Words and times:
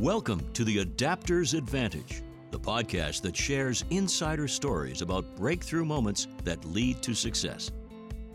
Welcome 0.00 0.40
to 0.54 0.64
the 0.64 0.78
Adapter's 0.78 1.52
Advantage, 1.52 2.22
the 2.52 2.58
podcast 2.58 3.20
that 3.20 3.36
shares 3.36 3.84
insider 3.90 4.48
stories 4.48 5.02
about 5.02 5.36
breakthrough 5.36 5.84
moments 5.84 6.26
that 6.42 6.64
lead 6.64 7.02
to 7.02 7.12
success. 7.12 7.70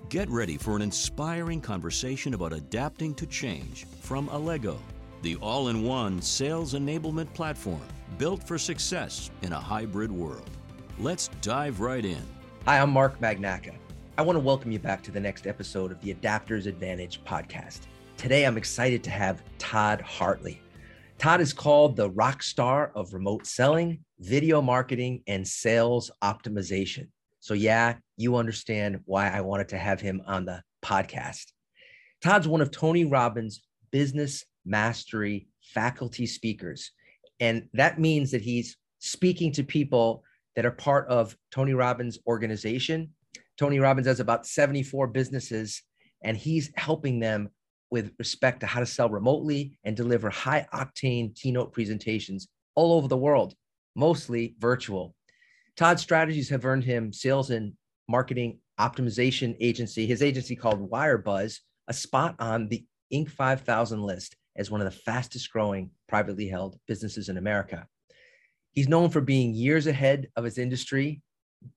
Get 0.09 0.29
ready 0.29 0.57
for 0.57 0.75
an 0.75 0.83
inspiring 0.83 1.59
conversation 1.59 2.36
about 2.36 2.54
adapting 2.54 3.15
to 3.15 3.25
change 3.25 3.88
from 4.01 4.28
Allego, 4.28 4.78
the 5.23 5.38
all 5.38 5.70
in 5.70 5.81
one 5.81 6.21
sales 6.21 6.75
enablement 6.75 7.33
platform 7.33 7.81
built 8.19 8.47
for 8.47 8.59
success 8.59 9.31
in 9.41 9.51
a 9.51 9.59
hybrid 9.59 10.11
world. 10.11 10.47
Let's 10.99 11.29
dive 11.41 11.79
right 11.79 12.05
in. 12.05 12.21
Hi, 12.67 12.79
I'm 12.79 12.91
Mark 12.91 13.19
Magnacca. 13.19 13.73
I 14.19 14.21
want 14.21 14.35
to 14.35 14.39
welcome 14.39 14.71
you 14.71 14.77
back 14.77 15.01
to 15.01 15.11
the 15.11 15.19
next 15.19 15.47
episode 15.47 15.91
of 15.91 15.99
the 16.02 16.11
Adapter's 16.11 16.67
Advantage 16.67 17.23
podcast. 17.25 17.88
Today, 18.17 18.45
I'm 18.45 18.55
excited 18.55 19.03
to 19.05 19.09
have 19.09 19.41
Todd 19.57 19.99
Hartley. 20.02 20.61
Todd 21.17 21.41
is 21.41 21.53
called 21.53 21.95
the 21.95 22.09
rock 22.09 22.43
star 22.43 22.91
of 22.93 23.13
remote 23.13 23.47
selling, 23.47 24.03
video 24.19 24.61
marketing, 24.61 25.23
and 25.27 25.47
sales 25.47 26.11
optimization. 26.23 27.07
So, 27.39 27.53
yeah, 27.53 27.95
you 28.17 28.35
understand 28.35 28.99
why 29.05 29.29
I 29.29 29.41
wanted 29.41 29.70
to 29.70 29.77
have 29.77 30.01
him 30.01 30.21
on 30.27 30.45
the 30.45 30.61
podcast. 30.83 31.45
Todd's 32.21 32.47
one 32.47 32.61
of 32.61 32.71
Tony 32.71 33.05
Robbins' 33.05 33.61
business 33.91 34.43
mastery 34.65 35.47
faculty 35.61 36.25
speakers. 36.25 36.91
And 37.39 37.70
that 37.73 37.99
means 37.99 38.31
that 38.31 38.41
he's 38.41 38.77
speaking 38.99 39.51
to 39.53 39.63
people 39.63 40.23
that 40.55 40.65
are 40.65 40.71
part 40.71 41.07
of 41.07 41.35
Tony 41.51 41.73
Robbins' 41.73 42.20
organization. 42.27 43.11
Tony 43.57 43.79
Robbins 43.79 44.07
has 44.07 44.20
about 44.20 44.45
74 44.45 45.07
businesses, 45.07 45.81
and 46.23 46.35
he's 46.35 46.71
helping 46.75 47.20
them 47.20 47.49
with 47.91 48.13
respect 48.17 48.59
to 48.62 48.66
how 48.66 48.80
to 48.80 48.85
sell 48.85 49.09
remotely 49.09 49.77
and 49.84 49.95
deliver 49.95 50.30
high 50.30 50.67
octane 50.73 51.35
keynote 51.35 51.71
presentations 51.73 52.48
all 52.76 52.93
over 52.93 53.07
the 53.07 53.17
world, 53.17 53.53
mostly 53.96 54.55
virtual. 54.59 55.15
Todd's 55.76 56.01
strategies 56.01 56.49
have 56.49 56.65
earned 56.65 56.84
him 56.84 57.12
sales 57.12 57.51
and 57.51 57.74
marketing 58.07 58.59
optimization 58.79 59.55
agency, 59.59 60.05
his 60.05 60.21
agency 60.21 60.55
called 60.55 60.90
Wirebuzz, 60.90 61.59
a 61.87 61.93
spot 61.93 62.35
on 62.40 62.68
the 62.68 62.85
Inc. 63.13 63.29
5000 63.29 64.02
list 64.02 64.36
as 64.56 64.72
one 64.72 64.81
of 64.81 64.86
the 64.86 65.00
fastest 65.00 65.52
growing 65.52 65.92
privately 66.08 66.48
held 66.48 66.78
businesses 66.88 67.30
in 67.30 67.38
America. 67.38 67.88
He's 68.72 68.90
known 68.90 69.09
for 69.09 69.22
being 69.22 69.54
years 69.54 69.88
ahead 69.88 70.28
of 70.36 70.44
his 70.44 70.58
industry. 70.58 71.22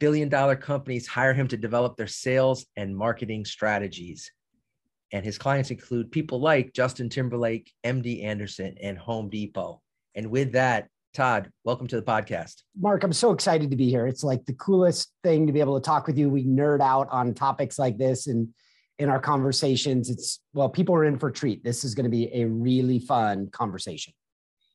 Billion 0.00 0.28
dollar 0.28 0.56
companies 0.56 1.06
hire 1.06 1.34
him 1.34 1.48
to 1.48 1.56
develop 1.56 1.96
their 1.96 2.06
sales 2.06 2.66
and 2.76 2.96
marketing 2.96 3.44
strategies. 3.44 4.30
And 5.12 5.24
his 5.24 5.38
clients 5.38 5.70
include 5.70 6.12
people 6.12 6.40
like 6.40 6.72
Justin 6.74 7.08
Timberlake, 7.08 7.72
MD 7.84 8.24
Anderson, 8.24 8.76
and 8.80 8.98
Home 8.98 9.30
Depot. 9.30 9.80
And 10.14 10.30
with 10.30 10.52
that, 10.52 10.88
Todd, 11.14 11.50
welcome 11.64 11.86
to 11.88 11.96
the 11.96 12.02
podcast. 12.02 12.62
Mark, 12.78 13.02
I'm 13.02 13.12
so 13.12 13.32
excited 13.32 13.70
to 13.70 13.76
be 13.76 13.88
here. 13.88 14.06
It's 14.06 14.22
like 14.22 14.44
the 14.44 14.52
coolest 14.54 15.10
thing 15.22 15.46
to 15.46 15.52
be 15.52 15.60
able 15.60 15.80
to 15.80 15.84
talk 15.84 16.06
with 16.06 16.18
you. 16.18 16.28
We 16.28 16.44
nerd 16.44 16.80
out 16.80 17.08
on 17.10 17.32
topics 17.32 17.78
like 17.78 17.96
this 17.96 18.26
and 18.26 18.48
in 18.98 19.08
our 19.08 19.20
conversations. 19.20 20.10
It's 20.10 20.40
well, 20.52 20.68
people 20.68 20.94
are 20.94 21.04
in 21.04 21.18
for 21.18 21.28
a 21.28 21.32
treat. 21.32 21.64
This 21.64 21.84
is 21.84 21.94
going 21.94 22.04
to 22.04 22.10
be 22.10 22.30
a 22.34 22.44
really 22.46 22.98
fun 22.98 23.48
conversation. 23.50 24.12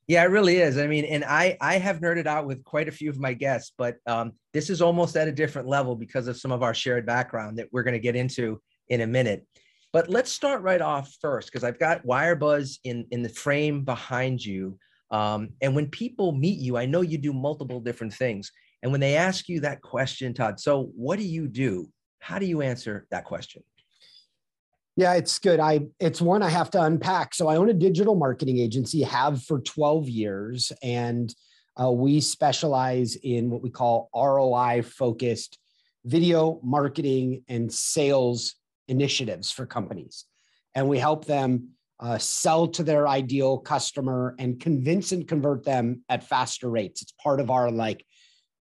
Yeah, 0.08 0.24
it 0.24 0.32
really 0.32 0.58
is. 0.58 0.78
I 0.78 0.88
mean, 0.88 1.06
and 1.06 1.24
I 1.24 1.58
I 1.62 1.78
have 1.78 2.00
nerded 2.00 2.26
out 2.26 2.46
with 2.46 2.64
quite 2.64 2.88
a 2.88 2.92
few 2.92 3.10
of 3.10 3.20
my 3.20 3.34
guests, 3.34 3.74
but 3.78 3.98
um, 4.08 4.34
this 4.52 4.70
is 4.70 4.82
almost 4.82 5.16
at 5.16 5.28
a 5.28 5.32
different 5.32 5.68
level 5.68 5.96
because 5.96 6.28
of 6.28 6.38
some 6.38 6.52
of 6.52 6.64
our 6.64 6.74
shared 6.74 7.06
background 7.06 7.58
that 7.58 7.70
we're 7.72 7.84
going 7.84 7.94
to 7.94 8.00
get 8.00 8.16
into 8.16 8.62
in 8.90 9.02
a 9.02 9.08
minute. 9.08 9.46
But 9.94 10.10
let's 10.10 10.32
start 10.32 10.64
right 10.64 10.82
off 10.82 11.16
first 11.22 11.50
because 11.50 11.64
I've 11.64 11.80
got 11.80 12.04
Wirebuzz 12.04 12.80
in 12.84 13.06
in 13.12 13.22
the 13.22 13.30
frame 13.30 13.86
behind 13.86 14.44
you. 14.44 14.78
Um, 15.12 15.50
and 15.62 15.76
when 15.76 15.88
people 15.90 16.32
meet 16.32 16.58
you, 16.58 16.76
I 16.76 16.88
know 16.88 17.02
you 17.02 17.20
do 17.20 17.32
multiple 17.32 17.80
different 17.80 18.14
things. 18.14 18.52
And 18.82 18.92
when 18.92 19.00
they 19.00 19.16
ask 19.16 19.48
you 19.48 19.60
that 19.62 19.82
question, 19.82 20.34
Todd, 20.34 20.60
so 20.60 20.92
what 20.96 21.20
do 21.20 21.26
you 21.26 21.48
do? 21.48 21.90
How 22.20 22.40
do 22.40 22.48
you 22.48 22.62
answer 22.64 23.06
that 23.12 23.24
question? 23.24 23.64
Yeah, 24.96 25.14
it's 25.14 25.38
good. 25.38 25.60
I 25.60 25.82
it's 26.00 26.22
one 26.22 26.42
I 26.42 26.50
have 26.50 26.72
to 26.72 26.82
unpack. 26.82 27.36
So 27.36 27.48
I 27.48 27.58
own 27.58 27.70
a 27.70 27.74
digital 27.74 28.16
marketing 28.16 28.58
agency, 28.58 29.04
have 29.04 29.44
for 29.44 29.60
12 29.60 30.10
years, 30.10 30.72
and 30.82 31.34
uh, 31.80 31.92
we 31.92 32.20
specialize 32.20 33.16
in 33.16 33.52
what 33.52 33.62
we 33.62 33.70
call 33.70 34.10
ROI 34.16 34.84
focused 34.84 35.60
video 36.06 36.60
marketing 36.64 37.44
and 37.48 37.72
sales 37.72 38.56
initiatives 38.88 39.52
for 39.52 39.66
companies. 39.66 40.26
And 40.76 40.88
we 40.88 41.00
help 41.00 41.26
them 41.26 41.70
uh, 42.00 42.18
sell 42.18 42.68
to 42.68 42.84
their 42.84 43.08
ideal 43.08 43.58
customer 43.60 44.36
and 44.40 44.60
convince 44.60 45.12
and 45.12 45.28
convert 45.28 45.64
them 45.64 46.02
at 46.10 46.24
faster 46.24 46.70
rates. 46.70 47.02
It's 47.02 47.14
part 47.14 47.40
of 47.40 47.50
our 47.50 47.72
like 47.72 48.06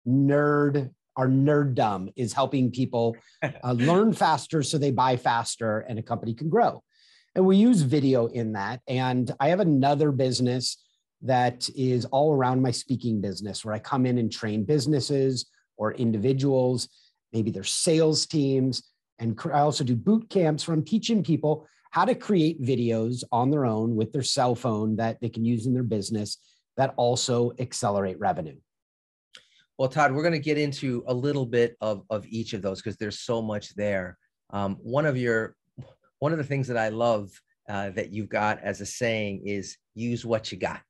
nerd 0.07 0.91
our 1.17 1.29
nerddom 1.29 2.11
is 2.17 2.33
helping 2.33 2.71
people 2.71 3.17
uh, 3.43 3.73
learn 3.73 4.13
faster 4.13 4.63
so 4.63 4.79
they 4.79 4.91
buy 4.91 5.17
faster 5.17 5.81
and 5.81 5.99
a 5.99 6.03
company 6.03 6.35
can 6.35 6.49
grow. 6.49 6.83
And 7.35 7.47
we 7.47 7.57
use 7.57 7.83
video 7.83 8.27
in 8.27 8.53
that. 8.53 8.81
And 8.89 9.31
I 9.41 9.49
have 9.49 9.61
another 9.61 10.13
business 10.13 10.83
that 11.23 11.69
is 11.77 12.05
all 12.07 12.33
around 12.33 12.63
my 12.63 12.71
speaking 12.71 13.21
business 13.21 13.65
where 13.65 13.75
I 13.75 13.79
come 13.79 14.07
in 14.07 14.19
and 14.19 14.31
train 14.31 14.65
businesses 14.65 15.47
or 15.77 15.95
individuals, 15.95 16.89
maybe 17.33 17.51
their 17.51 17.65
sales 17.65 18.27
teams. 18.27 18.83
And 19.23 19.39
I 19.55 19.61
also 19.61 19.85
do 19.85 19.95
boot 19.95 20.29
camps 20.29 20.67
where 20.67 20.77
I'm 20.77 20.85
teaching 20.85 21.23
people 21.23 21.69
how 21.93 22.05
to 22.05 22.15
create 22.15 22.61
videos 22.61 23.23
on 23.31 23.51
their 23.51 23.65
own 23.65 23.95
with 23.95 24.13
their 24.13 24.23
cell 24.23 24.57
phone 24.57 24.97
that 24.97 25.21
they 25.21 25.29
can 25.29 25.45
use 25.45 25.67
in 25.67 25.73
their 25.73 25.85
business 25.85 26.39
that 26.77 26.93
also 26.97 27.53
accelerate 27.61 28.19
revenue. 28.19 28.57
Well, 29.79 29.89
Todd, 29.89 30.13
we're 30.13 30.23
going 30.23 30.33
to 30.33 30.41
get 30.41 30.59
into 30.59 31.05
a 31.07 31.15
little 31.15 31.47
bit 31.47 31.77
of, 31.81 32.03
of 32.11 32.27
each 32.27 32.53
of 32.53 32.63
those 32.63 32.83
because 32.83 32.97
there's 32.97 33.21
so 33.21 33.41
much 33.41 33.75
there. 33.77 34.19
Um, 34.51 34.77
one 34.83 35.07
of 35.07 35.17
your 35.17 35.55
one 36.19 36.33
of 36.33 36.39
the 36.39 36.45
things 36.45 36.67
that 36.69 36.77
I 36.77 36.89
love 36.89 37.31
uh, 37.69 37.91
that 37.91 38.11
you've 38.13 38.29
got 38.29 38.61
as 38.63 38.81
a 38.81 38.87
saying 38.87 39.43
is 39.45 39.77
use 39.95 40.25
what 40.25 40.51
you 40.51 40.59
got, 40.59 40.81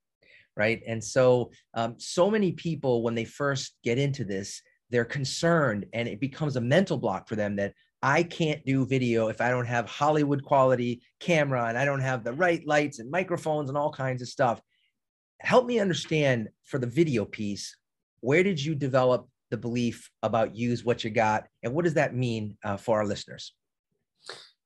right? 0.56 0.82
And 0.87 1.03
so, 1.03 1.50
um, 1.75 1.94
so 1.98 2.31
many 2.31 2.53
people 2.53 3.03
when 3.03 3.15
they 3.15 3.25
first 3.25 3.76
get 3.82 3.98
into 3.98 4.25
this, 4.25 4.60
they're 4.91 5.06
concerned, 5.06 5.87
and 5.94 6.06
it 6.06 6.21
becomes 6.21 6.56
a 6.56 6.60
mental 6.60 6.98
block 6.98 7.28
for 7.28 7.37
them 7.37 7.56
that 7.56 7.72
I 8.03 8.25
can't 8.25 8.65
do 8.65 8.85
video 8.85 9.29
if 9.29 9.41
I 9.41 9.51
don't 9.51 9.67
have 9.67 9.89
Hollywood 9.89 10.43
quality 10.43 11.03
camera 11.21 11.67
and 11.67 11.79
I 11.79 11.85
don't 11.85 12.01
have 12.01 12.25
the 12.25 12.33
right 12.33 12.67
lights 12.67 12.99
and 12.99 13.11
microphones 13.11 13.69
and 13.69 13.79
all 13.79 13.93
kinds 13.93 14.23
of 14.23 14.29
stuff. 14.29 14.61
Help 15.41 15.67
me 15.67 15.79
understand 15.79 16.49
for 16.65 16.79
the 16.79 16.87
video 16.87 17.25
piece 17.25 17.77
where 18.21 18.43
did 18.43 18.63
you 18.63 18.75
develop 18.75 19.29
the 19.51 19.57
belief 19.57 20.11
about 20.23 20.57
use 20.57 20.85
what 20.85 21.05
you 21.05 21.11
got? 21.11 21.47
And 21.63 21.75
what 21.75 21.85
does 21.85 21.95
that 21.95 22.15
mean 22.15 22.57
uh, 22.65 22.77
for 22.77 22.99
our 22.99 23.07
listeners? 23.07 23.53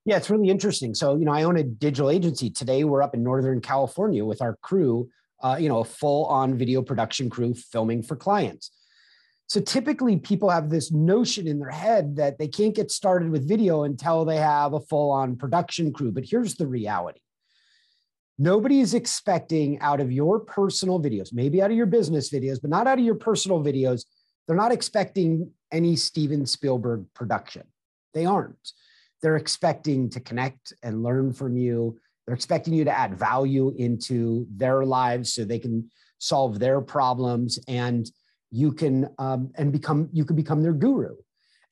Yeah 0.05 0.17
it's 0.17 0.29
really 0.29 0.49
interesting. 0.49 0.95
So 0.95 1.15
you 1.15 1.25
know 1.25 1.33
i 1.33 1.43
own 1.43 1.57
a 1.57 1.63
digital 1.63 2.09
agency. 2.09 2.49
Today 2.49 2.85
we're 2.85 3.03
up 3.03 3.13
in 3.13 3.23
northern 3.23 3.61
california 3.61 4.25
with 4.25 4.41
our 4.41 4.57
crew 4.63 5.09
uh, 5.43 5.57
you 5.59 5.69
know 5.69 5.79
a 5.79 5.85
full 5.85 6.25
on 6.25 6.57
video 6.57 6.81
production 6.81 7.29
crew 7.29 7.53
filming 7.53 8.01
for 8.01 8.15
clients 8.15 8.71
so 9.47 9.59
typically 9.61 10.17
people 10.17 10.49
have 10.49 10.69
this 10.69 10.91
notion 10.91 11.47
in 11.47 11.59
their 11.59 11.69
head 11.69 12.15
that 12.17 12.37
they 12.37 12.47
can't 12.47 12.75
get 12.75 12.91
started 12.91 13.29
with 13.29 13.47
video 13.47 13.83
until 13.83 14.25
they 14.25 14.37
have 14.37 14.73
a 14.73 14.79
full 14.79 15.11
on 15.11 15.35
production 15.35 15.91
crew 15.91 16.11
but 16.11 16.25
here's 16.25 16.55
the 16.55 16.67
reality 16.67 17.19
Nobody 18.39 18.81
is 18.81 18.93
expecting 18.93 19.79
out 19.79 19.99
of 19.99 20.11
your 20.11 20.39
personal 20.39 21.01
videos, 21.01 21.33
maybe 21.33 21.61
out 21.61 21.71
of 21.71 21.77
your 21.77 21.87
business 21.87 22.29
videos, 22.29 22.61
but 22.61 22.69
not 22.69 22.85
out 22.85 22.99
of 22.99 23.05
your 23.05 23.15
personal 23.15 23.63
videos. 23.63 24.05
They're 24.45 24.55
not 24.55 24.71
expecting 24.71 25.51
any 25.71 25.95
Steven 25.95 26.45
Spielberg 26.45 27.05
production. 27.15 27.63
They 28.13 28.25
aren't. 28.25 28.73
They're 29.23 29.37
expecting 29.37 30.09
to 30.11 30.19
connect 30.19 30.73
and 30.83 31.01
learn 31.01 31.33
from 31.33 31.57
you. 31.57 31.99
They're 32.25 32.35
expecting 32.35 32.75
you 32.75 32.83
to 32.83 32.95
add 32.95 33.17
value 33.17 33.73
into 33.75 34.45
their 34.55 34.85
lives 34.85 35.33
so 35.33 35.43
they 35.43 35.59
can 35.59 35.89
solve 36.19 36.59
their 36.59 36.79
problems 36.79 37.57
and 37.67 38.09
you 38.51 38.71
can 38.71 39.09
um, 39.17 39.51
and 39.55 39.71
become 39.71 40.09
you 40.13 40.25
can 40.25 40.35
become 40.35 40.61
their 40.63 40.73
guru. 40.73 41.15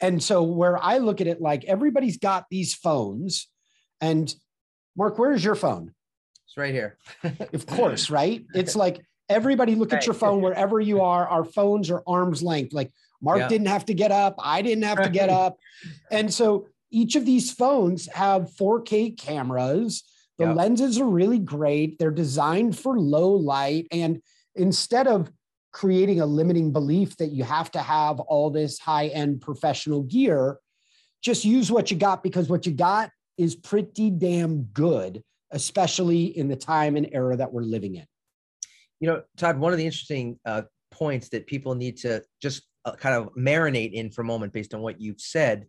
And 0.02 0.22
so 0.22 0.44
where 0.44 0.82
I 0.84 0.98
look 0.98 1.22
at 1.22 1.28
it 1.28 1.42
like 1.42 1.64
everybody's 1.66 2.18
got 2.18 2.46
these 2.50 2.74
phones 2.74 3.48
and 4.02 4.34
Mark, 4.98 5.18
where's 5.18 5.44
your 5.44 5.56
phone? 5.56 5.94
It's 6.48 6.58
right 6.58 6.74
here. 6.74 6.98
of 7.54 7.66
course, 7.66 8.10
right? 8.10 8.46
It's 8.54 8.76
like 8.76 9.06
everybody 9.30 9.76
look 9.76 9.92
right. 9.92 10.00
at 10.00 10.06
your 10.06 10.14
phone 10.14 10.42
wherever 10.42 10.80
you 10.80 11.02
are. 11.02 11.28
Our 11.28 11.44
phones 11.44 11.90
are 11.90 12.04
arm's 12.08 12.44
length. 12.44 12.74
Like 12.74 12.92
Mark 13.22 13.40
yeah. 13.40 13.48
didn't 13.48 13.68
have 13.68 13.86
to 13.86 13.94
get 13.94 14.12
up. 14.12 14.36
I 14.40 14.62
didn't 14.62 14.84
have 14.84 15.02
to 15.02 15.10
get 15.10 15.30
up. 15.30 15.58
And 16.12 16.34
so 16.34 16.68
each 16.92 17.16
of 17.16 17.26
these 17.26 17.52
phones 17.52 18.08
have 18.08 18.52
4K 18.60 19.18
cameras. 19.18 20.04
The 20.38 20.46
yep. 20.46 20.56
lenses 20.56 21.00
are 21.00 21.08
really 21.08 21.40
great. 21.40 21.98
They're 21.98 22.12
designed 22.12 22.78
for 22.78 23.00
low 23.00 23.32
light. 23.32 23.88
And 23.92 24.22
instead 24.56 25.08
of 25.08 25.32
creating 25.76 26.22
a 26.22 26.26
limiting 26.26 26.72
belief 26.72 27.18
that 27.18 27.34
you 27.34 27.44
have 27.44 27.70
to 27.70 27.80
have 27.80 28.22
all 28.22 28.50
this 28.50 28.80
high 28.80 29.08
end 29.08 29.42
professional 29.42 30.04
gear, 30.04 30.58
just 31.22 31.44
use 31.44 31.70
what 31.70 31.92
you 31.92 31.98
got 31.98 32.24
because 32.24 32.48
what 32.48 32.66
you 32.66 32.72
got 32.72 33.10
is 33.38 33.58
pretty 33.58 34.10
damn 34.10 34.64
good 34.64 35.22
especially 35.52 36.38
in 36.38 36.48
the 36.48 36.56
time 36.56 36.96
and 36.96 37.10
era 37.12 37.36
that 37.36 37.52
we're 37.52 37.62
living 37.62 37.96
in. 37.96 38.06
You 39.00 39.08
know, 39.08 39.24
Todd, 39.38 39.60
one 39.60 39.74
of 39.74 39.78
the 39.78 39.86
interesting 39.86 40.40
uh, 40.46 40.64
points 40.92 41.30
that 41.30 41.46
people 41.46 41.76
need 41.76 41.98
to 41.98 42.24
just 42.42 42.64
uh, 42.86 42.94
kind 42.94 43.16
of 43.16 43.34
marinate 43.36 43.92
in 43.92 44.12
for 44.12 44.22
a 44.22 44.26
moment 44.26 44.54
based 44.54 44.74
on 44.74 44.82
what 44.82 45.02
you've 45.02 45.20
said 45.20 45.66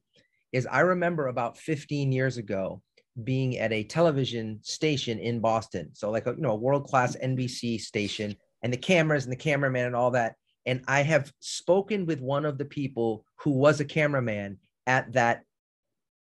is 0.52 0.66
I 0.70 0.80
remember 0.80 1.26
about 1.26 1.58
15 1.58 2.12
years 2.12 2.36
ago 2.36 2.80
being 3.24 3.58
at 3.58 3.72
a 3.72 3.82
television 3.82 4.60
station 4.62 5.18
in 5.18 5.40
Boston. 5.40 5.90
So 5.94 6.10
like 6.10 6.26
a, 6.26 6.30
you 6.30 6.42
know, 6.42 6.52
a 6.52 6.56
world-class 6.56 7.16
NBC 7.16 7.80
station 7.80 8.36
and 8.66 8.72
the 8.72 8.76
cameras 8.78 9.22
and 9.22 9.30
the 9.32 9.36
cameraman 9.36 9.86
and 9.86 9.94
all 9.94 10.10
that. 10.10 10.34
And 10.66 10.82
I 10.88 11.02
have 11.02 11.32
spoken 11.38 12.04
with 12.04 12.20
one 12.20 12.44
of 12.44 12.58
the 12.58 12.64
people 12.64 13.24
who 13.36 13.52
was 13.52 13.78
a 13.78 13.84
cameraman 13.84 14.58
at 14.88 15.12
that 15.12 15.44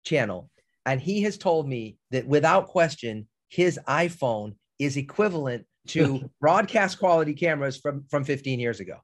channel. 0.05 0.51
And 0.85 1.01
he 1.01 1.23
has 1.23 1.39
told 1.39 1.69
me 1.69 1.99
that 2.11 2.27
without 2.27 2.67
question, 2.67 3.29
his 3.49 3.79
iPhone 3.87 4.57
is 4.81 4.97
equivalent 4.97 5.65
to 5.87 6.29
broadcast 6.41 6.99
quality 6.99 7.33
cameras 7.33 7.77
from, 7.77 8.07
from 8.11 8.25
15 8.25 8.59
years 8.59 8.81
ago. 8.81 8.97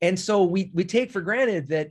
And 0.00 0.16
so 0.16 0.44
we, 0.44 0.70
we 0.74 0.84
take 0.84 1.10
for 1.10 1.22
granted 1.22 1.70
that 1.70 1.88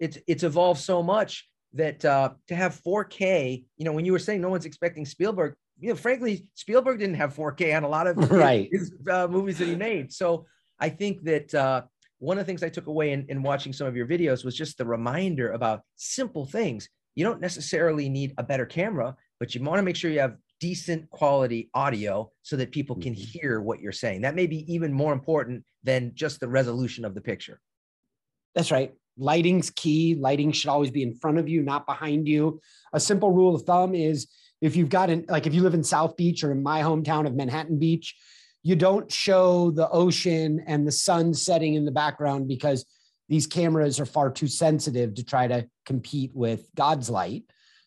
it's, 0.00 0.16
it's 0.26 0.44
evolved 0.44 0.80
so 0.80 1.02
much 1.02 1.46
that 1.74 2.02
uh, 2.06 2.30
to 2.48 2.54
have 2.54 2.80
4K, 2.82 3.66
you 3.76 3.84
know, 3.84 3.92
when 3.92 4.06
you 4.06 4.12
were 4.12 4.18
saying 4.18 4.40
no 4.40 4.48
one's 4.48 4.64
expecting 4.64 5.04
Spielberg, 5.04 5.56
you 5.78 5.90
know, 5.90 5.94
frankly, 5.94 6.46
Spielberg 6.54 6.98
didn't 6.98 7.16
have 7.16 7.34
4K 7.34 7.76
on 7.76 7.84
a 7.84 7.88
lot 7.88 8.06
of 8.06 8.16
right. 8.30 8.68
his, 8.70 8.92
uh, 9.10 9.28
movies 9.28 9.58
that 9.58 9.68
he 9.68 9.76
made. 9.76 10.12
So 10.12 10.46
I 10.80 10.88
think 10.88 11.22
that 11.24 11.54
uh, 11.54 11.82
one 12.18 12.38
of 12.38 12.46
the 12.46 12.50
things 12.50 12.62
I 12.62 12.68
took 12.68 12.86
away 12.86 13.12
in, 13.12 13.26
in 13.28 13.42
watching 13.42 13.72
some 13.72 13.86
of 13.86 13.96
your 13.96 14.06
videos 14.06 14.44
was 14.44 14.56
just 14.56 14.78
the 14.78 14.86
reminder 14.86 15.52
about 15.52 15.82
simple 15.96 16.46
things. 16.46 16.88
You 17.14 17.24
don't 17.24 17.40
necessarily 17.40 18.08
need 18.08 18.34
a 18.38 18.42
better 18.42 18.66
camera, 18.66 19.16
but 19.38 19.54
you 19.54 19.62
want 19.62 19.78
to 19.78 19.82
make 19.82 19.96
sure 19.96 20.10
you 20.10 20.20
have 20.20 20.36
decent 20.60 21.08
quality 21.10 21.70
audio 21.74 22.30
so 22.42 22.56
that 22.56 22.72
people 22.72 22.96
can 22.96 23.14
mm-hmm. 23.14 23.38
hear 23.38 23.60
what 23.60 23.80
you're 23.80 23.92
saying. 23.92 24.22
That 24.22 24.34
may 24.34 24.46
be 24.46 24.70
even 24.72 24.92
more 24.92 25.12
important 25.12 25.64
than 25.82 26.12
just 26.14 26.40
the 26.40 26.48
resolution 26.48 27.04
of 27.04 27.14
the 27.14 27.20
picture. 27.20 27.60
That's 28.54 28.70
right. 28.70 28.94
Lighting's 29.18 29.70
key. 29.70 30.14
Lighting 30.14 30.52
should 30.52 30.70
always 30.70 30.90
be 30.90 31.02
in 31.02 31.14
front 31.14 31.38
of 31.38 31.48
you, 31.48 31.62
not 31.62 31.86
behind 31.86 32.26
you. 32.28 32.60
A 32.92 33.00
simple 33.00 33.30
rule 33.30 33.54
of 33.54 33.62
thumb 33.62 33.94
is 33.94 34.28
if 34.60 34.76
you've 34.76 34.88
got 34.88 35.10
an, 35.10 35.26
like 35.28 35.46
if 35.46 35.54
you 35.54 35.62
live 35.62 35.74
in 35.74 35.84
South 35.84 36.16
Beach 36.16 36.42
or 36.42 36.52
in 36.52 36.62
my 36.62 36.80
hometown 36.80 37.26
of 37.26 37.34
Manhattan 37.34 37.78
Beach, 37.78 38.14
you 38.62 38.76
don't 38.76 39.10
show 39.10 39.70
the 39.70 39.88
ocean 39.90 40.62
and 40.66 40.86
the 40.86 40.92
sun 40.92 41.34
setting 41.34 41.74
in 41.74 41.84
the 41.84 41.92
background 41.92 42.48
because 42.48 42.84
these 43.28 43.46
cameras 43.46 44.00
are 44.00 44.06
far 44.06 44.30
too 44.30 44.48
sensitive 44.48 45.14
to 45.14 45.24
try 45.24 45.46
to 45.46 45.68
compete 45.84 46.30
with 46.34 46.68
God's 46.74 47.10
light. 47.10 47.44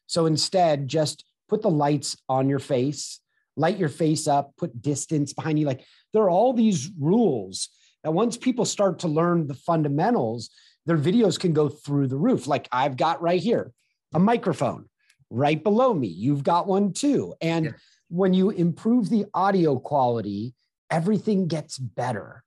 So 0.07 0.25
instead, 0.25 0.87
just 0.87 1.25
put 1.47 1.61
the 1.61 1.69
lights 1.69 2.17
on 2.27 2.49
your 2.49 2.59
face, 2.59 3.19
light 3.55 3.77
your 3.77 3.89
face 3.89 4.27
up, 4.27 4.53
put 4.57 4.81
distance 4.81 5.33
behind 5.33 5.59
you. 5.59 5.65
Like 5.65 5.85
there 6.13 6.23
are 6.23 6.29
all 6.29 6.53
these 6.53 6.91
rules 6.99 7.69
that 8.03 8.11
once 8.11 8.37
people 8.37 8.65
start 8.65 8.99
to 8.99 9.07
learn 9.07 9.47
the 9.47 9.53
fundamentals, 9.53 10.49
their 10.85 10.97
videos 10.97 11.39
can 11.39 11.53
go 11.53 11.69
through 11.69 12.07
the 12.07 12.17
roof. 12.17 12.47
Like 12.47 12.67
I've 12.71 12.97
got 12.97 13.21
right 13.21 13.41
here 13.41 13.71
a 14.13 14.19
microphone 14.19 14.88
right 15.29 15.63
below 15.63 15.93
me. 15.93 16.07
You've 16.07 16.43
got 16.43 16.67
one 16.67 16.93
too. 16.93 17.35
And 17.41 17.65
yeah. 17.65 17.71
when 18.09 18.33
you 18.33 18.49
improve 18.49 19.09
the 19.09 19.25
audio 19.33 19.77
quality, 19.77 20.55
everything 20.89 21.47
gets 21.47 21.77
better. 21.77 22.43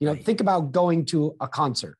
You 0.00 0.06
know, 0.06 0.12
right. 0.12 0.24
think 0.24 0.40
about 0.40 0.72
going 0.72 1.06
to 1.06 1.36
a 1.40 1.48
concert. 1.48 1.96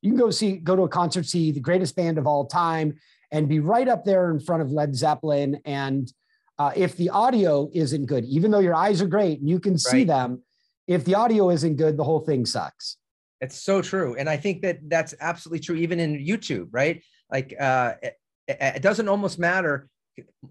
You 0.00 0.10
can 0.10 0.18
go 0.18 0.30
see, 0.30 0.56
go 0.56 0.76
to 0.76 0.82
a 0.82 0.88
concert, 0.88 1.26
see 1.26 1.50
the 1.50 1.60
greatest 1.60 1.96
band 1.96 2.18
of 2.18 2.26
all 2.26 2.46
time, 2.46 2.94
and 3.30 3.48
be 3.48 3.60
right 3.60 3.88
up 3.88 4.04
there 4.04 4.30
in 4.30 4.40
front 4.40 4.62
of 4.62 4.70
Led 4.70 4.94
Zeppelin. 4.94 5.60
And 5.64 6.12
uh, 6.58 6.72
if 6.76 6.96
the 6.96 7.10
audio 7.10 7.70
isn't 7.72 8.06
good, 8.06 8.24
even 8.24 8.50
though 8.50 8.60
your 8.60 8.74
eyes 8.74 9.00
are 9.00 9.06
great 9.06 9.40
and 9.40 9.48
you 9.48 9.58
can 9.58 9.78
see 9.78 9.98
right. 9.98 10.06
them, 10.06 10.42
if 10.86 11.04
the 11.04 11.14
audio 11.14 11.50
isn't 11.50 11.76
good, 11.76 11.96
the 11.96 12.04
whole 12.04 12.20
thing 12.20 12.44
sucks. 12.44 12.98
It's 13.40 13.60
so 13.60 13.82
true. 13.82 14.14
And 14.16 14.28
I 14.28 14.36
think 14.36 14.62
that 14.62 14.78
that's 14.88 15.14
absolutely 15.20 15.60
true, 15.60 15.76
even 15.76 15.98
in 15.98 16.24
YouTube, 16.24 16.68
right? 16.70 17.02
Like, 17.30 17.54
uh, 17.58 17.94
it, 18.48 18.82
doesn't 18.82 19.08
almost 19.08 19.38
matter. 19.38 19.88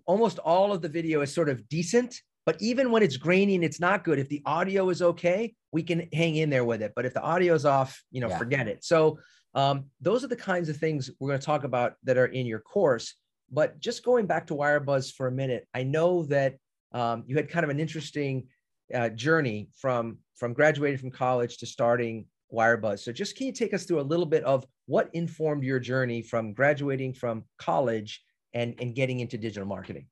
Almost 0.06 0.40
all 0.40 0.72
of 0.72 0.82
the 0.82 0.90
video 0.90 1.22
is 1.22 1.34
sort 1.34 1.50
of 1.50 1.68
decent, 1.70 2.20
but 2.46 2.62
even 2.62 2.92
when 2.92 3.04
it's 3.04 3.18
grainy 3.18 3.56
and 3.56 3.64
it's 3.64 3.80
not 3.80 4.04
good, 4.04 4.20
if 4.20 4.30
the 4.30 4.42
audio 4.46 4.90
is 4.90 5.02
okay, 5.02 5.54
we 5.72 5.84
can 5.84 6.08
hang 6.14 6.36
in 6.36 6.50
there 6.50 6.66
with 6.66 6.82
it. 6.82 6.94
But 6.96 7.06
if 7.06 7.14
the 7.14 7.22
audio 7.22 7.54
is 7.54 7.66
off, 7.66 8.02
you 8.12 8.22
know, 8.22 8.30
yeah. 8.30 8.38
forget 8.38 8.68
it. 8.68 8.84
So, 8.84 9.20
um, 9.54 9.86
those 10.00 10.24
are 10.24 10.28
the 10.28 10.36
kinds 10.36 10.70
of 10.70 10.78
things 10.78 11.12
we're 11.20 11.28
going 11.28 11.40
to 11.40 11.46
talk 11.46 11.66
about 11.66 11.96
that 12.04 12.18
are 12.18 12.28
in 12.28 12.46
your 12.46 12.60
course. 12.60 13.16
But 13.52 13.80
just 13.80 14.04
going 14.04 14.26
back 14.26 14.48
to 14.48 14.56
Wirebuzz 14.56 15.14
for 15.14 15.28
a 15.28 15.32
minute, 15.32 15.68
I 15.74 15.84
know 15.84 16.24
that 16.28 16.56
um, 16.94 17.24
you 17.28 17.36
had 17.36 17.50
kind 17.50 17.66
of 17.66 17.70
an 17.70 17.80
interesting 17.80 18.48
uh, 18.94 19.10
journey 19.10 19.70
from 19.78 20.18
from 20.36 20.54
graduating 20.54 21.00
from 21.00 21.12
college 21.12 21.58
to 21.58 21.66
starting 21.66 22.26
Wirebuzz. 22.52 23.00
So 23.00 23.12
just 23.12 23.36
can 23.36 23.48
you 23.48 23.54
take 23.54 23.74
us 23.74 23.86
through 23.86 24.00
a 24.00 24.02
little 24.02 24.26
bit 24.26 24.44
of 24.44 24.66
what 24.92 25.10
informed 25.14 25.64
your 25.64 25.80
journey 25.80 26.22
from 26.22 26.52
graduating 26.52 27.14
from 27.14 27.46
college 27.58 28.22
and, 28.54 28.76
and 28.82 28.94
getting 28.94 29.22
into 29.22 29.38
digital 29.38 29.66
marketing? 29.66 30.06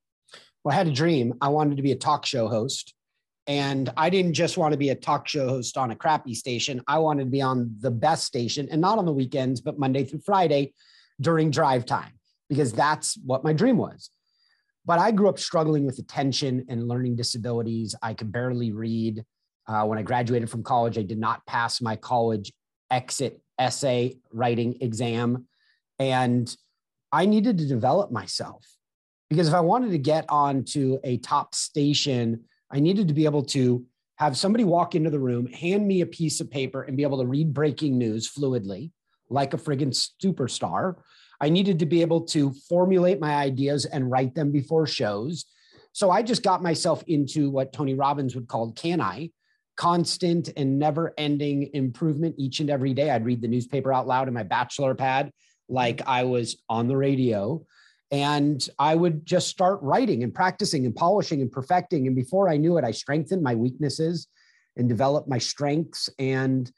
Well, 0.63 0.71
I 0.73 0.77
had 0.77 0.87
a 0.87 0.93
dream. 0.93 1.33
I 1.41 1.49
wanted 1.49 1.75
to 1.75 1.83
be 1.83 1.91
a 1.91 1.97
talk 1.97 2.25
show 2.25 2.47
host. 2.47 2.93
And 3.45 3.91
I 3.97 4.09
didn't 4.09 4.35
just 4.35 4.57
want 4.57 4.71
to 4.71 4.77
be 4.77 4.91
a 4.91 4.95
talk 4.95 5.27
show 5.27 5.49
host 5.49 5.77
on 5.77 5.91
a 5.91 5.97
crappy 5.97 6.33
station. 6.33 6.81
I 6.87 6.99
wanted 6.99 7.25
to 7.25 7.29
be 7.29 7.41
on 7.41 7.75
the 7.81 7.91
best 7.91 8.23
station 8.23 8.69
and 8.71 8.79
not 8.79 8.97
on 8.97 9.05
the 9.05 9.11
weekends, 9.11 9.59
but 9.59 9.77
Monday 9.77 10.05
through 10.05 10.21
Friday 10.21 10.73
during 11.19 11.51
drive 11.51 11.85
time, 11.85 12.13
because 12.47 12.71
that's 12.71 13.17
what 13.25 13.43
my 13.43 13.51
dream 13.51 13.75
was. 13.75 14.11
But 14.85 14.99
I 14.99 15.11
grew 15.11 15.27
up 15.27 15.39
struggling 15.39 15.85
with 15.85 15.99
attention 15.99 16.65
and 16.69 16.87
learning 16.87 17.17
disabilities. 17.17 17.95
I 18.01 18.13
could 18.13 18.31
barely 18.31 18.71
read. 18.71 19.25
Uh, 19.67 19.83
when 19.83 19.99
I 19.99 20.03
graduated 20.03 20.49
from 20.49 20.63
college, 20.63 20.97
I 20.97 21.03
did 21.03 21.19
not 21.19 21.45
pass 21.45 21.81
my 21.81 21.97
college 21.97 22.53
exit 22.89 23.41
essay 23.59 24.17
writing 24.31 24.77
exam. 24.81 25.45
And 25.99 26.55
I 27.11 27.25
needed 27.25 27.57
to 27.57 27.67
develop 27.67 28.11
myself 28.11 28.65
because 29.29 29.47
if 29.47 29.53
I 29.53 29.59
wanted 29.59 29.91
to 29.91 29.97
get 29.97 30.25
onto 30.29 30.97
a 31.03 31.17
top 31.17 31.53
station, 31.53 32.45
I 32.71 32.79
needed 32.79 33.07
to 33.09 33.13
be 33.13 33.25
able 33.25 33.43
to 33.45 33.85
have 34.15 34.37
somebody 34.37 34.63
walk 34.63 34.95
into 34.95 35.09
the 35.09 35.19
room, 35.19 35.47
hand 35.47 35.87
me 35.87 36.01
a 36.01 36.05
piece 36.05 36.41
of 36.41 36.51
paper, 36.51 36.83
and 36.83 36.97
be 36.97 37.03
able 37.03 37.19
to 37.19 37.27
read 37.27 37.53
breaking 37.53 37.97
news 37.97 38.29
fluidly, 38.29 38.91
like 39.29 39.53
a 39.53 39.57
friggin' 39.57 39.95
superstar. 40.21 40.95
I 41.39 41.49
needed 41.49 41.79
to 41.79 41.85
be 41.85 42.01
able 42.01 42.21
to 42.27 42.51
formulate 42.67 43.21
my 43.21 43.35
ideas 43.35 43.85
and 43.85 44.11
write 44.11 44.35
them 44.35 44.51
before 44.51 44.85
shows. 44.85 45.45
So 45.93 46.11
I 46.11 46.21
just 46.21 46.43
got 46.43 46.61
myself 46.61 47.03
into 47.07 47.49
what 47.49 47.71
Tony 47.71 47.93
Robbins 47.93 48.35
would 48.35 48.47
call 48.47 48.73
CANI, 48.73 49.31
constant 49.79 50.49
and 50.57 50.77
never 50.77 51.13
ending 51.17 51.69
improvement 51.73 52.35
each 52.37 52.59
and 52.59 52.69
every 52.69 52.93
day. 52.93 53.09
I'd 53.11 53.23
read 53.23 53.41
the 53.41 53.47
newspaper 53.47 53.93
out 53.93 54.07
loud 54.07 54.27
in 54.27 54.33
my 54.33 54.43
bachelor 54.43 54.93
pad 54.93 55.31
like 55.69 56.01
I 56.05 56.25
was 56.25 56.61
on 56.67 56.89
the 56.89 56.97
radio. 56.97 57.65
And 58.11 58.67
I 58.77 58.93
would 58.93 59.25
just 59.25 59.47
start 59.47 59.79
writing 59.81 60.21
and 60.21 60.33
practicing 60.33 60.85
and 60.85 60.93
polishing 60.93 61.41
and 61.41 61.49
perfecting. 61.49 62.07
And 62.07 62.15
before 62.15 62.49
I 62.49 62.57
knew 62.57 62.77
it, 62.77 62.83
I 62.83 62.91
strengthened 62.91 63.41
my 63.41 63.55
weaknesses 63.55 64.27
and 64.75 64.89
developed 64.89 65.29
my 65.29 65.37
strengths. 65.37 66.09
And 66.19 66.69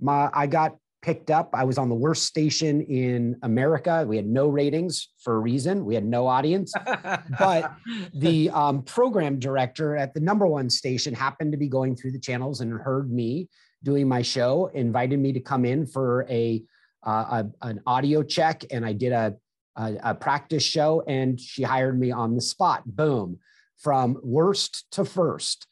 my 0.00 0.30
I 0.32 0.46
got 0.46 0.76
picked 1.04 1.30
up. 1.30 1.50
I 1.52 1.64
was 1.64 1.76
on 1.76 1.90
the 1.90 1.94
worst 1.94 2.24
station 2.24 2.80
in 2.80 3.36
America. 3.42 4.06
We 4.08 4.16
had 4.16 4.26
no 4.26 4.48
ratings 4.48 5.10
for 5.18 5.36
a 5.36 5.38
reason. 5.38 5.84
We 5.84 5.94
had 5.94 6.06
no 6.06 6.26
audience. 6.26 6.72
but 7.38 7.74
the 8.14 8.48
um, 8.50 8.82
program 8.82 9.38
director 9.38 9.96
at 9.98 10.14
the 10.14 10.20
number 10.20 10.46
one 10.46 10.70
station 10.70 11.12
happened 11.12 11.52
to 11.52 11.58
be 11.58 11.68
going 11.68 11.94
through 11.94 12.12
the 12.12 12.18
channels 12.18 12.62
and 12.62 12.72
heard 12.72 13.12
me 13.12 13.50
doing 13.82 14.08
my 14.08 14.22
show, 14.22 14.70
invited 14.72 15.18
me 15.18 15.34
to 15.34 15.40
come 15.40 15.66
in 15.66 15.84
for 15.84 16.26
a, 16.30 16.62
uh, 17.06 17.42
a 17.60 17.68
an 17.68 17.80
audio 17.86 18.22
check, 18.22 18.64
and 18.70 18.86
I 18.86 18.94
did 18.94 19.12
a, 19.12 19.36
a 19.76 19.96
a 20.02 20.14
practice 20.14 20.62
show, 20.62 21.02
and 21.06 21.38
she 21.38 21.62
hired 21.62 22.00
me 22.00 22.10
on 22.12 22.34
the 22.34 22.40
spot. 22.40 22.82
Boom, 22.86 23.38
from 23.76 24.18
worst 24.22 24.86
to 24.92 25.04
first, 25.04 25.66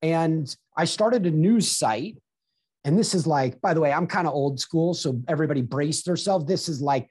and 0.00 0.56
I 0.78 0.86
started 0.86 1.26
a 1.26 1.30
news 1.30 1.70
site 1.70 2.16
and 2.88 2.98
this 2.98 3.14
is 3.14 3.26
like, 3.26 3.60
by 3.60 3.74
the 3.74 3.80
way, 3.80 3.92
I'm 3.92 4.06
kind 4.06 4.26
of 4.26 4.32
old 4.32 4.58
school. 4.58 4.94
So 4.94 5.20
everybody 5.28 5.60
brace 5.60 6.02
themselves. 6.04 6.46
This 6.46 6.70
is 6.70 6.80
like 6.80 7.10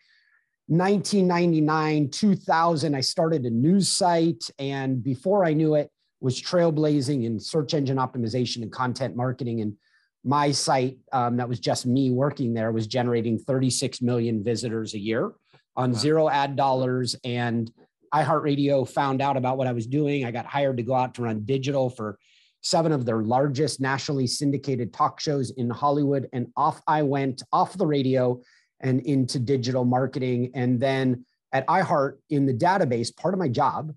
1999, 0.65 2.10
2000. 2.10 2.96
I 2.96 3.01
started 3.01 3.46
a 3.46 3.51
news 3.51 3.88
site. 3.88 4.50
And 4.57 5.03
before 5.03 5.46
I 5.46 5.53
knew 5.53 5.75
it, 5.75 5.91
was 6.19 6.41
trailblazing 6.41 7.25
in 7.25 7.39
search 7.39 7.75
engine 7.75 7.98
optimization 7.98 8.63
and 8.63 8.72
content 8.72 9.15
marketing. 9.15 9.62
And 9.62 9.75
my 10.24 10.50
site, 10.50 10.98
um, 11.12 11.38
that 11.38 11.48
was 11.48 11.60
just 11.60 11.86
me 11.86 12.10
working 12.10 12.55
there, 12.55 12.72
was 12.72 12.88
generating 12.88 13.38
36 13.38 14.01
million 14.01 14.43
visitors 14.43 14.96
a 14.96 15.00
year 15.00 15.31
on 15.75 15.91
wow. 15.91 15.98
zero 16.00 16.27
ad 16.27 16.55
dollars. 16.55 17.15
And 17.24 17.72
iHeartRadio 18.12 18.89
found 18.89 19.22
out 19.22 19.38
about 19.38 19.60
what 19.60 19.67
I 19.67 19.74
was 19.74 19.86
doing. 19.86 20.25
I 20.25 20.31
got 20.31 20.48
hired 20.48 20.77
to 20.77 20.84
go 20.84 20.96
out 20.96 21.13
to 21.13 21.22
run 21.22 21.46
digital 21.46 21.91
for 21.91 22.17
seven 22.61 22.91
of 22.91 23.05
their 23.05 23.21
largest 23.21 23.79
nationally 23.79 24.27
syndicated 24.27 24.93
talk 24.93 25.19
shows 25.19 25.51
in 25.51 25.69
Hollywood. 25.69 26.27
And 26.33 26.47
off 26.55 26.81
I 26.87 27.03
went 27.03 27.43
off 27.51 27.77
the 27.77 27.87
radio 27.87 28.41
and 28.79 29.01
into 29.01 29.39
digital 29.39 29.85
marketing. 29.85 30.51
And 30.53 30.79
then 30.79 31.25
at 31.53 31.67
iHeart 31.67 32.17
in 32.29 32.45
the 32.45 32.53
database, 32.53 33.15
part 33.15 33.33
of 33.33 33.39
my 33.39 33.47
job 33.47 33.93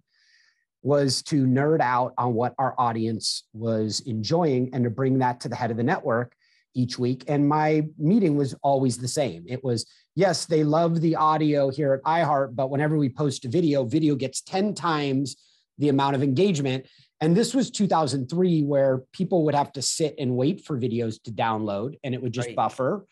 was 0.82 1.22
to 1.22 1.46
nerd 1.46 1.80
out 1.80 2.14
on 2.16 2.34
what 2.34 2.54
our 2.58 2.74
audience 2.78 3.44
was 3.52 4.00
enjoying 4.06 4.70
and 4.72 4.84
to 4.84 4.90
bring 4.90 5.18
that 5.18 5.40
to 5.40 5.48
the 5.48 5.56
head 5.56 5.70
of 5.70 5.76
the 5.76 5.82
network 5.82 6.34
each 6.74 6.98
week. 6.98 7.24
And 7.28 7.48
my 7.48 7.86
meeting 7.98 8.36
was 8.36 8.54
always 8.62 8.96
the 8.96 9.08
same. 9.08 9.44
It 9.46 9.62
was, 9.62 9.86
yes, 10.14 10.46
they 10.46 10.64
love 10.64 11.00
the 11.00 11.16
audio 11.16 11.70
here 11.70 11.92
at 11.92 12.02
iHeart, 12.04 12.54
but 12.54 12.70
whenever 12.70 12.96
we 12.96 13.08
post 13.08 13.44
a 13.44 13.48
video, 13.48 13.84
video 13.84 14.14
gets 14.14 14.40
10 14.42 14.74
times 14.74 15.36
the 15.78 15.88
amount 15.88 16.14
of 16.14 16.22
engagement. 16.22 16.86
And 17.20 17.36
this 17.36 17.54
was 17.54 17.70
2003, 17.70 18.62
where 18.62 19.02
people 19.12 19.44
would 19.44 19.54
have 19.54 19.72
to 19.72 19.82
sit 19.82 20.14
and 20.18 20.36
wait 20.36 20.64
for 20.64 20.78
videos 20.78 21.22
to 21.24 21.30
download 21.30 21.98
and 22.02 22.14
it 22.14 22.22
would 22.22 22.32
just 22.32 22.48
right. 22.48 22.56
buffer. 22.56 23.06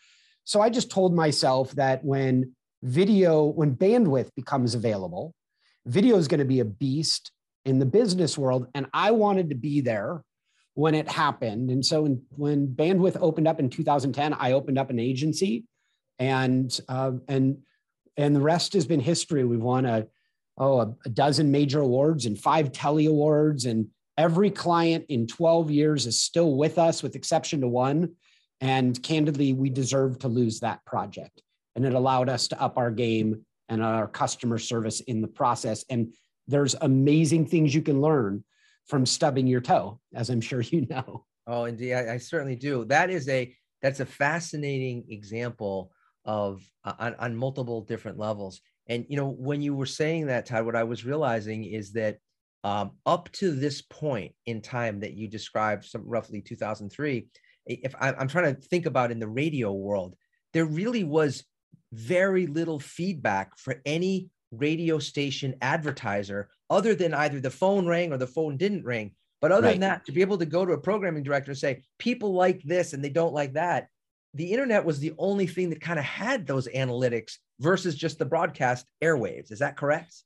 So 0.45 0.63
I 0.63 0.71
just 0.71 0.91
told 0.91 1.15
myself 1.15 1.73
that 1.73 2.03
when 2.05 2.55
video, 2.83 3.45
when 3.45 3.77
bandwidth 3.77 4.31
becomes 4.35 4.75
available, 4.75 5.35
video 5.85 6.17
is 6.17 6.27
going 6.27 6.39
to 6.39 6.47
be 6.47 6.61
a 6.61 6.65
beast 6.65 7.33
in 7.67 7.79
the 7.79 7.87
business 7.87 8.39
world. 8.39 8.67
And 8.75 8.87
I 8.95 9.11
wanted 9.11 9.51
to 9.51 9.55
be 9.55 9.83
there 9.83 10.23
when 10.73 10.95
it 10.95 11.09
happened. 11.09 11.71
And 11.71 11.85
so 11.85 12.07
in, 12.07 12.23
when 12.31 12.69
bandwidth 12.69 13.19
opened 13.21 13.47
up 13.47 13.61
in 13.61 13.69
2010, 13.69 14.33
I 14.33 14.53
opened 14.53 14.79
up 14.79 14.89
an 14.89 14.99
agency 14.99 15.65
and, 16.19 16.79
uh, 16.89 17.13
and, 17.27 17.59
and 18.17 18.35
the 18.35 18.41
rest 18.41 18.73
has 18.73 18.87
been 18.87 19.01
history. 19.01 19.45
We've 19.45 19.61
won 19.61 19.85
a, 19.85 20.07
oh, 20.57 20.81
a, 20.81 20.95
a 21.05 21.09
dozen 21.11 21.51
major 21.51 21.81
awards 21.81 22.25
and 22.25 22.39
five 22.39 22.73
Telly 22.73 23.05
awards 23.05 23.67
and 23.67 23.89
every 24.19 24.51
client 24.51 25.07
in 25.09 25.29
12 25.29 25.71
years 25.71 26.05
is 26.05 26.21
still 26.21 26.57
with 26.57 26.77
us 26.77 27.03
with 27.03 27.15
exception 27.15 27.61
to 27.61 27.69
one. 27.69 28.17
And 28.61 29.01
candidly, 29.03 29.53
we 29.53 29.71
deserve 29.71 30.19
to 30.19 30.29
lose 30.29 30.61
that 30.61 30.85
project. 30.85 31.41
And 31.77 31.87
it 31.87 31.95
allowed 31.95 32.29
us 32.29 32.49
to 32.49 32.61
up 32.61 32.77
our 32.77 32.91
game 32.91 33.47
and 33.69 33.83
our 33.83 34.09
customer 34.09 34.59
service 34.59 35.01
in 35.01 35.23
the 35.23 35.29
process. 35.29 35.85
And 35.89 36.13
there's 36.49 36.75
amazing 36.81 37.47
things 37.47 37.73
you 37.73 37.83
can 37.83 38.01
learn 38.01 38.45
from 38.87 39.07
stubbing 39.07 39.47
your 39.47 39.61
toe, 39.61 40.01
as 40.13 40.29
I'm 40.29 40.41
sure 40.41 40.61
you 40.63 40.87
know. 40.91 41.25
Oh, 41.47 41.65
indeed, 41.65 41.95
I, 41.95 42.15
I 42.15 42.19
certainly 42.19 42.57
do. 42.57 42.85
That 42.87 43.11
is 43.11 43.29
a 43.29 43.55
that's 43.81 44.01
a 44.01 44.07
fascinating 44.07 45.05
example 45.09 45.93
of 46.25 46.69
uh, 46.85 46.95
on, 46.99 47.15
on 47.15 47.37
multiple 47.37 47.83
different 47.83 48.19
levels. 48.19 48.61
And 48.89 49.07
you 49.09 49.17
know, 49.17 49.29
when 49.29 49.63
you 49.63 49.75
were 49.75 49.87
saying 49.87 50.27
that, 50.27 50.47
Todd, 50.47 50.67
what 50.67 50.75
I 50.75 50.83
was 50.83 51.05
realizing 51.05 51.65
is 51.65 51.93
that 51.93 52.19
um, 52.65 52.93
up 53.07 53.31
to 53.33 53.53
this 53.53 53.83
point 53.83 54.33
in 54.47 54.61
time 54.61 55.01
that 55.01 55.15
you 55.15 55.29
described, 55.29 55.85
some 55.85 56.03
roughly 56.05 56.41
2003, 56.41 57.29
if 57.67 57.95
I, 58.01 58.13
I'm 58.13 58.29
trying 58.29 58.55
to 58.55 58.61
think 58.61 58.87
about 58.87 59.11
in 59.11 59.21
the 59.21 59.29
radio 59.29 59.73
world, 59.73 60.17
there 60.53 60.65
really 60.65 61.05
was 61.05 61.45
very 61.93 62.47
little 62.47 62.81
feedback 62.81 63.57
for 63.59 63.81
any 63.87 64.29
radio 64.51 64.99
station 64.99 65.55
advertiser 65.61 66.49
other 66.71 66.95
than 66.95 67.15
either 67.15 67.41
the 67.41 67.51
phone 67.51 67.87
rang 67.87 68.13
or 68.13 68.17
the 68.17 68.27
phone 68.27 68.57
didn't 68.57 68.85
ring. 68.85 69.13
But 69.41 69.53
other 69.53 69.69
right. 69.69 69.73
than 69.73 69.81
that, 69.81 70.05
to 70.07 70.13
be 70.13 70.21
able 70.21 70.39
to 70.39 70.47
go 70.47 70.65
to 70.65 70.73
a 70.73 70.81
programming 70.81 71.23
director 71.23 71.53
and 71.53 71.59
say, 71.59 71.83
people 71.99 72.35
like 72.35 72.63
this 72.65 72.93
and 72.93 73.05
they 73.05 73.09
don't 73.09 73.35
like 73.35 73.53
that, 73.53 73.89
the 74.35 74.51
internet 74.53 74.85
was 74.85 74.99
the 74.99 75.13
only 75.17 75.47
thing 75.47 75.71
that 75.71 75.81
kind 75.81 75.99
of 75.99 76.05
had 76.05 76.47
those 76.47 76.69
analytics 76.69 77.35
versus 77.61 77.95
just 77.95 78.19
the 78.19 78.25
broadcast 78.25 78.85
airwaves. 79.03 79.53
Is 79.53 79.61
that 79.61 79.77
correct? 79.77 80.23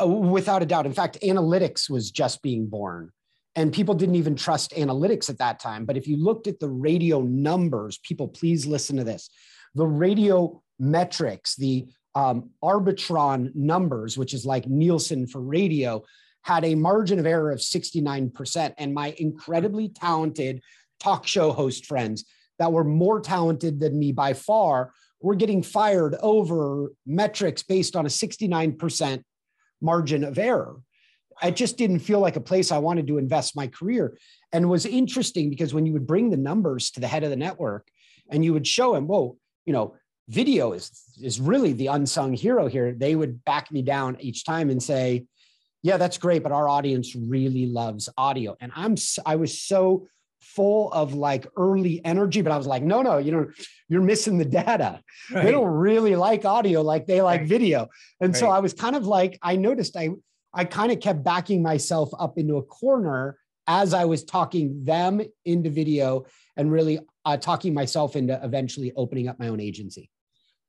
Uh, 0.00 0.06
without 0.06 0.62
a 0.62 0.66
doubt. 0.66 0.86
In 0.86 0.92
fact, 0.92 1.18
analytics 1.22 1.90
was 1.90 2.10
just 2.10 2.42
being 2.42 2.66
born. 2.66 3.10
And 3.56 3.72
people 3.72 3.94
didn't 3.94 4.14
even 4.14 4.36
trust 4.36 4.72
analytics 4.72 5.28
at 5.28 5.38
that 5.38 5.58
time. 5.58 5.84
But 5.84 5.96
if 5.96 6.06
you 6.06 6.16
looked 6.16 6.46
at 6.46 6.60
the 6.60 6.68
radio 6.68 7.22
numbers, 7.22 7.98
people, 7.98 8.28
please 8.28 8.64
listen 8.64 8.96
to 8.96 9.04
this. 9.04 9.28
The 9.74 9.86
radio 9.86 10.62
metrics, 10.78 11.56
the 11.56 11.88
um, 12.14 12.50
Arbitron 12.62 13.54
numbers, 13.54 14.16
which 14.16 14.34
is 14.34 14.46
like 14.46 14.68
Nielsen 14.68 15.26
for 15.26 15.40
radio, 15.40 16.02
had 16.42 16.64
a 16.64 16.74
margin 16.74 17.18
of 17.18 17.26
error 17.26 17.50
of 17.50 17.58
69%. 17.58 18.74
And 18.78 18.94
my 18.94 19.14
incredibly 19.18 19.88
talented 19.88 20.62
talk 21.00 21.26
show 21.26 21.52
host 21.52 21.86
friends 21.86 22.24
that 22.58 22.72
were 22.72 22.84
more 22.84 23.20
talented 23.20 23.80
than 23.80 23.98
me 23.98 24.12
by 24.12 24.32
far 24.32 24.92
were 25.20 25.34
getting 25.34 25.62
fired 25.62 26.14
over 26.22 26.92
metrics 27.04 27.62
based 27.62 27.96
on 27.96 28.06
a 28.06 28.08
69% 28.08 29.22
margin 29.80 30.24
of 30.24 30.38
error. 30.38 30.76
It 31.42 31.56
just 31.56 31.78
didn't 31.78 32.00
feel 32.00 32.20
like 32.20 32.36
a 32.36 32.40
place 32.40 32.70
I 32.70 32.78
wanted 32.78 33.06
to 33.06 33.18
invest 33.18 33.56
my 33.56 33.66
career. 33.66 34.18
And 34.52 34.68
was 34.68 34.84
interesting 34.84 35.48
because 35.48 35.72
when 35.72 35.86
you 35.86 35.92
would 35.92 36.06
bring 36.06 36.30
the 36.30 36.36
numbers 36.36 36.90
to 36.92 37.00
the 37.00 37.08
head 37.08 37.24
of 37.24 37.30
the 37.30 37.36
network 37.36 37.88
and 38.30 38.44
you 38.44 38.52
would 38.52 38.66
show 38.66 38.94
him, 38.94 39.06
whoa, 39.06 39.38
you 39.64 39.72
know, 39.72 39.94
video 40.28 40.72
is 40.72 40.90
is 41.20 41.40
really 41.40 41.72
the 41.72 41.88
unsung 41.88 42.32
hero 42.32 42.68
here. 42.68 42.92
They 42.92 43.16
would 43.16 43.44
back 43.44 43.70
me 43.72 43.82
down 43.82 44.16
each 44.20 44.44
time 44.44 44.70
and 44.70 44.82
say, 44.82 45.26
"Yeah, 45.82 45.96
that's 45.96 46.18
great, 46.18 46.42
but 46.42 46.52
our 46.52 46.68
audience 46.68 47.16
really 47.16 47.66
loves 47.66 48.08
audio." 48.16 48.56
And 48.60 48.72
I'm 48.74 48.94
I 49.26 49.36
was 49.36 49.60
so 49.60 50.06
full 50.40 50.92
of 50.92 51.14
like 51.14 51.46
early 51.56 52.04
energy, 52.04 52.42
but 52.42 52.52
I 52.52 52.56
was 52.56 52.66
like, 52.66 52.82
"No, 52.82 53.02
no, 53.02 53.18
you 53.18 53.32
know, 53.32 53.46
you're 53.88 54.02
missing 54.02 54.38
the 54.38 54.44
data. 54.44 55.00
Right. 55.30 55.44
They 55.44 55.52
don't 55.52 55.68
really 55.68 56.16
like 56.16 56.44
audio 56.44 56.82
like 56.82 57.06
they 57.06 57.22
like 57.22 57.40
right. 57.40 57.48
video." 57.48 57.88
And 58.20 58.32
right. 58.32 58.40
so 58.40 58.48
I 58.48 58.60
was 58.60 58.72
kind 58.72 58.96
of 58.96 59.06
like, 59.06 59.38
I 59.42 59.56
noticed 59.56 59.96
I 59.96 60.10
I 60.52 60.64
kind 60.64 60.90
of 60.90 61.00
kept 61.00 61.22
backing 61.22 61.62
myself 61.62 62.10
up 62.18 62.38
into 62.38 62.56
a 62.56 62.62
corner 62.62 63.38
as 63.66 63.94
I 63.94 64.04
was 64.04 64.24
talking 64.24 64.84
them 64.84 65.20
into 65.44 65.70
video 65.70 66.26
and 66.56 66.72
really 66.72 66.98
uh, 67.24 67.36
talking 67.36 67.72
myself 67.72 68.16
into 68.16 68.38
eventually 68.42 68.92
opening 68.96 69.28
up 69.28 69.38
my 69.38 69.48
own 69.48 69.60
agency. 69.60 70.10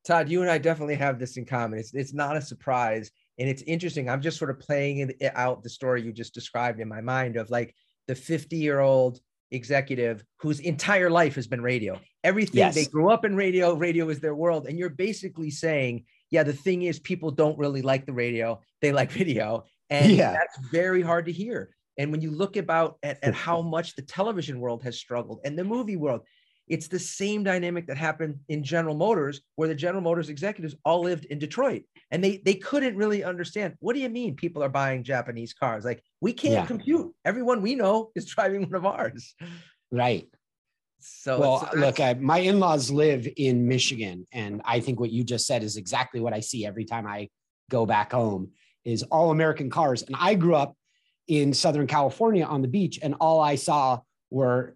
Todd, 0.06 0.30
you 0.30 0.42
and 0.42 0.50
I 0.50 0.58
definitely 0.58 0.96
have 0.96 1.20
this 1.20 1.38
in 1.38 1.46
common. 1.46 1.80
It's 1.80 1.94
it's 1.94 2.14
not 2.14 2.38
a 2.38 2.42
surprise, 2.42 3.12
and 3.38 3.48
it's 3.48 3.62
interesting. 3.64 4.10
I'm 4.10 4.22
just 4.22 4.38
sort 4.38 4.52
of 4.52 4.60
playing 4.60 5.00
it 5.20 5.32
out 5.36 5.64
the 5.64 5.70
story 5.70 6.02
you 6.02 6.12
just 6.12 6.34
described 6.34 6.80
in 6.80 6.88
my 6.88 7.02
mind 7.02 7.38
of 7.38 7.50
like 7.50 7.76
the 8.08 8.16
50 8.16 8.56
year 8.58 8.80
old 8.80 9.20
executive 9.52 10.24
whose 10.38 10.60
entire 10.60 11.10
life 11.10 11.36
has 11.36 11.48
been 11.48 11.62
radio. 11.62 12.00
Everything 12.24 12.60
yes. 12.60 12.76
they 12.76 12.86
grew 12.86 13.10
up 13.10 13.26
in 13.26 13.36
radio, 13.36 13.74
radio 13.74 14.10
is 14.10 14.20
their 14.20 14.36
world, 14.36 14.68
and 14.68 14.78
you're 14.78 14.90
basically 14.90 15.50
saying, 15.50 16.06
yeah, 16.30 16.44
the 16.44 16.54
thing 16.54 16.84
is, 16.84 17.00
people 17.00 17.32
don't 17.32 17.58
really 17.58 17.82
like 17.82 18.06
the 18.06 18.14
radio; 18.14 18.62
they 18.82 18.92
like 18.92 19.12
video, 19.12 19.66
and 19.90 20.12
yeah. 20.12 20.32
that's 20.32 20.58
very 20.70 21.02
hard 21.02 21.26
to 21.26 21.32
hear. 21.32 21.76
And 21.98 22.12
when 22.12 22.22
you 22.22 22.32
look 22.32 22.58
about 22.58 22.98
at, 23.04 23.24
at 23.24 23.34
how 23.48 23.62
much 23.62 23.96
the 23.96 24.02
television 24.02 24.60
world 24.60 24.84
has 24.84 24.98
struggled 24.98 25.40
and 25.44 25.58
the 25.58 25.64
movie 25.64 25.98
world, 25.98 26.22
it's 26.68 26.88
the 26.88 27.00
same 27.00 27.44
dynamic 27.44 27.88
that 27.88 27.98
happened 27.98 28.40
in 28.50 28.64
General 28.64 28.96
Motors, 28.96 29.42
where 29.56 29.68
the 29.68 29.76
General 29.76 30.02
Motors 30.02 30.30
executives 30.30 30.76
all 30.86 31.02
lived 31.02 31.26
in 31.26 31.40
Detroit, 31.40 31.84
and 32.12 32.24
they 32.24 32.42
they 32.46 32.56
couldn't 32.56 32.96
really 32.96 33.24
understand. 33.24 33.76
What 33.80 33.94
do 33.94 34.00
you 34.00 34.10
mean 34.10 34.36
people 34.36 34.64
are 34.64 34.70
buying 34.70 35.04
Japanese 35.04 35.54
cars? 35.54 35.84
Like 35.84 36.04
we 36.22 36.34
can't 36.34 36.54
yeah. 36.54 36.66
compute. 36.66 37.14
Everyone 37.26 37.62
we 37.62 37.76
know 37.76 38.12
is 38.16 38.26
driving 38.34 38.64
one 38.64 38.76
of 38.76 38.86
ours. 38.86 39.36
Right. 39.92 40.28
So 41.00 41.40
well, 41.40 41.70
uh, 41.74 41.78
look, 41.78 42.00
I, 42.00 42.14
my 42.14 42.38
in-laws 42.38 42.92
live 42.92 43.28
in 43.36 43.68
Michigan, 43.68 44.28
and 44.32 44.62
I 44.64 44.80
think 44.80 45.00
what 45.00 45.12
you 45.12 45.24
just 45.24 45.48
said 45.48 45.64
is 45.64 45.76
exactly 45.76 46.20
what 46.20 46.34
I 46.34 46.40
see 46.42 46.66
every 46.66 46.86
time 46.86 47.08
I 47.08 47.30
go 47.70 47.86
back 47.86 48.12
home. 48.12 48.52
Is 48.84 49.04
all 49.04 49.30
American 49.30 49.70
cars, 49.70 50.02
and 50.02 50.16
I 50.20 50.34
grew 50.34 50.56
up 50.56 50.76
in 51.28 51.54
Southern 51.54 51.86
California 51.86 52.46
on 52.46 52.62
the 52.62 52.68
beach, 52.68 53.00
and 53.02 53.14
all 53.20 53.40
I 53.40 53.56
saw 53.56 54.00
were 54.32 54.76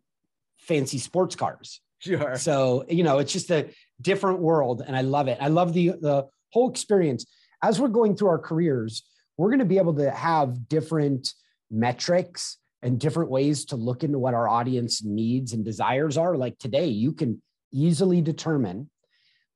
fancy 0.68 0.98
sports 0.98 1.36
cars. 1.36 1.82
Sure. 2.00 2.36
So, 2.36 2.86
you 2.88 3.04
know, 3.04 3.20
it's 3.20 3.34
just 3.34 3.50
a 3.52 3.70
different 4.02 4.40
world 4.40 4.84
and 4.86 4.96
I 4.96 5.02
love 5.02 5.28
it. 5.28 5.38
I 5.42 5.48
love 5.48 5.74
the 5.74 5.94
the 6.00 6.28
whole 6.52 6.70
experience. 6.70 7.26
As 7.62 7.80
we're 7.80 7.88
going 7.88 8.16
through 8.16 8.30
our 8.30 8.40
careers, 8.40 9.04
we're 9.38 9.50
going 9.50 9.60
to 9.60 9.66
be 9.66 9.78
able 9.78 9.96
to 9.96 10.12
have 10.12 10.70
different 10.70 11.34
metrics 11.72 12.58
and 12.82 13.00
different 13.00 13.32
ways 13.32 13.66
to 13.66 13.76
look 13.76 14.04
into 14.04 14.20
what 14.20 14.34
our 14.34 14.48
audience 14.48 15.04
needs 15.04 15.54
and 15.54 15.66
desires 15.66 16.18
are. 16.18 16.38
Like 16.38 16.58
today, 16.60 16.86
you 16.86 17.14
can 17.14 17.42
easily 17.72 18.22
determine 18.22 18.90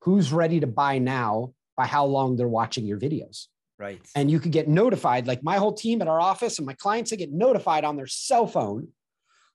who's 0.01 0.33
ready 0.33 0.59
to 0.59 0.67
buy 0.67 0.97
now 0.97 1.53
by 1.77 1.85
how 1.85 2.05
long 2.05 2.35
they're 2.35 2.47
watching 2.47 2.85
your 2.85 2.99
videos. 2.99 3.47
Right. 3.77 4.01
And 4.15 4.29
you 4.29 4.39
could 4.39 4.51
get 4.51 4.67
notified, 4.67 5.27
like 5.27 5.43
my 5.43 5.57
whole 5.57 5.73
team 5.73 6.01
at 6.01 6.07
our 6.07 6.19
office 6.19 6.57
and 6.57 6.65
my 6.65 6.73
clients, 6.73 7.11
they 7.11 7.17
get 7.17 7.31
notified 7.31 7.85
on 7.85 7.95
their 7.95 8.07
cell 8.07 8.47
phone 8.47 8.89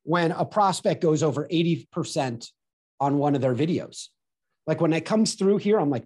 when 0.05 0.33
a 0.33 0.45
prospect 0.45 1.03
goes 1.03 1.23
over 1.23 1.49
80% 1.49 2.51
on 3.01 3.19
one 3.19 3.35
of 3.35 3.41
their 3.41 3.55
videos. 3.55 4.09
Like 4.67 4.81
when 4.81 4.93
it 4.93 5.05
comes 5.05 5.35
through 5.35 5.59
here, 5.59 5.79
I'm 5.79 5.91
like, 5.91 6.05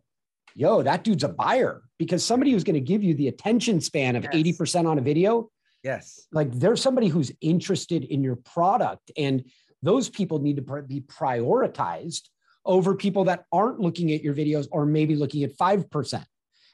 yo, 0.55 0.83
that 0.83 1.05
dude's 1.05 1.25
a 1.25 1.29
buyer 1.29 1.83
because 1.99 2.25
somebody 2.25 2.53
who's 2.53 2.65
going 2.65 2.75
to 2.75 2.81
give 2.81 3.05
you 3.05 3.15
the 3.15 3.29
attention 3.29 3.81
span 3.81 4.17
of 4.17 4.25
yes. 4.25 4.35
80% 4.35 4.89
on 4.89 4.99
a 4.99 5.03
video. 5.03 5.51
Yes. 5.85 6.27
Like 6.33 6.53
there's 6.53 6.83
somebody 6.83 7.09
who's 7.09 7.31
interested 7.41 8.05
in 8.05 8.23
your 8.23 8.37
product. 8.37 9.11
And 9.17 9.45
those 9.83 10.09
people 10.09 10.41
need 10.41 10.57
to 10.57 10.83
be 10.83 11.01
prioritized 11.03 12.29
over 12.65 12.95
people 12.95 13.25
that 13.25 13.45
aren't 13.53 13.81
looking 13.81 14.13
at 14.13 14.23
your 14.23 14.35
videos 14.35 14.67
or 14.73 14.85
maybe 14.85 15.15
looking 15.15 15.45
at 15.45 15.57
5%. 15.57 16.25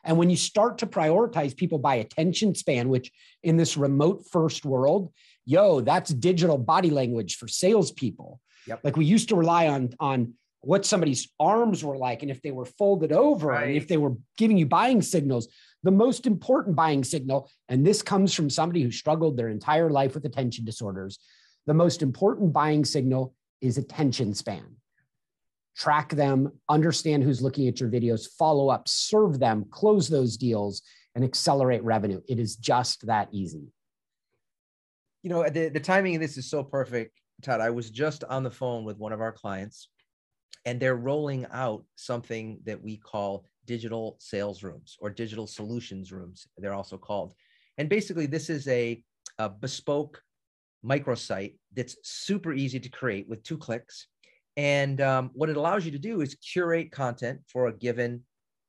And 0.05 0.19
when 0.19 0.29
you 0.29 0.37
start 0.37 0.79
to 0.79 0.87
prioritize 0.87 1.57
people 1.57 1.79
by 1.79 1.97
attention 1.97 2.55
span, 2.55 2.89
which 2.89 3.11
in 3.43 3.57
this 3.57 3.77
remote 3.77 4.25
first 4.31 4.65
world 4.65 5.13
yo, 5.47 5.81
that's 5.81 6.11
digital 6.11 6.59
body 6.59 6.91
language 6.91 7.37
for 7.37 7.49
salespeople. 7.49 8.41
Yep. 8.67 8.81
Like 8.83 8.97
we 8.97 9.05
used 9.05 9.29
to 9.29 9.37
rely 9.37 9.69
on 9.69 9.91
on 10.01 10.35
what 10.65 10.87
somebody's 10.87 11.29
arms 11.39 11.85
were 11.85 11.97
like 11.97 12.23
and 12.23 12.31
if 12.31 12.41
they 12.43 12.51
were 12.51 12.65
folded 12.65 13.13
over 13.13 13.49
right. 13.49 13.69
and 13.69 13.77
if 13.77 13.87
they 13.87 13.97
were 13.97 14.15
giving 14.39 14.57
you 14.57 14.67
buying 14.67 15.03
signals. 15.03 15.49
the 15.83 15.91
most 15.91 16.27
important 16.27 16.75
buying 16.75 17.05
signal, 17.05 17.51
and 17.69 17.87
this 17.87 18.01
comes 18.01 18.33
from 18.33 18.49
somebody 18.49 18.83
who 18.83 18.91
struggled 18.91 19.37
their 19.37 19.51
entire 19.51 19.91
life 19.91 20.15
with 20.15 20.25
attention 20.25 20.65
disorders, 20.65 21.19
the 21.67 21.75
most 21.75 22.01
important 22.03 22.53
buying 22.53 22.85
signal 22.85 23.35
is 23.61 23.77
attention 23.77 24.33
span. 24.35 24.77
Track 25.77 26.11
them, 26.11 26.53
understand 26.69 27.23
who's 27.23 27.43
looking 27.43 27.69
at 27.69 27.81
your 27.81 27.91
videos, 27.91 28.29
follow 28.39 28.69
up, 28.71 28.89
serve 28.89 29.39
them, 29.39 29.67
close 29.71 30.09
those 30.09 30.37
deals, 30.37 30.83
and 31.15 31.25
accelerate 31.25 31.83
revenue. 31.83 32.21
It 32.29 32.39
is 32.39 32.57
just 32.57 33.07
that 33.07 33.29
easy. 33.33 33.73
You 35.25 35.31
know, 35.31 35.49
the, 35.49 35.71
the 35.71 35.81
timing 35.81 36.15
of 36.17 36.21
this 36.21 36.37
is 36.37 36.51
so 36.51 36.63
perfect, 36.63 37.19
Todd. 37.41 37.63
I 37.63 37.71
was 37.71 37.89
just 37.89 38.25
on 38.25 38.43
the 38.43 38.51
phone 38.51 38.85
with 38.85 38.99
one 38.99 39.15
of 39.15 39.23
our 39.23 39.33
clients, 39.33 39.89
and 40.67 40.79
they're 40.79 40.97
rolling 40.97 41.47
out 41.51 41.83
something 41.97 42.61
that 42.67 42.83
we 42.83 42.99
call 42.99 43.47
digital 43.65 44.17
sales 44.21 44.63
rooms 44.63 44.99
or 45.01 45.09
digital 45.09 45.47
solutions 45.47 46.13
rooms, 46.13 46.47
they're 46.59 46.75
also 46.75 46.99
called. 46.99 47.33
And 47.79 47.89
basically, 47.89 48.27
this 48.27 48.51
is 48.51 48.69
a, 48.69 49.03
a 49.39 49.49
bespoke 49.49 50.21
microsite 50.85 51.55
that's 51.75 51.97
super 52.03 52.53
easy 52.53 52.79
to 52.79 52.91
create 52.91 53.27
with 53.27 53.43
two 53.43 53.57
clicks. 53.57 54.09
And 54.59 55.01
um, 55.01 55.31
what 55.33 55.49
it 55.49 55.57
allows 55.57 55.87
you 55.87 55.93
to 55.93 55.99
do 55.99 56.21
is 56.21 56.35
curate 56.35 56.93
content 56.93 57.41
for 57.49 57.69
a 57.69 57.73
given 57.73 58.25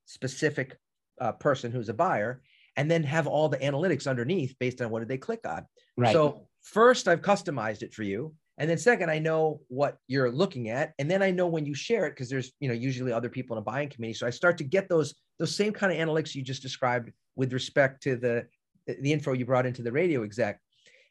specific 0.05 0.77
uh, 1.19 1.33
person 1.33 1.73
who's 1.73 1.89
a 1.89 1.93
buyer, 1.93 2.41
and 2.77 2.89
then 2.89 3.03
have 3.03 3.27
all 3.27 3.49
the 3.49 3.57
analytics 3.57 4.07
underneath 4.07 4.55
based 4.57 4.81
on 4.81 4.89
what 4.89 4.99
did 4.99 5.09
they 5.09 5.17
click 5.17 5.45
on. 5.45 5.65
Right. 5.97 6.13
So 6.13 6.47
first, 6.61 7.07
I've 7.07 7.21
customized 7.21 7.81
it 7.81 7.93
for 7.93 8.03
you, 8.03 8.33
and 8.57 8.69
then 8.69 8.77
second, 8.77 9.09
I 9.09 9.19
know 9.19 9.61
what 9.67 9.97
you're 10.07 10.31
looking 10.31 10.69
at, 10.69 10.93
and 10.99 11.09
then 11.09 11.21
I 11.21 11.31
know 11.31 11.47
when 11.47 11.65
you 11.65 11.73
share 11.73 12.05
it 12.05 12.11
because 12.11 12.29
there's 12.29 12.51
you 12.59 12.67
know 12.67 12.73
usually 12.73 13.11
other 13.11 13.29
people 13.29 13.55
in 13.55 13.61
a 13.61 13.63
buying 13.63 13.89
committee. 13.89 14.13
So 14.13 14.27
I 14.27 14.31
start 14.31 14.57
to 14.59 14.63
get 14.63 14.89
those 14.89 15.13
those 15.39 15.55
same 15.55 15.73
kind 15.73 15.91
of 15.91 15.99
analytics 15.99 16.35
you 16.35 16.41
just 16.41 16.61
described 16.61 17.11
with 17.35 17.53
respect 17.53 18.03
to 18.03 18.15
the 18.15 18.45
the 18.87 19.11
info 19.11 19.33
you 19.33 19.45
brought 19.45 19.65
into 19.65 19.81
the 19.81 19.91
radio 19.91 20.23
exec. 20.23 20.59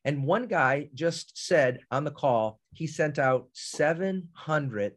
And 0.05 0.25
one 0.25 0.47
guy 0.47 0.91
just 0.95 1.33
said 1.35 1.81
on 1.91 2.05
the 2.05 2.11
call, 2.11 2.61
he 2.75 2.87
sent 2.87 3.19
out 3.19 3.49
700 3.53 4.93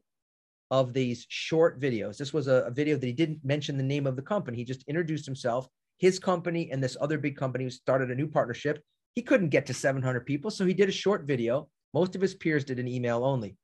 of 0.70 0.94
these 0.94 1.26
short 1.30 1.80
videos. 1.80 2.18
This 2.18 2.34
was 2.34 2.48
a, 2.48 2.66
a, 2.68 2.72
video 2.72 2.98
that 2.98 3.06
he 3.06 3.14
didn't 3.14 3.40
mention 3.44 3.78
the 3.78 3.84
name 3.84 4.06
of 4.06 4.18
the 4.18 4.22
company. 4.22 4.58
He 4.58 4.66
just 4.66 4.84
introduced 4.88 5.26
himself, 5.26 5.68
his 5.98 6.20
company, 6.20 6.70
and 6.72 6.84
this 6.84 6.98
other 7.00 7.18
big 7.18 7.38
company 7.38 7.70
started 7.70 8.12
a 8.12 8.16
new 8.16 8.28
partnership. 8.28 8.84
He 9.18 9.24
couldn't 9.24 9.50
get 9.50 9.66
to 9.66 9.74
700 9.74 10.28
people. 10.28 10.52
So 10.52 10.64
he 10.64 10.76
did 10.76 10.90
a 10.90 10.92
short 10.92 11.24
video. 11.24 11.70
Most 11.92 12.14
of 12.14 12.22
his 12.22 12.36
peers 12.36 12.64
did 12.64 12.78
an 12.78 12.88
email 12.88 13.26
only. 13.26 13.58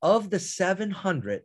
Of 0.00 0.30
the 0.30 0.38
700, 0.38 1.42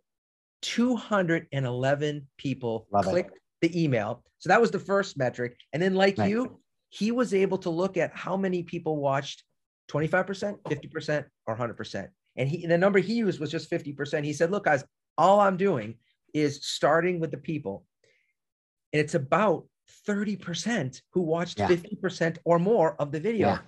211 0.62 2.28
people 2.38 2.86
Love 2.94 3.06
clicked 3.06 3.32
it. 3.32 3.42
the 3.63 3.84
email. 3.84 4.24
So 4.38 4.50
that 4.50 4.62
was 4.62 4.70
the 4.70 4.78
first 4.78 5.18
metric. 5.18 5.58
And 5.74 5.82
then, 5.82 5.96
like 5.96 6.20
nice. 6.20 6.30
you, 6.30 6.60
he 6.89 7.12
was 7.12 7.34
able 7.34 7.58
to 7.58 7.72
look 7.72 7.98
at 7.98 8.16
how 8.16 8.38
many 8.38 8.62
people 8.62 8.98
watched 8.98 9.44
25%, 9.89 10.60
50%, 10.62 11.25
or 11.48 11.58
100%. 11.58 12.08
And 12.36 12.48
he 12.48 12.68
the 12.68 12.78
number 12.78 13.00
he 13.00 13.16
used 13.16 13.39
was 13.39 13.50
just 13.50 13.72
50%. 13.72 14.24
He 14.24 14.34
said, 14.34 14.51
"Look, 14.51 14.66
guys, 14.66 14.84
all 15.18 15.39
I'm 15.39 15.58
doing 15.58 15.96
is 16.32 16.63
starting 16.63 17.20
with 17.20 17.32
the 17.32 17.38
people. 17.38 17.86
And 18.94 19.01
it's 19.01 19.16
about 19.16 19.66
30% 20.08 21.01
who 21.12 21.22
watched 21.22 21.60
yeah. 21.60 21.67
50% 21.67 22.38
or 22.46 22.60
more 22.60 22.96
of 23.01 23.12
the 23.12 23.19
video. 23.19 23.50
Yeah. 23.50 23.60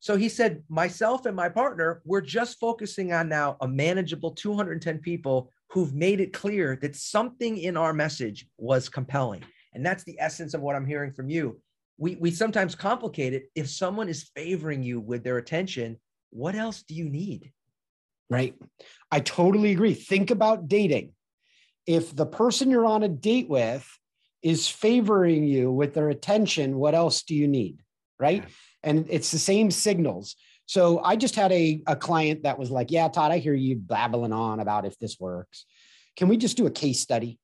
So 0.00 0.16
he 0.16 0.28
said, 0.28 0.62
myself 0.68 1.26
and 1.26 1.36
my 1.36 1.48
partner, 1.48 2.00
we're 2.04 2.22
just 2.22 2.58
focusing 2.58 3.12
on 3.12 3.28
now 3.28 3.56
a 3.60 3.68
manageable 3.68 4.30
210 4.30 4.98
people 4.98 5.50
who've 5.68 5.94
made 5.94 6.20
it 6.20 6.32
clear 6.32 6.76
that 6.80 6.96
something 6.96 7.58
in 7.58 7.76
our 7.76 7.92
message 7.92 8.46
was 8.56 8.88
compelling. 8.88 9.44
And 9.74 9.84
that's 9.84 10.04
the 10.04 10.16
essence 10.18 10.54
of 10.54 10.62
what 10.62 10.74
I'm 10.74 10.86
hearing 10.86 11.12
from 11.12 11.28
you 11.28 11.60
we 12.00 12.16
we 12.16 12.30
sometimes 12.32 12.74
complicate 12.74 13.34
it 13.34 13.50
if 13.54 13.68
someone 13.68 14.08
is 14.08 14.30
favoring 14.34 14.82
you 14.82 14.98
with 14.98 15.22
their 15.22 15.36
attention 15.36 15.98
what 16.30 16.56
else 16.56 16.82
do 16.82 16.94
you 16.94 17.08
need 17.08 17.52
right 18.28 18.54
i 19.12 19.20
totally 19.20 19.70
agree 19.70 19.94
think 19.94 20.30
about 20.30 20.66
dating 20.66 21.12
if 21.86 22.14
the 22.16 22.26
person 22.26 22.70
you're 22.70 22.86
on 22.86 23.02
a 23.02 23.08
date 23.08 23.48
with 23.48 23.86
is 24.42 24.68
favoring 24.68 25.44
you 25.44 25.70
with 25.70 25.94
their 25.94 26.08
attention 26.08 26.76
what 26.78 26.94
else 26.94 27.22
do 27.22 27.34
you 27.34 27.46
need 27.46 27.82
right 28.18 28.42
yeah. 28.42 28.90
and 28.90 29.06
it's 29.08 29.30
the 29.30 29.38
same 29.38 29.70
signals 29.70 30.36
so 30.66 31.00
i 31.04 31.16
just 31.16 31.34
had 31.34 31.52
a, 31.52 31.82
a 31.86 31.96
client 31.96 32.42
that 32.42 32.58
was 32.58 32.70
like 32.70 32.90
yeah 32.90 33.08
todd 33.08 33.32
i 33.32 33.38
hear 33.38 33.54
you 33.54 33.76
babbling 33.76 34.32
on 34.32 34.60
about 34.60 34.86
if 34.86 34.98
this 34.98 35.18
works 35.20 35.66
can 36.16 36.28
we 36.28 36.36
just 36.36 36.56
do 36.56 36.66
a 36.66 36.70
case 36.70 37.00
study 37.00 37.38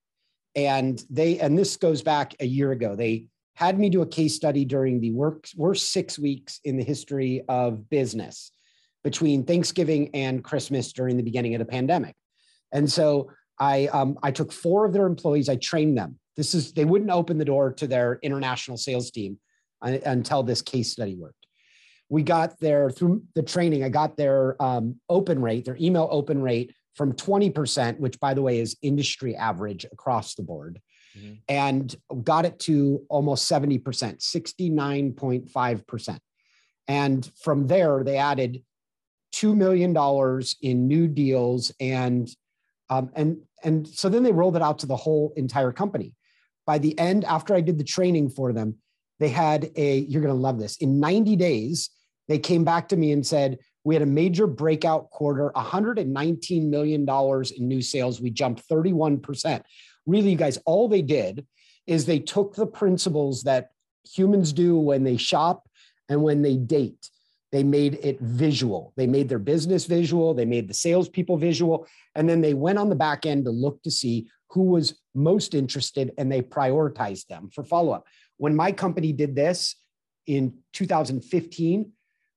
and 0.54 1.02
they 1.10 1.38
and 1.38 1.58
this 1.58 1.76
goes 1.76 2.02
back 2.02 2.34
a 2.40 2.46
year 2.46 2.72
ago 2.72 2.96
they 2.96 3.26
had 3.56 3.78
me 3.78 3.88
do 3.88 4.02
a 4.02 4.06
case 4.06 4.34
study 4.34 4.66
during 4.66 5.00
the 5.00 5.10
work, 5.12 5.48
worst 5.56 5.90
six 5.90 6.18
weeks 6.18 6.60
in 6.64 6.76
the 6.76 6.84
history 6.84 7.42
of 7.48 7.88
business 7.88 8.52
between 9.02 9.44
Thanksgiving 9.44 10.10
and 10.12 10.44
Christmas 10.44 10.92
during 10.92 11.16
the 11.16 11.22
beginning 11.22 11.54
of 11.54 11.60
the 11.60 11.64
pandemic. 11.64 12.14
And 12.70 12.90
so 12.90 13.30
I, 13.58 13.86
um, 13.86 14.18
I 14.22 14.30
took 14.30 14.52
four 14.52 14.84
of 14.84 14.92
their 14.92 15.06
employees, 15.06 15.48
I 15.48 15.56
trained 15.56 15.96
them. 15.96 16.18
This 16.36 16.54
is, 16.54 16.72
they 16.72 16.84
wouldn't 16.84 17.10
open 17.10 17.38
the 17.38 17.44
door 17.44 17.72
to 17.72 17.86
their 17.86 18.18
international 18.22 18.76
sales 18.76 19.10
team 19.10 19.38
uh, 19.82 19.98
until 20.04 20.42
this 20.42 20.62
case 20.62 20.92
study 20.92 21.14
worked. 21.14 21.46
We 22.08 22.22
got 22.22 22.58
their, 22.60 22.90
through 22.90 23.24
the 23.34 23.42
training, 23.42 23.82
I 23.82 23.88
got 23.88 24.16
their 24.16 24.62
um, 24.62 25.00
open 25.08 25.42
rate, 25.42 25.64
their 25.64 25.76
email 25.80 26.06
open 26.10 26.40
rate 26.40 26.72
from 26.94 27.12
20%, 27.12 27.98
which 27.98 28.20
by 28.20 28.34
the 28.34 28.42
way 28.42 28.60
is 28.60 28.76
industry 28.82 29.34
average 29.34 29.84
across 29.92 30.34
the 30.34 30.42
board, 30.42 30.80
mm-hmm. 31.16 31.32
and 31.48 31.96
got 32.22 32.44
it 32.44 32.58
to 32.60 33.02
almost 33.08 33.50
70%, 33.50 33.82
69.5%. 33.82 36.18
And 36.88 37.28
from 37.42 37.66
there, 37.66 38.04
they 38.04 38.18
added 38.18 38.62
$2 39.34 39.56
million 39.56 39.92
in 40.62 40.88
new 40.88 41.08
deals. 41.08 41.72
And, 41.80 42.28
um, 42.88 43.10
and, 43.14 43.42
and 43.62 43.86
so 43.86 44.08
then 44.08 44.22
they 44.22 44.32
rolled 44.32 44.56
it 44.56 44.62
out 44.62 44.78
to 44.80 44.86
the 44.86 44.96
whole 44.96 45.34
entire 45.36 45.72
company. 45.72 46.14
By 46.66 46.78
the 46.78 46.98
end, 46.98 47.24
after 47.24 47.54
I 47.54 47.60
did 47.60 47.78
the 47.78 47.84
training 47.84 48.30
for 48.30 48.52
them, 48.52 48.76
they 49.18 49.28
had 49.28 49.70
a, 49.76 49.98
you're 50.00 50.22
going 50.22 50.34
to 50.34 50.40
love 50.40 50.58
this. 50.58 50.76
In 50.78 51.00
90 51.00 51.36
days, 51.36 51.90
they 52.28 52.38
came 52.38 52.64
back 52.64 52.88
to 52.88 52.96
me 52.96 53.12
and 53.12 53.24
said, 53.24 53.58
we 53.84 53.94
had 53.94 54.02
a 54.02 54.06
major 54.06 54.48
breakout 54.48 55.10
quarter, 55.10 55.52
$119 55.54 56.68
million 56.68 57.08
in 57.08 57.68
new 57.68 57.80
sales. 57.80 58.20
We 58.20 58.30
jumped 58.30 58.68
31% 58.68 59.62
really, 60.06 60.30
you 60.30 60.36
guys, 60.36 60.58
all 60.64 60.88
they 60.88 61.02
did 61.02 61.46
is 61.86 62.06
they 62.06 62.18
took 62.18 62.54
the 62.54 62.66
principles 62.66 63.42
that 63.42 63.70
humans 64.04 64.52
do 64.52 64.78
when 64.78 65.04
they 65.04 65.16
shop 65.16 65.68
and 66.08 66.22
when 66.22 66.42
they 66.42 66.56
date. 66.56 67.10
They 67.52 67.62
made 67.62 67.98
it 68.02 68.20
visual. 68.20 68.92
They 68.96 69.06
made 69.06 69.28
their 69.28 69.38
business 69.38 69.86
visual. 69.86 70.34
They 70.34 70.44
made 70.44 70.68
the 70.68 70.74
salespeople 70.74 71.38
visual. 71.38 71.86
And 72.14 72.28
then 72.28 72.40
they 72.40 72.54
went 72.54 72.78
on 72.78 72.88
the 72.88 72.96
back 72.96 73.24
end 73.24 73.44
to 73.44 73.50
look 73.50 73.82
to 73.82 73.90
see 73.90 74.28
who 74.50 74.62
was 74.64 74.98
most 75.16 75.54
interested 75.54 76.12
and 76.18 76.30
they 76.30 76.42
prioritized 76.42 77.26
them 77.26 77.50
for 77.52 77.64
follow 77.64 77.92
up. 77.92 78.06
When 78.36 78.54
my 78.54 78.72
company 78.72 79.12
did 79.12 79.34
this 79.34 79.76
in 80.26 80.58
2015, 80.74 81.92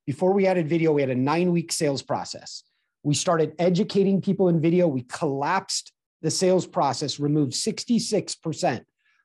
before 0.07 0.33
we 0.33 0.47
added 0.47 0.67
video, 0.67 0.91
we 0.91 1.01
had 1.01 1.11
a 1.11 1.15
nine 1.15 1.51
week 1.51 1.71
sales 1.71 2.01
process. 2.01 2.63
We 3.03 3.13
started 3.13 3.53
educating 3.59 4.21
people 4.21 4.49
in 4.49 4.61
video. 4.61 4.87
We 4.87 5.03
collapsed 5.03 5.91
the 6.21 6.31
sales 6.31 6.65
process 6.65 7.19
removed 7.19 7.53
66% 7.53 8.83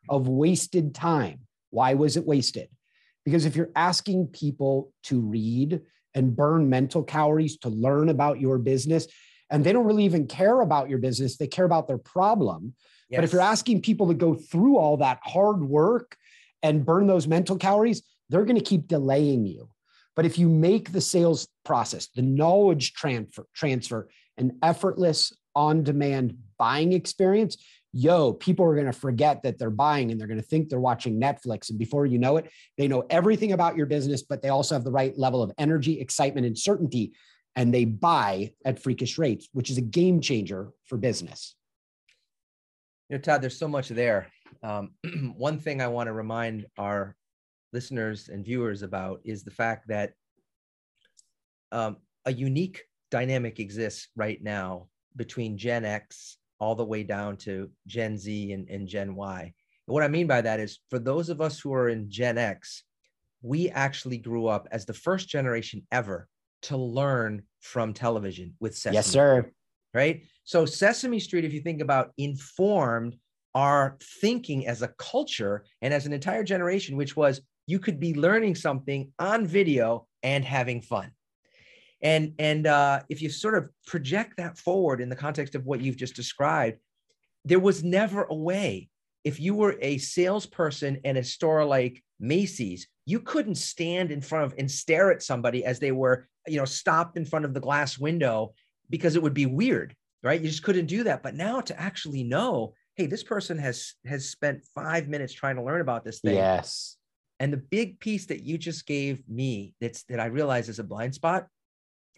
of 0.09 0.29
wasted 0.29 0.95
time. 0.95 1.41
Why 1.71 1.95
was 1.95 2.17
it 2.17 2.27
wasted? 2.27 2.69
Because 3.25 3.47
if 3.47 3.57
you're 3.57 3.71
asking 3.75 4.29
people 4.29 4.93
to 5.05 5.21
read 5.21 5.81
and 6.15 6.37
burn 6.37 6.69
mental 6.69 7.03
calories 7.03 7.57
to 7.59 7.69
learn 7.69 8.11
about 8.11 8.39
your 8.39 8.59
business, 8.59 9.09
and 9.51 9.65
they 9.65 9.73
don't 9.73 9.87
really 9.87 10.05
even 10.05 10.27
care 10.27 10.61
about 10.61 10.89
your 10.89 10.99
business, 10.99 11.37
they 11.37 11.47
care 11.47 11.65
about 11.65 11.89
their 11.89 11.99
problem. 11.99 12.75
Yes. 13.15 13.19
But 13.19 13.25
if 13.25 13.33
you're 13.33 13.43
asking 13.43 13.83
people 13.83 14.09
to 14.09 14.15
go 14.15 14.35
through 14.35 14.77
all 14.79 14.97
that 14.99 15.21
hard 15.23 15.63
work 15.63 16.17
and 16.63 16.85
burn 16.85 17.07
those 17.07 17.27
mental 17.27 17.57
calories, 17.57 18.03
they're 18.29 18.45
going 18.45 18.59
to 18.59 18.65
keep 18.65 18.89
delaying 18.89 19.47
you. 19.47 19.69
But 20.17 20.27
if 20.27 20.39
you 20.39 20.49
make 20.49 20.93
the 20.93 21.01
sales 21.01 21.49
process, 21.65 22.09
the 22.09 22.23
knowledge 22.23 22.93
transfer, 22.95 23.47
transfer 23.55 24.09
an 24.37 24.59
effortless, 24.63 25.33
on 25.55 25.83
demand 25.83 26.37
buying 26.59 26.93
experience, 26.93 27.57
yo, 27.93 28.33
people 28.33 28.65
are 28.65 28.75
going 28.75 28.87
to 28.87 28.93
forget 28.93 29.43
that 29.43 29.59
they're 29.59 29.71
buying 29.71 30.11
and 30.11 30.21
they're 30.21 30.27
going 30.27 30.41
to 30.41 30.47
think 30.47 30.69
they're 30.69 30.81
watching 30.81 31.21
Netflix. 31.21 31.71
And 31.71 31.79
before 31.79 32.07
you 32.07 32.19
know 32.19 32.37
it, 32.37 32.51
they 32.77 32.89
know 32.89 33.05
everything 33.11 33.53
about 33.53 33.77
your 33.77 33.87
business, 33.87 34.23
but 34.23 34.43
they 34.43 34.49
also 34.49 34.75
have 34.75 34.85
the 34.85 34.91
right 34.91 35.17
level 35.17 35.43
of 35.43 35.53
energy, 35.59 36.01
excitement, 36.01 36.47
and 36.47 36.59
certainty. 36.59 37.13
And 37.57 37.73
they 37.73 37.85
buy 37.85 38.53
at 38.65 38.83
freakish 38.83 39.17
rates, 39.17 39.49
which 39.53 39.71
is 39.71 39.79
a 39.79 39.83
game 39.83 40.21
changer 40.21 40.71
for 40.87 40.99
business. 40.99 41.55
You 43.09 43.17
know, 43.17 43.21
Todd, 43.21 43.43
there's 43.43 43.59
so 43.59 43.69
much 43.69 43.89
there. 43.89 44.29
Um, 44.63 44.93
one 45.37 45.59
thing 45.59 45.81
I 45.81 45.89
want 45.89 46.07
to 46.07 46.13
remind 46.13 46.67
our 46.79 47.17
listeners 47.73 48.29
and 48.29 48.45
viewers 48.45 48.83
about 48.83 49.21
is 49.25 49.45
the 49.45 49.51
fact 49.51 49.89
that 49.89 50.13
um, 51.73 51.99
a 52.25 52.33
unique 52.33 52.85
dynamic 53.11 53.61
exists 53.61 54.09
right 54.17 54.43
now 54.43 54.89
between 55.17 55.59
Gen 55.59 55.85
X 55.85 56.39
all 56.61 56.75
the 56.75 56.85
way 56.85 57.03
down 57.03 57.37
to 57.37 57.71
Gen 57.87 58.17
Z 58.17 58.53
and, 58.53 58.69
and 58.69 58.89
Gen 58.89 59.15
Y. 59.15 59.53
What 59.87 60.03
I 60.03 60.09
mean 60.09 60.27
by 60.27 60.41
that 60.41 60.61
is 60.61 60.79
for 60.89 60.99
those 60.99 61.29
of 61.29 61.41
us 61.41 61.61
who 61.61 61.75
are 61.75 61.91
in 61.91 62.11
Gen 62.11 62.39
X, 62.39 62.85
we 63.43 63.69
actually 63.71 64.17
grew 64.17 64.47
up 64.47 64.67
as 64.71 64.87
the 64.87 64.95
first 64.95 65.29
generation 65.29 65.87
ever 65.93 66.29
to 66.63 66.77
learn 66.79 67.43
from 67.61 67.93
television 67.93 68.55
with 68.61 68.75
Sesame. 68.75 68.95
Yes, 68.95 69.07
sir. 69.07 69.51
Right. 69.95 70.25
So 70.43 70.67
Sesame 70.67 71.21
Street, 71.21 71.45
if 71.45 71.53
you 71.53 71.61
think 71.61 71.81
about 71.81 72.11
informed 72.19 73.17
our 73.55 73.97
thinking 74.21 74.67
as 74.67 74.83
a 74.83 74.89
culture 74.99 75.65
and 75.81 75.95
as 75.95 76.07
an 76.07 76.13
entire 76.13 76.43
generation, 76.43 76.97
which 76.97 77.17
was 77.17 77.41
you 77.67 77.79
could 77.79 78.01
be 78.01 78.15
learning 78.15 78.57
something 78.57 79.13
on 79.19 79.47
video 79.47 80.07
and 80.23 80.45
having 80.45 80.83
fun. 80.83 81.13
And, 82.03 82.35
and 82.39 82.67
uh, 82.67 83.01
if 83.09 83.23
you 83.23 83.31
sort 83.31 83.57
of 83.57 83.71
project 83.87 84.37
that 84.37 84.59
forward 84.59 85.01
in 85.01 85.09
the 85.09 85.17
context 85.17 85.55
of 85.55 85.65
what 85.65 85.81
you've 85.81 85.97
just 85.97 86.17
described, 86.17 86.79
there 87.45 87.61
was 87.61 87.85
never 87.85 88.25
a 88.25 88.35
way. 88.35 88.89
If 89.23 89.41
you 89.41 89.55
were 89.55 89.79
a 89.81 89.99
salesperson 89.99 91.01
in 91.05 91.17
a 91.17 91.25
store 91.25 91.65
like 91.65 92.03
Macy's, 92.21 92.89
you 93.07 93.21
couldn't 93.21 93.55
stand 93.55 94.11
in 94.11 94.21
front 94.21 94.47
of 94.47 94.59
and 94.59 94.71
stare 94.71 95.11
at 95.13 95.23
somebody 95.23 95.65
as 95.65 95.79
they 95.79 95.93
were, 95.93 96.27
you 96.47 96.59
know, 96.59 96.65
stopped 96.65 97.17
in 97.17 97.25
front 97.25 97.45
of 97.45 97.55
the 97.55 97.61
glass 97.61 97.99
window 97.99 98.55
because 98.91 99.17
it 99.17 99.23
would 99.23 99.35
be 99.35 99.47
weird, 99.47 99.95
right? 100.23 100.41
You 100.41 100.49
just 100.49 100.63
couldn't 100.63 100.87
do 100.87 101.05
that. 101.05 101.23
But 101.23 101.35
now 101.35 101.61
to 101.61 101.81
actually 101.81 102.25
know, 102.25 102.75
hey, 102.97 103.07
this 103.07 103.23
person 103.23 103.59
has 103.59 103.95
has 104.07 104.29
spent 104.29 104.65
five 104.75 105.09
minutes 105.09 105.33
trying 105.33 105.57
to 105.57 105.63
learn 105.63 105.81
about 105.81 106.05
this 106.05 106.21
thing. 106.21 106.35
Yes. 106.35 106.97
And 107.41 107.53
the 107.53 107.59
big 107.59 107.99
piece 107.99 108.27
that 108.27 108.43
you 108.43 108.59
just 108.59 108.87
gave 108.87 109.29
me 109.29 109.75
that's 109.81 110.05
that 110.05 110.21
I 110.21 110.27
realize 110.27 110.69
is 110.69 110.79
a 110.79 110.85
blind 110.85 111.15
spot 111.15 111.47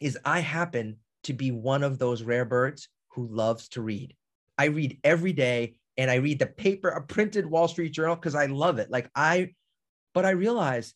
is 0.01 0.19
I 0.25 0.41
happen 0.41 0.97
to 1.25 1.33
be 1.33 1.51
one 1.51 1.83
of 1.83 1.99
those 1.99 2.23
rare 2.23 2.45
birds 2.45 2.89
who 3.09 3.27
loves 3.27 3.69
to 3.71 3.83
read. 3.83 4.15
I 4.59 4.67
read 4.67 4.99
every 5.03 5.33
day 5.33 5.77
and 5.97 6.11
I 6.11 6.17
read 6.17 6.39
the 6.39 6.47
paper, 6.47 6.89
a 6.89 7.03
printed 7.03 7.47
Wall 7.47 7.69
Street 7.69 7.93
Journal 7.93 8.17
because 8.17 8.35
I 8.35 8.47
love 8.47 8.79
it. 8.79 8.91
Like 8.91 9.11
I, 9.15 9.55
but 10.13 10.27
I 10.27 10.31
realize 10.31 10.95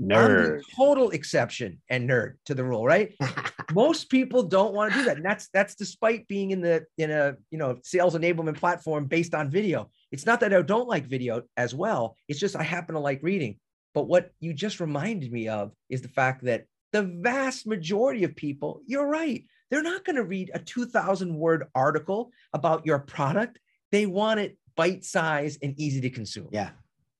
nerd. 0.00 0.14
I'm 0.14 0.56
the 0.56 0.62
total 0.76 1.10
exception 1.10 1.80
and 1.90 2.08
nerd 2.08 2.34
to 2.46 2.54
the 2.54 2.64
rule, 2.64 2.84
right? 2.84 3.14
Most 3.72 4.10
people 4.10 4.42
don't 4.42 4.74
want 4.74 4.92
to 4.92 4.98
do 4.98 5.04
that. 5.06 5.16
And 5.16 5.24
that's 5.24 5.48
that's 5.48 5.74
despite 5.74 6.28
being 6.28 6.50
in 6.50 6.60
the 6.60 6.84
in 6.98 7.10
a 7.10 7.36
you 7.50 7.58
know 7.58 7.78
sales 7.82 8.14
enablement 8.14 8.56
platform 8.56 9.06
based 9.06 9.34
on 9.34 9.50
video. 9.50 9.90
It's 10.12 10.26
not 10.26 10.40
that 10.40 10.54
I 10.54 10.62
don't 10.62 10.88
like 10.88 11.06
video 11.06 11.42
as 11.56 11.74
well. 11.74 12.16
It's 12.28 12.40
just 12.40 12.56
I 12.56 12.62
happen 12.62 12.94
to 12.94 13.00
like 13.00 13.22
reading. 13.22 13.58
But 13.94 14.08
what 14.08 14.30
you 14.40 14.52
just 14.52 14.78
reminded 14.78 15.32
me 15.32 15.48
of 15.48 15.72
is 15.88 16.02
the 16.02 16.08
fact 16.08 16.44
that 16.44 16.66
the 16.92 17.02
vast 17.02 17.66
majority 17.66 18.24
of 18.24 18.36
people, 18.36 18.82
you're 18.86 19.06
right, 19.06 19.44
they're 19.70 19.82
not 19.82 20.04
going 20.04 20.16
to 20.16 20.24
read 20.24 20.50
a 20.54 20.58
2,000 20.58 21.34
word 21.34 21.64
article 21.74 22.30
about 22.52 22.86
your 22.86 22.98
product. 22.98 23.58
They 23.92 24.06
want 24.06 24.40
it 24.40 24.58
bite 24.76 25.04
size 25.04 25.58
and 25.62 25.78
easy 25.78 26.00
to 26.02 26.10
consume. 26.10 26.48
Yeah. 26.52 26.70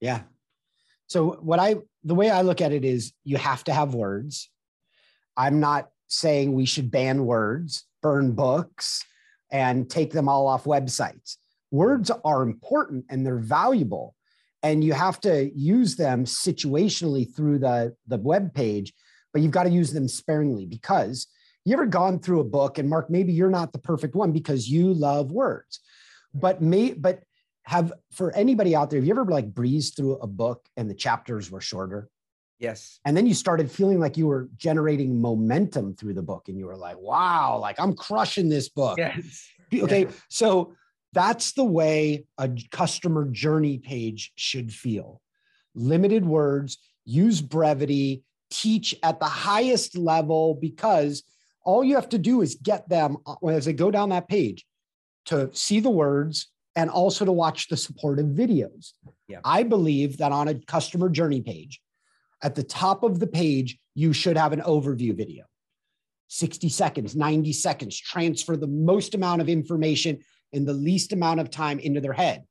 Yeah. 0.01 0.23
So, 1.09 1.33
what 1.41 1.59
I, 1.59 1.77
the 2.05 2.15
way 2.15 2.31
I 2.31 2.43
look 2.43 2.61
at 2.61 2.73
it 2.73 2.85
is 2.85 3.13
you 3.25 3.37
have 3.37 3.65
to 3.65 3.73
have 3.73 3.95
words. 3.95 4.51
I'm 5.37 5.61
not 5.61 5.89
saying 6.09 6.53
we 6.53 6.67
should 6.67 6.91
ban 6.91 7.27
words, 7.27 7.85
burn 8.03 8.33
books, 8.33 9.05
and 9.51 9.89
take 9.89 10.13
them 10.13 10.29
all 10.29 10.47
off 10.47 10.65
websites. 10.65 11.37
Words 11.71 12.11
are 12.25 12.43
important 12.43 13.07
and 13.11 13.25
they're 13.25 13.39
valuable. 13.39 14.15
And 14.63 14.83
you 14.83 14.95
have 14.95 15.21
to 15.21 15.51
use 15.55 15.97
them 15.97 16.25
situationally 16.25 17.33
through 17.35 17.61
the, 17.61 17.95
the 18.07 18.19
web 18.19 18.55
page 18.55 18.93
but 19.37 19.43
you've 19.43 19.53
got 19.53 19.65
to 19.65 19.71
use 19.71 19.93
them 19.93 20.09
sparingly 20.09 20.65
because 20.65 21.27
you 21.67 21.75
ever 21.75 21.85
gone 21.85 22.19
through 22.19 22.41
a 22.41 22.45
book 22.45 22.79
and 22.79 22.89
Mark, 22.89 23.11
maybe 23.11 23.35
you're 23.35 23.51
not 23.51 23.71
the 23.71 23.79
perfect 23.79 24.15
one 24.15 24.33
because 24.33 24.67
you 24.67 24.95
love 24.95 25.31
words, 25.31 25.81
but 26.33 26.63
may, 26.63 26.95
but 26.95 27.23
have 27.65 27.93
for 28.13 28.35
anybody 28.35 28.75
out 28.75 28.89
there, 28.89 28.99
have 28.99 29.07
you 29.07 29.13
ever 29.13 29.27
like 29.27 29.53
breezed 29.53 29.95
through 29.95 30.15
a 30.21 30.27
book 30.27 30.67
and 30.79 30.89
the 30.89 30.95
chapters 30.95 31.51
were 31.51 31.61
shorter? 31.61 32.09
Yes. 32.59 33.01
And 33.05 33.17
then 33.17 33.27
you 33.27 33.35
started 33.35 33.71
feeling 33.71 34.01
like 34.01 34.17
you 34.17 34.27
were 34.27 34.49
generating 34.57 35.21
momentum 35.21 35.95
through 35.95 36.15
the 36.15 36.23
book 36.23 36.49
and 36.49 36.59
you 36.59 36.67
were 36.67 36.77
like, 36.77 36.99
wow, 36.99 37.59
like 37.61 37.79
I'm 37.79 37.95
crushing 37.95 38.49
this 38.49 38.69
book. 38.69 38.99
Yes. 38.99 39.47
Okay. 39.75 40.07
So 40.29 40.75
that's 41.13 41.53
the 41.53 41.65
way 41.65 42.27
a 42.39 42.51
customer 42.71 43.27
journey 43.27 43.79
page 43.79 44.33
should 44.37 44.73
feel. 44.73 45.21
Limited 45.75 46.25
words, 46.25 46.79
use 47.05 47.43
brevity, 47.43 48.23
teach 48.51 48.95
at 49.03 49.21
the 49.21 49.27
highest 49.27 49.97
level 49.97 50.55
because 50.55 51.23
all 51.65 51.85
you 51.85 51.97
have 51.97 52.09
to 52.11 52.19
do 52.19 52.43
is 52.43 52.55
get 52.63 52.89
them 52.89 53.19
uh, 53.27 53.35
as 53.49 53.65
they 53.65 53.73
go 53.73 53.91
down 53.91 54.11
that 54.11 54.29
page 54.29 54.65
to 55.27 55.51
see 55.53 55.81
the 55.81 55.91
words 55.91 56.49
and 56.77 56.89
also 56.89 57.25
to 57.25 57.33
watch 57.33 57.69
the 57.69 57.77
supportive 57.77 58.27
videos. 58.27 58.93
Yeah. 59.29 59.41
I 59.45 59.65
believe 59.65 60.19
that 60.19 60.33
on 60.33 60.49
a 60.49 60.55
customer 60.55 61.09
journey 61.09 61.41
page, 61.41 61.81
at 62.43 62.55
the 62.55 62.63
top 62.63 63.03
of 63.03 63.19
the 63.19 63.27
page, 63.27 63.79
you 63.95 64.13
should 64.13 64.37
have 64.37 64.53
an 64.53 64.61
overview 64.61 65.17
video. 65.17 65.45
60 66.29 66.69
seconds, 66.69 67.15
90 67.15 67.53
seconds, 67.53 67.99
transfer 67.99 68.57
the 68.57 68.67
most 68.67 69.15
amount 69.15 69.41
of 69.41 69.49
information 69.49 70.19
in 70.53 70.65
the 70.65 70.73
least 70.73 71.13
amount 71.13 71.41
of 71.41 71.51
time 71.51 71.79
into 71.79 72.01
their 72.01 72.13
head. 72.13 72.45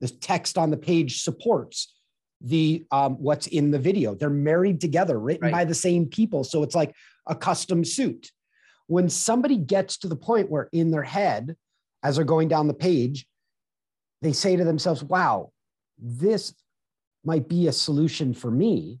The 0.00 0.08
text 0.08 0.58
on 0.58 0.70
the 0.70 0.76
page 0.76 1.22
supports 1.22 1.94
the 2.40 2.84
um, 2.90 3.14
what's 3.16 3.46
in 3.46 3.70
the 3.70 3.78
video. 3.78 4.14
They're 4.14 4.30
married 4.30 4.80
together, 4.80 5.18
written 5.18 5.44
right. 5.44 5.52
by 5.52 5.64
the 5.64 5.74
same 5.74 6.06
people. 6.06 6.42
So 6.42 6.62
it's 6.62 6.74
like 6.74 6.94
a 7.26 7.34
custom 7.34 7.84
suit. 7.84 8.30
When 8.86 9.08
somebody 9.08 9.56
gets 9.56 9.98
to 9.98 10.08
the 10.08 10.16
point 10.16 10.50
where 10.50 10.68
in 10.72 10.90
their 10.90 11.02
head, 11.02 11.56
as 12.02 12.16
they're 12.16 12.24
going 12.24 12.48
down 12.48 12.66
the 12.66 12.74
page, 12.74 13.26
they 14.22 14.32
say 14.32 14.56
to 14.56 14.64
themselves, 14.64 15.02
wow, 15.02 15.52
this 15.98 16.54
might 17.24 17.48
be 17.48 17.68
a 17.68 17.72
solution 17.72 18.32
for 18.32 18.50
me. 18.50 19.00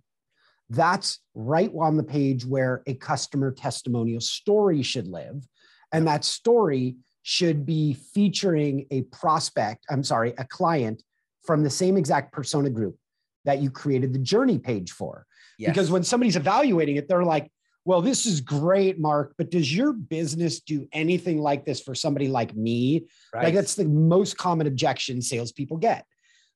That's 0.70 1.18
right 1.34 1.70
on 1.78 1.96
the 1.96 2.04
page 2.04 2.46
where 2.46 2.82
a 2.86 2.94
customer 2.94 3.50
testimonial 3.50 4.20
story 4.20 4.82
should 4.82 5.08
live. 5.08 5.46
And 5.92 6.06
that 6.06 6.24
story 6.24 6.96
should 7.22 7.66
be 7.66 7.94
featuring 7.94 8.86
a 8.90 9.02
prospect, 9.02 9.84
I'm 9.90 10.04
sorry, 10.04 10.32
a 10.38 10.44
client 10.44 11.02
from 11.42 11.62
the 11.62 11.70
same 11.70 11.96
exact 11.96 12.32
persona 12.32 12.70
group 12.70 12.96
that 13.44 13.60
you 13.60 13.70
created 13.70 14.12
the 14.12 14.18
journey 14.18 14.58
page 14.58 14.92
for. 14.92 15.26
Yes. 15.58 15.70
Because 15.70 15.90
when 15.90 16.04
somebody's 16.04 16.36
evaluating 16.36 16.96
it, 16.96 17.08
they're 17.08 17.24
like, 17.24 17.50
well, 17.84 18.02
this 18.02 18.26
is 18.26 18.40
great, 18.40 19.00
Mark, 19.00 19.34
but 19.38 19.50
does 19.50 19.74
your 19.74 19.92
business 19.92 20.60
do 20.60 20.86
anything 20.92 21.40
like 21.40 21.64
this 21.64 21.80
for 21.80 21.94
somebody 21.94 22.28
like 22.28 22.54
me? 22.54 23.06
Right. 23.34 23.44
Like 23.44 23.54
that's 23.54 23.74
the 23.74 23.86
most 23.86 24.36
common 24.36 24.66
objection 24.66 25.20
salespeople 25.22 25.78
get. 25.78 26.04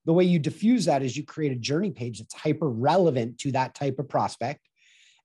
The 0.06 0.12
way 0.12 0.24
you 0.24 0.38
diffuse 0.38 0.84
that 0.84 1.02
is 1.02 1.16
you 1.16 1.24
create 1.24 1.52
a 1.52 1.56
journey 1.56 1.90
page 1.90 2.18
that's 2.18 2.34
hyper 2.34 2.68
relevant 2.68 3.38
to 3.38 3.52
that 3.52 3.74
type 3.74 3.98
of 3.98 4.08
prospect. 4.08 4.60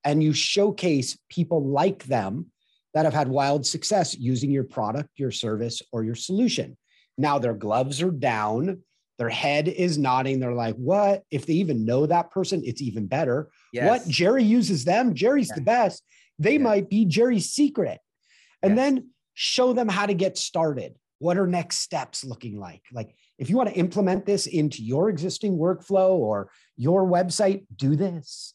And 0.06 0.24
you 0.24 0.34
showcase 0.34 1.18
people 1.30 1.66
like 1.66 2.06
them 2.06 2.48
that 2.94 3.06
have 3.06 3.14
had 3.14 3.28
wild 3.28 3.66
success 3.66 4.18
using 4.18 4.52
your 4.52 4.64
product, 4.64 5.10
your 5.18 5.32
service, 5.32 5.82
or 5.92 6.04
your 6.04 6.16
solution. 6.16 6.78
Now 7.18 7.38
their 7.40 7.54
gloves 7.54 8.02
are 8.02 8.12
down 8.12 8.84
their 9.20 9.30
head 9.30 9.68
is 9.68 9.98
nodding. 9.98 10.40
They're 10.40 10.54
like, 10.54 10.76
what? 10.76 11.24
If 11.30 11.46
they 11.46 11.54
even 11.56 11.86
know 11.86 12.06
that 12.06 12.32
person, 12.32 12.64
it's 12.66 12.82
even 12.82 13.06
better. 13.06 13.50
Yes. 13.74 13.90
What? 13.90 14.08
Jerry 14.08 14.46
uses 14.46 14.86
them. 14.86 15.14
Jerry's 15.14 15.50
the 15.50 15.62
best. 15.62 16.02
They 16.40 16.58
might 16.58 16.90
be 16.90 17.04
Jerry's 17.04 17.50
secret. 17.50 18.00
And 18.64 18.78
then 18.78 19.10
show 19.34 19.74
them 19.74 19.90
how 19.90 20.06
to 20.06 20.14
get 20.14 20.38
started. 20.38 20.96
What 21.20 21.38
are 21.38 21.48
next 21.48 21.78
steps 21.78 22.24
looking 22.24 22.60
like? 22.60 22.82
Like, 22.92 23.16
if 23.38 23.50
you 23.50 23.58
want 23.58 23.70
to 23.70 23.76
implement 23.76 24.26
this 24.26 24.48
into 24.48 24.84
your 24.84 25.10
existing 25.10 25.58
workflow 25.58 26.12
or 26.12 26.50
your 26.76 27.06
website, 27.06 27.66
do 27.76 27.96
this. 27.96 28.54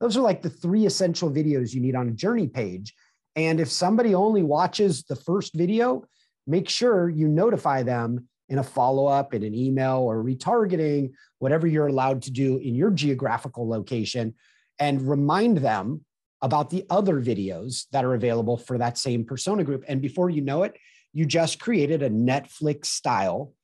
Those 0.00 0.16
are 0.16 0.22
like 0.22 0.42
the 0.42 0.50
three 0.50 0.86
essential 0.86 1.30
videos 1.30 1.72
you 1.72 1.80
need 1.80 1.96
on 1.96 2.08
a 2.08 2.12
journey 2.12 2.48
page. 2.48 2.94
And 3.36 3.60
if 3.60 3.70
somebody 3.70 4.14
only 4.14 4.42
watches 4.42 5.02
the 5.04 5.16
first 5.16 5.54
video, 5.54 6.04
make 6.46 6.68
sure 6.68 7.08
you 7.08 7.26
notify 7.26 7.82
them 7.82 8.28
in 8.48 8.58
a 8.58 8.62
follow 8.62 9.06
up, 9.06 9.34
in 9.34 9.42
an 9.42 9.54
email, 9.54 9.98
or 9.98 10.22
retargeting, 10.22 11.12
whatever 11.38 11.66
you're 11.66 11.86
allowed 11.86 12.22
to 12.22 12.30
do 12.30 12.58
in 12.58 12.74
your 12.74 12.90
geographical 12.90 13.68
location, 13.68 14.34
and 14.78 15.08
remind 15.08 15.58
them 15.58 16.04
about 16.42 16.68
the 16.68 16.84
other 16.90 17.20
videos 17.20 17.86
that 17.90 18.04
are 18.04 18.14
available 18.14 18.58
for 18.58 18.76
that 18.76 18.98
same 18.98 19.24
persona 19.24 19.64
group. 19.64 19.82
And 19.88 20.02
before 20.02 20.28
you 20.28 20.42
know 20.42 20.62
it, 20.64 20.76
you 21.14 21.24
just 21.24 21.60
created 21.60 22.02
a 22.02 22.10
Netflix 22.10 22.86
style 22.86 23.54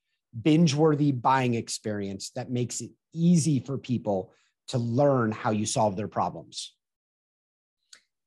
binge 0.41 0.75
worthy 0.75 1.11
buying 1.11 1.55
experience 1.55 2.31
that 2.37 2.51
makes 2.51 2.81
it 2.81 2.91
easy 3.13 3.59
for 3.59 3.77
people 3.77 4.33
to 4.69 4.79
learn 4.79 5.33
how 5.33 5.51
you 5.51 5.67
solve 5.67 5.97
their 5.97 6.09
problems. 6.09 6.75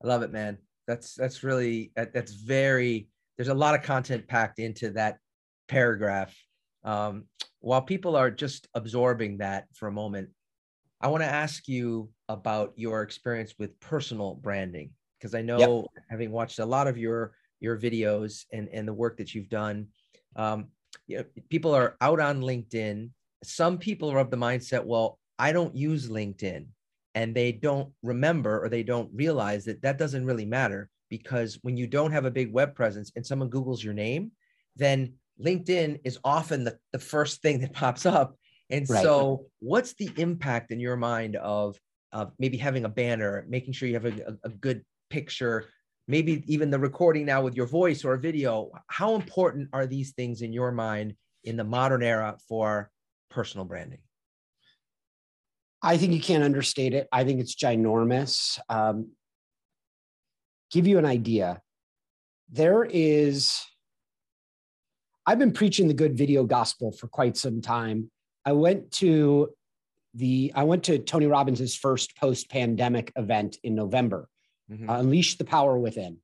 I 0.03 0.07
love 0.07 0.21
it, 0.21 0.31
man. 0.31 0.57
That's 0.85 1.15
that's 1.15 1.43
really 1.43 1.93
that's 1.95 2.33
very 2.33 3.07
there's 3.37 3.47
a 3.47 3.53
lot 3.53 3.73
of 3.73 3.83
content 3.83 4.27
packed 4.27 4.59
into 4.59 4.91
that 4.91 5.17
paragraph. 5.69 6.35
Um, 6.83 7.23
while 7.61 7.81
people 7.81 8.17
are 8.17 8.29
just 8.29 8.67
absorbing 8.73 9.37
that 9.37 9.67
for 9.73 9.87
a 9.87 9.91
moment, 9.91 10.29
I 10.99 11.07
want 11.07 11.23
to 11.23 11.29
ask 11.29 11.69
you 11.69 12.09
about 12.27 12.73
your 12.75 13.01
experience 13.01 13.53
with 13.57 13.79
personal 13.79 14.35
branding 14.35 14.91
because 15.17 15.33
I 15.33 15.41
know 15.41 15.87
yep. 15.95 16.03
having 16.09 16.31
watched 16.31 16.59
a 16.59 16.65
lot 16.65 16.87
of 16.87 16.97
your 16.97 17.31
your 17.63 17.79
videos 17.79 18.45
and 18.51 18.69
and 18.71 18.87
the 18.87 18.93
work 18.93 19.17
that 19.17 19.33
you've 19.33 19.49
done, 19.49 19.87
um, 20.35 20.67
you 21.07 21.17
know, 21.17 21.23
people 21.49 21.73
are 21.73 21.95
out 22.01 22.19
on 22.19 22.41
LinkedIn. 22.41 23.09
some 23.43 23.77
people 23.77 24.11
are 24.11 24.19
of 24.19 24.29
the 24.29 24.37
mindset, 24.37 24.85
well, 24.85 25.19
I 25.39 25.51
don't 25.51 25.75
use 25.75 26.09
LinkedIn 26.09 26.67
and 27.15 27.35
they 27.35 27.51
don't 27.51 27.91
remember 28.01 28.63
or 28.63 28.69
they 28.69 28.83
don't 28.83 29.09
realize 29.13 29.65
that 29.65 29.81
that 29.81 29.97
doesn't 29.97 30.25
really 30.25 30.45
matter 30.45 30.89
because 31.09 31.59
when 31.61 31.77
you 31.77 31.87
don't 31.87 32.11
have 32.11 32.25
a 32.25 32.31
big 32.31 32.51
web 32.51 32.73
presence 32.73 33.11
and 33.15 33.25
someone 33.25 33.49
Googles 33.49 33.83
your 33.83 33.93
name, 33.93 34.31
then 34.75 35.13
LinkedIn 35.39 35.99
is 36.03 36.17
often 36.23 36.63
the, 36.63 36.77
the 36.91 36.99
first 36.99 37.41
thing 37.41 37.59
that 37.61 37.73
pops 37.83 38.05
up. 38.05 38.35
And 38.69 38.89
right. 38.89 39.03
so, 39.03 39.45
what's 39.59 39.93
the 39.93 40.09
impact 40.17 40.71
in 40.71 40.79
your 40.79 40.95
mind 40.95 41.35
of, 41.35 41.77
of 42.11 42.31
maybe 42.39 42.57
having 42.57 42.85
a 42.85 42.89
banner, 42.89 43.45
making 43.47 43.73
sure 43.73 43.87
you 43.87 43.95
have 43.95 44.05
a, 44.05 44.37
a 44.43 44.49
good 44.49 44.83
picture, 45.09 45.69
maybe 46.07 46.43
even 46.47 46.69
the 46.69 46.79
recording 46.79 47.25
now 47.25 47.41
with 47.41 47.55
your 47.55 47.65
voice 47.67 48.03
or 48.03 48.17
video? 48.17 48.71
How 48.87 49.15
important 49.15 49.69
are 49.73 49.85
these 49.85 50.11
things 50.11 50.41
in 50.41 50.53
your 50.53 50.71
mind 50.71 51.15
in 51.43 51.57
the 51.57 51.63
modern 51.63 52.03
era 52.03 52.37
for 52.47 52.91
personal 53.29 53.65
branding? 53.65 53.99
I 55.81 55.97
think 55.97 56.13
you 56.13 56.21
can't 56.21 56.43
understate 56.43 56.93
it. 56.93 57.07
I 57.11 57.25
think 57.25 57.41
it's 57.41 57.55
ginormous. 57.55 58.57
Um, 58.69 59.11
give 60.71 60.87
you 60.87 60.97
an 60.97 61.05
idea. 61.05 61.61
There 62.49 62.85
is, 62.89 63.61
I've 65.25 65.39
been 65.39 65.51
preaching 65.51 65.87
the 65.87 65.93
good 65.93 66.17
video 66.17 66.45
gospel 66.45 66.93
for 66.93 67.07
quite 67.07 67.35
some 67.35 67.61
time. 67.61 68.09
I 68.45 68.53
went 68.53 68.91
to 68.93 69.49
the, 70.13 70.53
I 70.55 70.63
went 70.63 70.83
to 70.85 70.99
Tony 70.99 71.25
robbins' 71.25 71.75
first 71.75 72.15
post 72.15 72.49
pandemic 72.49 73.11
event 73.15 73.57
in 73.63 73.75
November, 73.75 74.29
mm-hmm. 74.71 74.89
uh, 74.89 74.99
Unleash 74.99 75.37
the 75.37 75.45
Power 75.45 75.77
Within, 75.77 76.17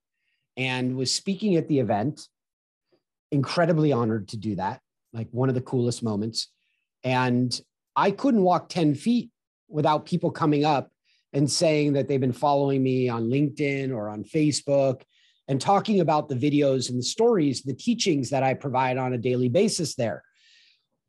and 0.58 0.96
was 0.96 1.12
speaking 1.12 1.56
at 1.56 1.68
the 1.68 1.80
event. 1.80 2.28
Incredibly 3.32 3.92
honored 3.92 4.30
to 4.30 4.38
do 4.38 4.56
that, 4.56 4.82
like 5.14 5.28
one 5.32 5.50
of 5.50 5.56
the 5.56 5.62
coolest 5.62 6.02
moments. 6.02 6.48
And 7.04 7.60
I 7.96 8.12
couldn't 8.12 8.42
walk 8.42 8.70
10 8.70 8.96
feet 8.96 9.30
without 9.68 10.06
people 10.06 10.32
coming 10.32 10.66
up 10.66 10.90
and 11.32 11.50
saying 11.50 11.94
that 11.94 12.08
they've 12.08 12.20
been 12.20 12.34
following 12.34 12.82
me 12.82 13.08
on 13.08 13.30
LinkedIn 13.30 13.92
or 13.94 14.10
on 14.10 14.24
Facebook 14.24 15.02
and 15.48 15.60
talking 15.60 16.00
about 16.00 16.30
the 16.30 16.36
videos 16.36 16.90
and 16.90 17.00
the 17.00 17.04
stories, 17.04 17.62
the 17.64 17.74
teachings 17.74 18.30
that 18.30 18.44
I 18.44 18.54
provide 18.54 18.98
on 18.98 19.14
a 19.14 19.18
daily 19.18 19.50
basis 19.50 19.96
there. 19.96 20.24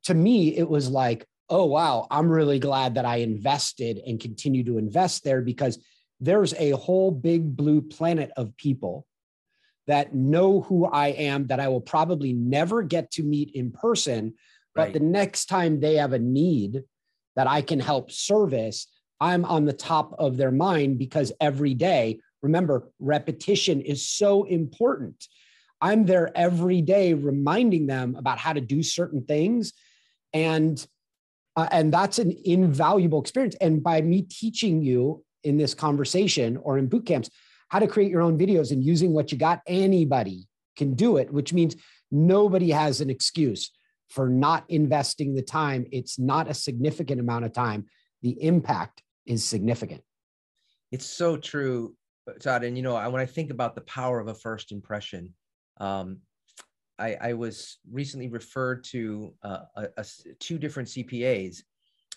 To 0.05 0.15
me, 0.15 0.57
it 0.57 0.69
was 0.69 0.89
like, 0.89 1.27
oh, 1.49 1.67
wow, 1.67 2.07
I'm 2.11 2.31
really 2.31 2.59
glad 2.59 2.95
that 2.95 3.05
I 3.05 3.17
invested 3.17 4.01
and 4.07 4.21
continue 4.21 4.65
to 4.65 4.79
invest 4.79 5.25
there 5.25 5.43
because 5.43 5.79
there's 6.21 6.55
a 6.55 6.71
whole 6.73 7.11
big 7.11 7.57
blue 7.57 7.81
planet 7.81 8.31
of 8.37 8.57
people 8.57 9.07
that 9.87 10.15
know 10.15 10.61
who 10.61 10.87
I 10.87 11.09
am 11.09 11.47
that 11.49 11.61
I 11.61 11.69
will 11.69 11.81
probably 11.81 12.33
never 12.33 12.83
get 12.83 13.11
to 13.13 13.23
meet 13.23 13.51
in 13.55 13.73
person. 13.73 14.35
But 14.75 14.83
right. 14.83 14.93
the 14.93 15.01
next 15.01 15.47
time 15.47 15.81
they 15.81 15.97
have 15.97 16.13
a 16.13 16.19
need, 16.19 16.85
that 17.37 17.47
I 17.47 17.63
can 17.63 17.81
help 17.81 18.11
service, 18.11 18.87
I'm 19.21 19.45
on 19.45 19.65
the 19.65 19.73
top 19.73 20.15
of 20.19 20.37
their 20.37 20.51
mind 20.51 20.99
because 20.99 21.33
every 21.41 21.75
day, 21.75 22.21
remember, 22.43 22.91
repetition 22.99 23.81
is 23.81 24.07
so 24.07 24.45
important. 24.45 25.27
I'm 25.81 26.05
there 26.05 26.31
every 26.37 26.83
day 26.83 27.15
reminding 27.15 27.87
them 27.87 28.15
about 28.17 28.39
how 28.39 28.53
to 28.53 28.61
do 28.61 28.83
certain 28.83 29.25
things. 29.25 29.73
And 30.33 30.85
uh, 31.57 31.69
and 31.73 31.93
that's 31.93 32.19
an 32.19 32.37
invaluable 32.45 33.21
experience. 33.21 33.57
And 33.61 33.83
by 33.83 34.01
me 34.03 34.23
teaching 34.23 34.83
you 34.83 35.25
in 35.45 35.57
this 35.57 35.75
conversation 35.75 36.57
or 36.59 36.79
in 36.79 36.87
boot 36.87 37.07
camps 37.07 37.31
how 37.71 37.79
to 37.79 37.87
create 37.87 38.11
your 38.11 38.21
own 38.21 38.37
videos 38.37 38.73
and 38.73 38.85
using 38.85 39.13
what 39.13 39.31
you 39.33 39.39
got, 39.39 39.61
anybody 39.67 40.49
can 40.77 40.95
do 40.95 41.17
it, 41.17 41.33
which 41.33 41.53
means 41.53 41.77
nobody 42.11 42.71
has 42.71 43.01
an 43.01 43.09
excuse 43.09 43.71
for 44.09 44.29
not 44.29 44.65
investing 44.69 45.35
the 45.35 45.43
time. 45.43 45.87
It's 45.93 46.19
not 46.19 46.51
a 46.51 46.55
significant 46.55 47.21
amount 47.21 47.45
of 47.45 47.53
time. 47.53 47.87
The 48.23 48.43
impact 48.43 49.03
is 49.25 49.45
significant. 49.45 50.03
It's 50.91 51.07
so 51.07 51.37
true, 51.37 51.95
Todd. 52.41 52.65
And 52.65 52.77
you 52.77 52.83
know, 52.83 52.95
when 53.09 53.23
I 53.23 53.27
think 53.27 53.51
about 53.51 53.77
the 53.77 53.83
power 53.83 54.19
of 54.19 54.27
a 54.27 54.35
first 54.35 54.73
impression, 54.73 55.33
um, 55.79 56.19
I, 56.99 57.17
I, 57.21 57.33
was 57.33 57.79
recently 57.91 58.29
referred 58.29 58.85
to 58.85 59.33
uh, 59.43 59.61
a, 59.77 59.89
a, 59.97 60.05
two 60.41 60.59
different 60.59 60.89
CPAs, 60.91 61.63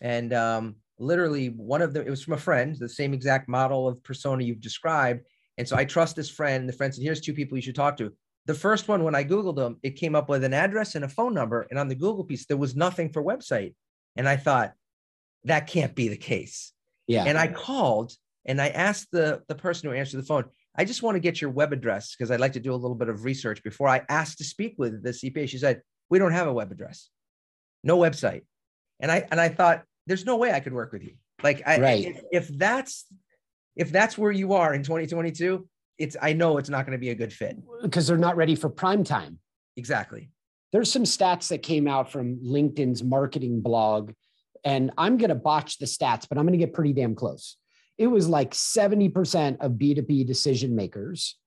and 0.02 0.34
um, 0.34 0.76
literally 1.04 1.50
one 1.50 1.82
of 1.82 1.94
them 1.94 2.06
it 2.06 2.10
was 2.10 2.24
from 2.24 2.34
a 2.34 2.38
friend, 2.38 2.76
the 2.78 2.90
same 2.90 3.14
exact 3.14 3.48
model 3.48 3.88
of 3.88 4.04
persona 4.04 4.44
you've 4.44 4.62
described. 4.62 5.22
And 5.58 5.68
so 5.68 5.76
I 5.76 5.86
trust 5.86 6.16
this 6.16 6.30
friend. 6.30 6.68
The 6.68 6.74
friend 6.74 6.94
said, 6.94 7.04
"Here's 7.04 7.22
two 7.22 7.34
people 7.34 7.58
you 7.58 7.62
should 7.62 7.76
talk 7.76 7.98
to." 7.98 8.14
the 8.46 8.54
first 8.54 8.88
one 8.88 9.04
when 9.04 9.16
i 9.16 9.24
googled 9.24 9.56
them 9.56 9.78
it 9.84 9.92
came 9.92 10.16
up 10.16 10.30
with 10.30 10.44
an 10.44 10.54
address 10.54 10.96
and 10.96 11.06
a 11.06 11.10
phone 11.10 11.34
number 11.34 11.68
and 11.70 11.80
on 11.80 11.88
the 11.88 11.96
google 11.96 12.24
piece 12.24 12.46
there 12.46 12.58
was 12.58 12.76
nothing 12.76 13.10
for 13.10 13.24
website 13.24 13.74
and 14.16 14.28
i 14.28 14.36
thought 14.36 14.74
that 15.44 15.68
can't 15.68 15.96
be 15.96 16.08
the 16.08 16.18
case 16.18 16.74
yeah 17.08 17.26
and 17.26 17.38
i 17.38 17.48
called 17.48 18.14
and 18.46 18.62
i 18.62 18.70
asked 18.70 19.08
the 19.12 19.42
the 19.48 19.56
person 19.56 19.90
who 19.90 19.96
answered 19.96 20.18
the 20.18 20.26
phone 20.26 20.46
i 20.76 20.86
just 20.86 21.04
want 21.04 21.16
to 21.16 21.20
get 21.20 21.42
your 21.42 21.50
web 21.50 21.74
address 21.74 22.16
because 22.16 22.32
i'd 22.32 22.40
like 22.40 22.54
to 22.54 22.60
do 22.60 22.74
a 22.74 22.76
little 22.76 22.96
bit 22.96 23.10
of 23.10 23.24
research 23.24 23.64
before 23.64 23.88
i 23.88 24.02
asked 24.10 24.38
to 24.38 24.44
speak 24.44 24.76
with 24.78 25.04
the 25.04 25.12
cpa 25.12 25.48
she 25.48 25.58
said 25.58 25.82
we 26.10 26.20
don't 26.20 26.34
have 26.34 26.48
a 26.48 26.54
web 26.54 26.72
address 26.72 27.10
no 27.84 27.98
website 27.98 28.42
and 29.00 29.12
i 29.12 29.26
and 29.32 29.40
i 29.40 29.50
thought 29.50 29.84
there's 30.08 30.26
no 30.26 30.38
way 30.38 30.52
i 30.52 30.60
could 30.60 30.74
work 30.74 30.92
with 30.92 31.04
you 31.04 31.14
like 31.42 31.62
I, 31.66 31.80
right. 31.80 32.06
if, 32.06 32.22
if 32.32 32.48
that's 32.58 33.06
if 33.76 33.92
that's 33.92 34.18
where 34.18 34.32
you 34.32 34.54
are 34.54 34.74
in 34.74 34.84
2022 34.84 35.68
it's 35.98 36.18
I 36.22 36.34
know 36.34 36.58
it's 36.58 36.70
not 36.70 36.86
going 36.86 36.98
to 36.98 37.02
be 37.02 37.10
a 37.10 37.16
good 37.16 37.32
fit 37.32 37.58
because 37.82 38.08
they're 38.08 38.18
not 38.18 38.36
ready 38.36 38.56
for 38.56 38.70
prime 38.70 39.04
time. 39.04 39.40
Exactly. 39.78 40.30
There's 40.72 40.92
some 40.92 41.04
stats 41.04 41.50
that 41.50 41.60
came 41.60 41.88
out 41.88 42.12
from 42.12 42.38
LinkedIn's 42.38 43.04
marketing 43.04 43.62
blog, 43.62 44.14
and 44.64 44.92
I'm 44.98 45.18
going 45.18 45.30
to 45.30 45.36
botch 45.36 45.78
the 45.78 45.86
stats, 45.86 46.28
but 46.28 46.38
I'm 46.38 46.46
going 46.46 46.58
to 46.60 46.66
get 46.66 46.74
pretty 46.74 46.94
damn 46.94 47.16
close. 47.16 47.58
It 47.98 48.08
was 48.08 48.28
like 48.28 48.52
70% 48.52 49.58
of 49.60 49.74
B2B 49.74 50.26
decision 50.26 50.76
makers 50.76 51.38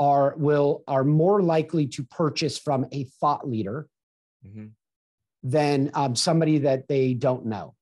are 0.00 0.34
will 0.36 0.82
are 0.88 1.04
more 1.04 1.42
likely 1.42 1.86
to 1.86 2.02
purchase 2.04 2.58
from 2.58 2.86
a 2.90 3.04
thought 3.20 3.48
leader 3.48 3.86
mm-hmm. 4.44 4.66
Than 5.42 5.90
um, 5.94 6.14
somebody 6.14 6.58
that 6.58 6.88
they 6.88 7.14
don't 7.14 7.46
know. 7.46 7.74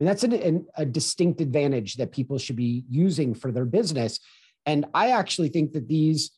And 0.00 0.08
that's 0.08 0.24
an, 0.24 0.32
an, 0.32 0.66
a 0.76 0.84
distinct 0.84 1.40
advantage 1.40 1.96
that 1.96 2.10
people 2.10 2.38
should 2.38 2.56
be 2.56 2.84
using 2.88 3.34
for 3.34 3.52
their 3.52 3.64
business 3.64 4.18
and 4.66 4.86
I 4.94 5.10
actually 5.10 5.48
think 5.48 5.72
that 5.72 5.88
these, 5.88 6.30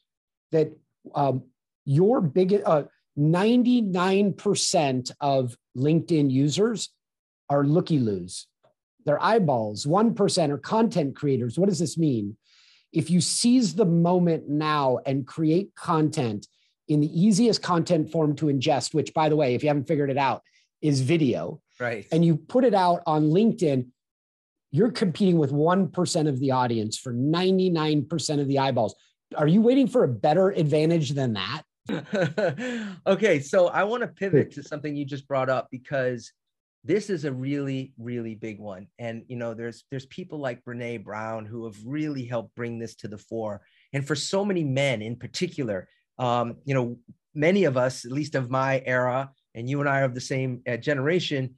that 0.52 0.72
um, 1.14 1.44
your 1.84 2.20
biggest, 2.20 2.64
uh, 2.66 2.84
99% 3.18 5.10
of 5.20 5.56
LinkedIn 5.76 6.30
users 6.30 6.90
are 7.50 7.64
looky 7.64 7.98
loos. 7.98 8.46
They're 9.04 9.22
eyeballs. 9.22 9.84
1% 9.84 10.50
are 10.50 10.58
content 10.58 11.14
creators. 11.14 11.58
What 11.58 11.68
does 11.68 11.78
this 11.78 11.98
mean? 11.98 12.36
If 12.92 13.10
you 13.10 13.20
seize 13.20 13.74
the 13.74 13.84
moment 13.84 14.48
now 14.48 15.00
and 15.04 15.26
create 15.26 15.74
content 15.74 16.46
in 16.88 17.00
the 17.00 17.20
easiest 17.20 17.62
content 17.62 18.10
form 18.10 18.36
to 18.36 18.46
ingest, 18.46 18.94
which, 18.94 19.14
by 19.14 19.28
the 19.28 19.36
way, 19.36 19.54
if 19.54 19.62
you 19.62 19.68
haven't 19.68 19.88
figured 19.88 20.10
it 20.10 20.18
out, 20.18 20.42
is 20.82 21.00
video. 21.00 21.60
Right. 21.80 22.06
And 22.12 22.24
you 22.24 22.36
put 22.36 22.64
it 22.64 22.74
out 22.74 23.02
on 23.06 23.30
LinkedIn, 23.30 23.88
you're 24.70 24.90
competing 24.90 25.38
with 25.38 25.52
1% 25.52 26.28
of 26.28 26.40
the 26.40 26.50
audience 26.50 26.98
for 26.98 27.12
99% 27.12 28.40
of 28.40 28.48
the 28.48 28.58
eyeballs. 28.58 28.94
Are 29.36 29.48
you 29.48 29.62
waiting 29.62 29.88
for 29.88 30.04
a 30.04 30.08
better 30.08 30.50
advantage 30.50 31.10
than 31.10 31.34
that? 31.34 31.62
okay, 33.06 33.40
so 33.40 33.68
I 33.68 33.84
want 33.84 34.02
to 34.02 34.08
pivot 34.08 34.52
to 34.52 34.62
something 34.62 34.96
you 34.96 35.04
just 35.04 35.28
brought 35.28 35.48
up 35.48 35.68
because 35.70 36.32
this 36.84 37.08
is 37.08 37.24
a 37.24 37.32
really 37.32 37.92
really 37.98 38.34
big 38.34 38.60
one 38.60 38.86
and 38.98 39.24
you 39.26 39.36
know 39.36 39.54
there's 39.54 39.84
there's 39.90 40.06
people 40.06 40.38
like 40.38 40.62
Brene 40.64 41.02
Brown 41.02 41.46
who 41.46 41.64
have 41.64 41.76
really 41.84 42.24
helped 42.24 42.54
bring 42.54 42.78
this 42.78 42.94
to 42.96 43.08
the 43.08 43.18
fore 43.18 43.62
and 43.92 44.06
for 44.06 44.14
so 44.14 44.44
many 44.44 44.62
men 44.62 45.00
in 45.00 45.16
particular 45.16 45.88
um, 46.18 46.56
you 46.64 46.74
know 46.74 46.96
many 47.34 47.64
of 47.64 47.76
us 47.76 48.04
at 48.04 48.12
least 48.12 48.34
of 48.34 48.50
my 48.50 48.82
era 48.86 49.30
and 49.54 49.68
you 49.68 49.80
and 49.80 49.88
I 49.88 50.00
are 50.00 50.04
of 50.04 50.14
the 50.14 50.20
same 50.20 50.62
uh, 50.68 50.76
generation 50.76 51.54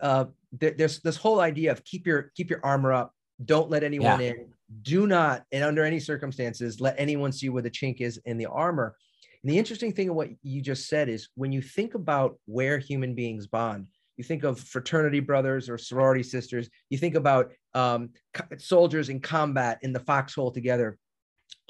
uh, 0.00 0.26
th- 0.58 0.76
there's 0.76 1.00
this 1.00 1.16
whole 1.16 1.40
idea 1.40 1.72
of 1.72 1.84
keep 1.84 2.06
your 2.06 2.32
keep 2.34 2.50
your 2.50 2.60
armor 2.64 2.92
up. 2.92 3.14
Don't 3.44 3.70
let 3.70 3.82
anyone 3.82 4.20
yeah. 4.20 4.28
in. 4.28 4.46
Do 4.82 5.06
not 5.06 5.44
and 5.52 5.64
under 5.64 5.84
any 5.84 6.00
circumstances 6.00 6.80
let 6.80 6.94
anyone 6.98 7.32
see 7.32 7.48
where 7.48 7.62
the 7.62 7.70
chink 7.70 8.00
is 8.00 8.20
in 8.24 8.36
the 8.36 8.46
armor. 8.46 8.96
And 9.42 9.50
the 9.50 9.58
interesting 9.58 9.92
thing 9.92 10.10
of 10.10 10.16
what 10.16 10.28
you 10.42 10.60
just 10.60 10.88
said 10.88 11.08
is 11.08 11.28
when 11.34 11.50
you 11.50 11.62
think 11.62 11.94
about 11.94 12.38
where 12.46 12.78
human 12.78 13.14
beings 13.14 13.46
bond 13.46 13.86
you 14.16 14.24
think 14.24 14.44
of 14.44 14.60
fraternity 14.60 15.20
brothers 15.20 15.70
or 15.70 15.78
sorority 15.78 16.22
sisters 16.22 16.68
you 16.90 16.98
think 16.98 17.14
about 17.14 17.52
um, 17.72 18.10
soldiers 18.58 19.08
in 19.08 19.18
combat 19.18 19.78
in 19.80 19.94
the 19.94 20.00
foxhole 20.00 20.50
together 20.50 20.98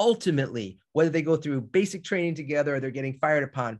ultimately 0.01 0.79
whether 0.93 1.11
they 1.11 1.23
go 1.23 1.37
through 1.37 1.61
basic 1.61 2.03
training 2.03 2.35
together 2.35 2.75
or 2.75 2.81
they're 2.81 2.91
getting 2.91 3.19
fired 3.19 3.45
upon 3.45 3.79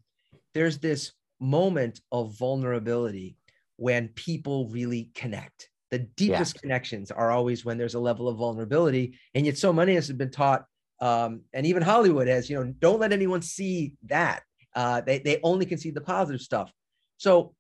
there's 0.55 0.79
this 0.79 1.13
moment 1.41 2.01
of 2.13 2.37
vulnerability 2.37 3.37
when 3.77 4.09
people 4.09 4.69
really 4.69 5.11
connect. 5.15 5.71
The 5.91 6.01
deepest 6.01 6.57
yeah. 6.57 6.61
connections 6.61 7.11
are 7.11 7.31
always 7.31 7.65
when 7.65 7.79
there's 7.79 7.95
a 7.95 8.01
level 8.01 8.29
of 8.29 8.37
vulnerability. 8.37 9.19
And 9.35 9.47
yet, 9.47 9.59
so 9.59 9.73
many 9.73 9.97
of 9.97 9.99
us 9.99 10.09
have 10.09 10.19
been 10.19 10.31
taught, 10.31 10.65
um, 11.01 11.43
and 11.53 11.67
even 11.67 11.83
Hollywood 11.83 12.29
has, 12.29 12.49
you 12.49 12.57
know, 12.57 12.73
don't 12.79 13.01
let 13.01 13.13
anyone 13.13 13.43
see 13.43 13.95
that. 14.07 14.43
Uh, 14.77 15.01
they, 15.01 15.19
they 15.19 15.41
only 15.43 15.67
can 15.67 15.79
see 15.79 15.91
the 15.91 16.01
positive 16.01 16.41
stuff. 16.41 16.73
So, 17.17 17.55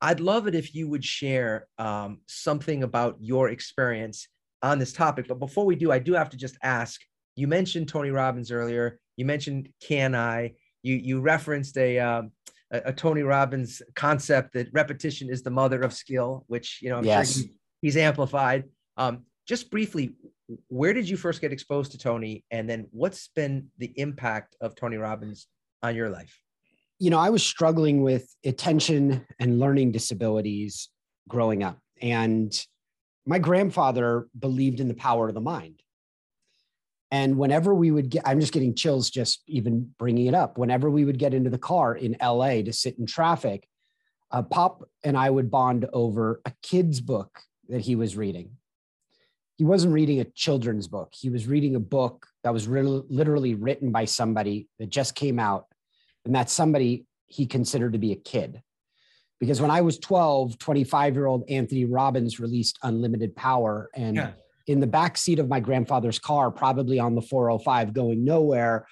I'd 0.00 0.20
love 0.20 0.46
it 0.46 0.54
if 0.54 0.74
you 0.74 0.88
would 0.88 1.04
share 1.04 1.66
um, 1.78 2.20
something 2.26 2.84
about 2.84 3.16
your 3.20 3.48
experience 3.48 4.28
on 4.62 4.78
this 4.78 4.92
topic. 4.92 5.26
But 5.26 5.40
before 5.40 5.66
we 5.66 5.74
do, 5.74 5.90
I 5.90 5.98
do 5.98 6.14
have 6.14 6.30
to 6.30 6.36
just 6.36 6.56
ask. 6.62 7.00
You 7.38 7.46
mentioned 7.46 7.88
Tony 7.88 8.10
Robbins 8.10 8.50
earlier. 8.50 8.98
You 9.16 9.24
mentioned 9.24 9.68
CANI? 9.80 10.56
You 10.82 10.96
you 10.96 11.20
referenced 11.20 11.78
a 11.78 12.00
um, 12.00 12.32
a, 12.72 12.78
a, 12.86 12.92
Tony 12.92 13.22
Robbins 13.22 13.80
concept 13.94 14.54
that 14.54 14.66
repetition 14.72 15.30
is 15.30 15.44
the 15.44 15.50
mother 15.50 15.80
of 15.82 15.92
skill, 15.92 16.44
which 16.48 16.80
you 16.82 16.90
know 16.90 16.98
I'm 16.98 17.04
yes. 17.04 17.34
sure 17.34 17.44
he, 17.44 17.52
he's 17.80 17.96
amplified. 17.96 18.64
Um, 18.96 19.22
just 19.46 19.70
briefly, 19.70 20.16
where 20.66 20.92
did 20.92 21.08
you 21.08 21.16
first 21.16 21.40
get 21.40 21.52
exposed 21.52 21.92
to 21.92 21.98
Tony, 21.98 22.44
and 22.50 22.68
then 22.68 22.88
what's 22.90 23.28
been 23.36 23.68
the 23.78 23.92
impact 23.94 24.56
of 24.60 24.74
Tony 24.74 24.96
Robbins 24.96 25.46
on 25.84 25.94
your 25.94 26.10
life? 26.10 26.36
You 26.98 27.10
know, 27.10 27.20
I 27.20 27.30
was 27.30 27.44
struggling 27.44 28.02
with 28.02 28.26
attention 28.44 29.24
and 29.38 29.60
learning 29.60 29.92
disabilities 29.92 30.88
growing 31.28 31.62
up, 31.62 31.78
and 32.02 32.52
my 33.26 33.38
grandfather 33.38 34.26
believed 34.36 34.80
in 34.80 34.88
the 34.88 34.94
power 34.94 35.28
of 35.28 35.34
the 35.34 35.40
mind. 35.40 35.84
And 37.10 37.38
whenever 37.38 37.74
we 37.74 37.90
would 37.90 38.10
get, 38.10 38.22
I'm 38.26 38.40
just 38.40 38.52
getting 38.52 38.74
chills 38.74 39.08
just 39.10 39.42
even 39.46 39.90
bringing 39.98 40.26
it 40.26 40.34
up. 40.34 40.58
Whenever 40.58 40.90
we 40.90 41.04
would 41.04 41.18
get 41.18 41.32
into 41.32 41.50
the 41.50 41.58
car 41.58 41.94
in 41.94 42.16
LA 42.22 42.62
to 42.62 42.72
sit 42.72 42.98
in 42.98 43.06
traffic, 43.06 43.66
uh, 44.30 44.42
Pop 44.42 44.86
and 45.02 45.16
I 45.16 45.30
would 45.30 45.50
bond 45.50 45.86
over 45.92 46.42
a 46.44 46.52
kid's 46.62 47.00
book 47.00 47.40
that 47.68 47.80
he 47.80 47.96
was 47.96 48.16
reading. 48.16 48.50
He 49.56 49.64
wasn't 49.64 49.94
reading 49.94 50.20
a 50.20 50.24
children's 50.24 50.86
book. 50.86 51.12
He 51.12 51.30
was 51.30 51.46
reading 51.46 51.74
a 51.74 51.80
book 51.80 52.26
that 52.44 52.52
was 52.52 52.68
re- 52.68 52.82
literally 52.82 53.54
written 53.54 53.90
by 53.90 54.04
somebody 54.04 54.68
that 54.78 54.90
just 54.90 55.14
came 55.14 55.38
out. 55.38 55.66
And 56.24 56.34
that 56.34 56.50
somebody 56.50 57.06
he 57.26 57.46
considered 57.46 57.94
to 57.94 57.98
be 57.98 58.12
a 58.12 58.16
kid. 58.16 58.62
Because 59.40 59.62
when 59.62 59.70
I 59.70 59.80
was 59.80 59.98
12, 59.98 60.58
25 60.58 61.14
year 61.14 61.26
old 61.26 61.44
Anthony 61.48 61.86
Robbins 61.86 62.38
released 62.38 62.78
Unlimited 62.82 63.34
Power. 63.34 63.88
And 63.94 64.16
yeah 64.16 64.30
in 64.68 64.80
the 64.80 64.86
back 64.86 65.16
seat 65.16 65.38
of 65.38 65.48
my 65.48 65.60
grandfather's 65.60 66.18
car, 66.18 66.50
probably 66.50 66.98
on 66.98 67.14
the 67.14 67.22
405 67.22 67.92
going 67.94 68.24
nowhere. 68.24 68.86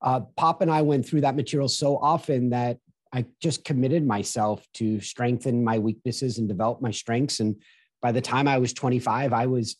Uh, 0.00 0.20
Pop 0.36 0.60
and 0.60 0.70
I 0.70 0.82
went 0.82 1.06
through 1.06 1.22
that 1.22 1.36
material 1.36 1.68
so 1.68 1.96
often 1.96 2.50
that 2.50 2.78
I 3.12 3.24
just 3.40 3.64
committed 3.64 4.06
myself 4.06 4.66
to 4.74 5.00
strengthen 5.00 5.64
my 5.64 5.78
weaknesses 5.78 6.38
and 6.38 6.48
develop 6.48 6.82
my 6.82 6.90
strengths. 6.90 7.40
And 7.40 7.56
by 8.00 8.12
the 8.12 8.20
time 8.20 8.46
I 8.46 8.58
was 8.58 8.72
25, 8.72 9.32
I 9.32 9.46
was 9.46 9.76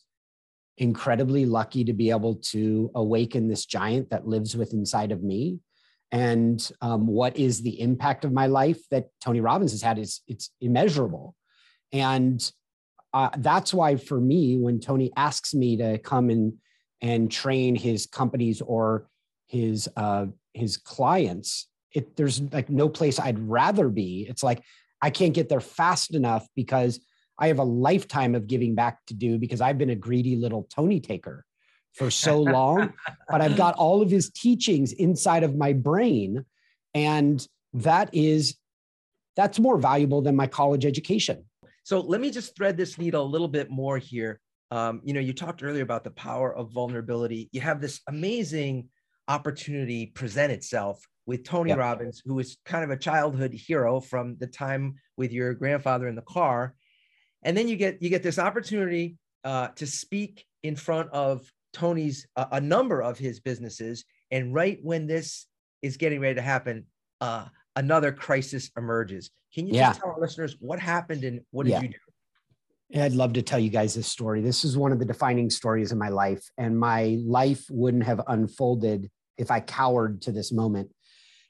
incredibly 0.79 1.45
lucky 1.45 1.85
to 1.85 1.93
be 1.93 2.11
able 2.11 2.37
to 2.37 2.91
awaken 2.95 3.49
this 3.49 3.67
giant 3.67 4.11
that 4.11 4.27
lives 4.27 4.57
within 4.57 4.81
inside 4.81 5.13
of 5.13 5.23
me. 5.23 5.59
And 6.13 6.71
um, 6.81 7.07
what 7.07 7.37
is 7.37 7.63
the 7.63 7.81
impact 7.81 8.25
of 8.25 8.33
my 8.33 8.47
life 8.47 8.81
that 8.91 9.09
Tony 9.21 9.41
Robbins 9.41 9.73
has 9.73 9.83
had 9.83 9.99
is 9.99 10.21
it's 10.29 10.51
immeasurable. 10.61 11.35
And 11.93 12.51
uh, 13.13 13.31
that's 13.39 13.75
why 13.75 13.97
for 13.97 14.21
me, 14.21 14.59
when 14.59 14.81
Tony 14.81 15.13
asks 15.17 15.55
me 15.55 15.77
to 15.77 15.99
come 15.99 16.31
and 16.31 16.55
and 17.01 17.31
train 17.31 17.75
his 17.75 18.07
companies 18.07 18.61
or 18.61 19.09
his 19.47 19.89
uh, 19.97 20.27
his 20.55 20.77
clients, 20.77 21.69
it 21.93 22.17
there's 22.17 22.41
like 22.53 22.71
no 22.71 22.89
place 22.89 23.19
I'd 23.19 23.39
rather 23.39 23.89
be. 23.89 24.27
It's 24.29 24.43
like 24.43 24.63
I 25.01 25.11
can't 25.11 25.35
get 25.35 25.49
there 25.49 25.61
fast 25.61 26.15
enough 26.15 26.47
because 26.55 27.01
I 27.39 27.49
have 27.49 27.59
a 27.59 27.65
lifetime 27.65 28.35
of 28.35 28.47
giving 28.47 28.75
back 28.75 28.99
to 29.07 29.15
do 29.15 29.39
because 29.39 29.61
I've 29.61 29.79
been 29.79 29.91
a 29.91 29.97
greedy 29.97 30.37
little 30.37 30.69
Tony 30.75 31.01
taker 31.01 31.45
for 31.93 32.11
so 32.11 32.41
long, 32.43 32.93
but 33.29 33.41
I've 33.41 33.57
got 33.57 33.75
all 33.75 34.01
of 34.01 34.11
his 34.11 34.31
teachings 34.31 34.93
inside 34.93 35.43
of 35.43 35.57
my 35.57 35.73
brain. 35.73 36.45
And 36.95 37.45
that 37.75 38.11
is, 38.13 38.57
that's 39.35 39.59
more 39.59 39.79
valuable 39.79 40.23
than 40.23 40.37
my 40.37 40.47
college 40.47 40.85
education. 40.85 41.45
So 41.83 42.01
let 42.01 42.21
me 42.21 42.31
just 42.31 42.57
thread 42.57 42.77
this 42.77 42.99
needle 42.99 43.25
a 43.25 43.27
little 43.27 43.49
bit 43.49 43.71
more 43.71 43.99
here. 43.99 44.41
Um, 44.71 45.01
you 45.05 45.13
know, 45.13 45.21
you 45.21 45.33
talked 45.33 45.63
earlier 45.63 45.83
about 45.83 46.05
the 46.05 46.11
power 46.11 46.55
of 46.55 46.73
vulnerability. 46.73 47.49
You 47.53 47.61
have 47.61 47.81
this 47.81 48.01
amazing 48.09 48.89
opportunity 49.29 50.07
present 50.07 50.53
itself 50.53 51.05
with 51.27 51.45
Tony 51.45 51.71
yep. 51.71 51.79
Robbins, 51.79 52.23
who 52.25 52.39
is 52.39 52.57
kind 52.65 52.85
of 52.85 52.91
a 52.91 52.97
childhood 52.97 53.53
hero 53.53 54.01
from 54.01 54.37
the 54.39 54.47
time 54.47 54.95
with 55.17 55.33
your 55.33 55.55
grandfather 55.55 56.09
in 56.09 56.15
the 56.15 56.23
car, 56.23 56.75
and 57.43 57.57
then 57.57 57.69
you 57.69 57.77
get 57.77 58.03
you 58.03 58.09
get 58.09 58.23
this 58.23 58.39
opportunity 58.39 59.17
uh, 59.45 59.69
to 59.77 59.87
speak 59.87 60.45
in 60.63 60.77
front 60.77 61.11
of 61.11 61.51
Tony's 61.73 62.27
uh, 62.37 62.47
a 62.53 62.61
number 62.61 63.03
of 63.03 63.19
his 63.19 63.41
businesses, 63.41 64.05
and 64.31 64.55
right 64.55 64.79
when 64.83 65.07
this 65.07 65.47
is 65.83 65.97
getting 65.97 66.21
ready 66.21 66.37
to 66.37 66.43
happen, 66.43 66.87
uh, 67.21 67.47
another 67.77 68.13
crisis 68.13 68.71
emerges. 68.77 69.31
Can 69.55 69.67
you 69.67 69.75
yeah. 69.75 69.89
just 69.89 70.01
tell 70.01 70.11
our 70.11 70.21
listeners 70.21 70.57
what 70.61 70.79
happened 70.79 71.25
and 71.25 71.41
what 71.51 71.65
did 71.65 71.73
yeah. 71.73 71.83
you 71.83 71.89
do? 71.89 73.01
I'd 73.01 73.13
love 73.13 73.33
to 73.35 73.43
tell 73.43 73.59
you 73.59 73.71
guys 73.71 73.95
this 73.95 74.07
story. 74.07 74.43
This 74.43 74.65
is 74.65 74.77
one 74.77 74.93
of 74.93 74.99
the 74.99 75.05
defining 75.05 75.49
stories 75.49 75.93
in 75.93 75.99
my 75.99 76.11
life, 76.11 76.45
and 76.59 76.79
my 76.79 77.19
life 77.25 77.65
wouldn't 77.71 78.05
have 78.05 78.21
unfolded 78.29 79.11
if 79.39 79.51
I 79.51 79.61
cowered 79.61 80.21
to 80.23 80.33
this 80.33 80.53
moment. 80.53 80.91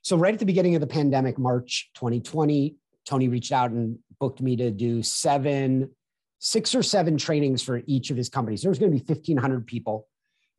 So, 0.02 0.16
right 0.16 0.32
at 0.32 0.38
the 0.38 0.46
beginning 0.46 0.76
of 0.76 0.80
the 0.80 0.86
pandemic, 0.86 1.38
March 1.38 1.90
2020, 1.94 2.76
Tony 3.04 3.28
reached 3.28 3.50
out 3.50 3.72
and 3.72 3.98
booked 4.20 4.40
me 4.40 4.56
to 4.56 4.70
do 4.70 5.02
seven, 5.02 5.90
six 6.38 6.76
or 6.76 6.82
seven 6.82 7.16
trainings 7.16 7.62
for 7.62 7.82
each 7.86 8.10
of 8.10 8.16
his 8.16 8.28
companies. 8.28 8.62
There 8.62 8.70
was 8.70 8.78
going 8.78 8.92
to 8.92 8.98
be 8.98 9.04
1,500 9.04 9.66
people 9.66 10.06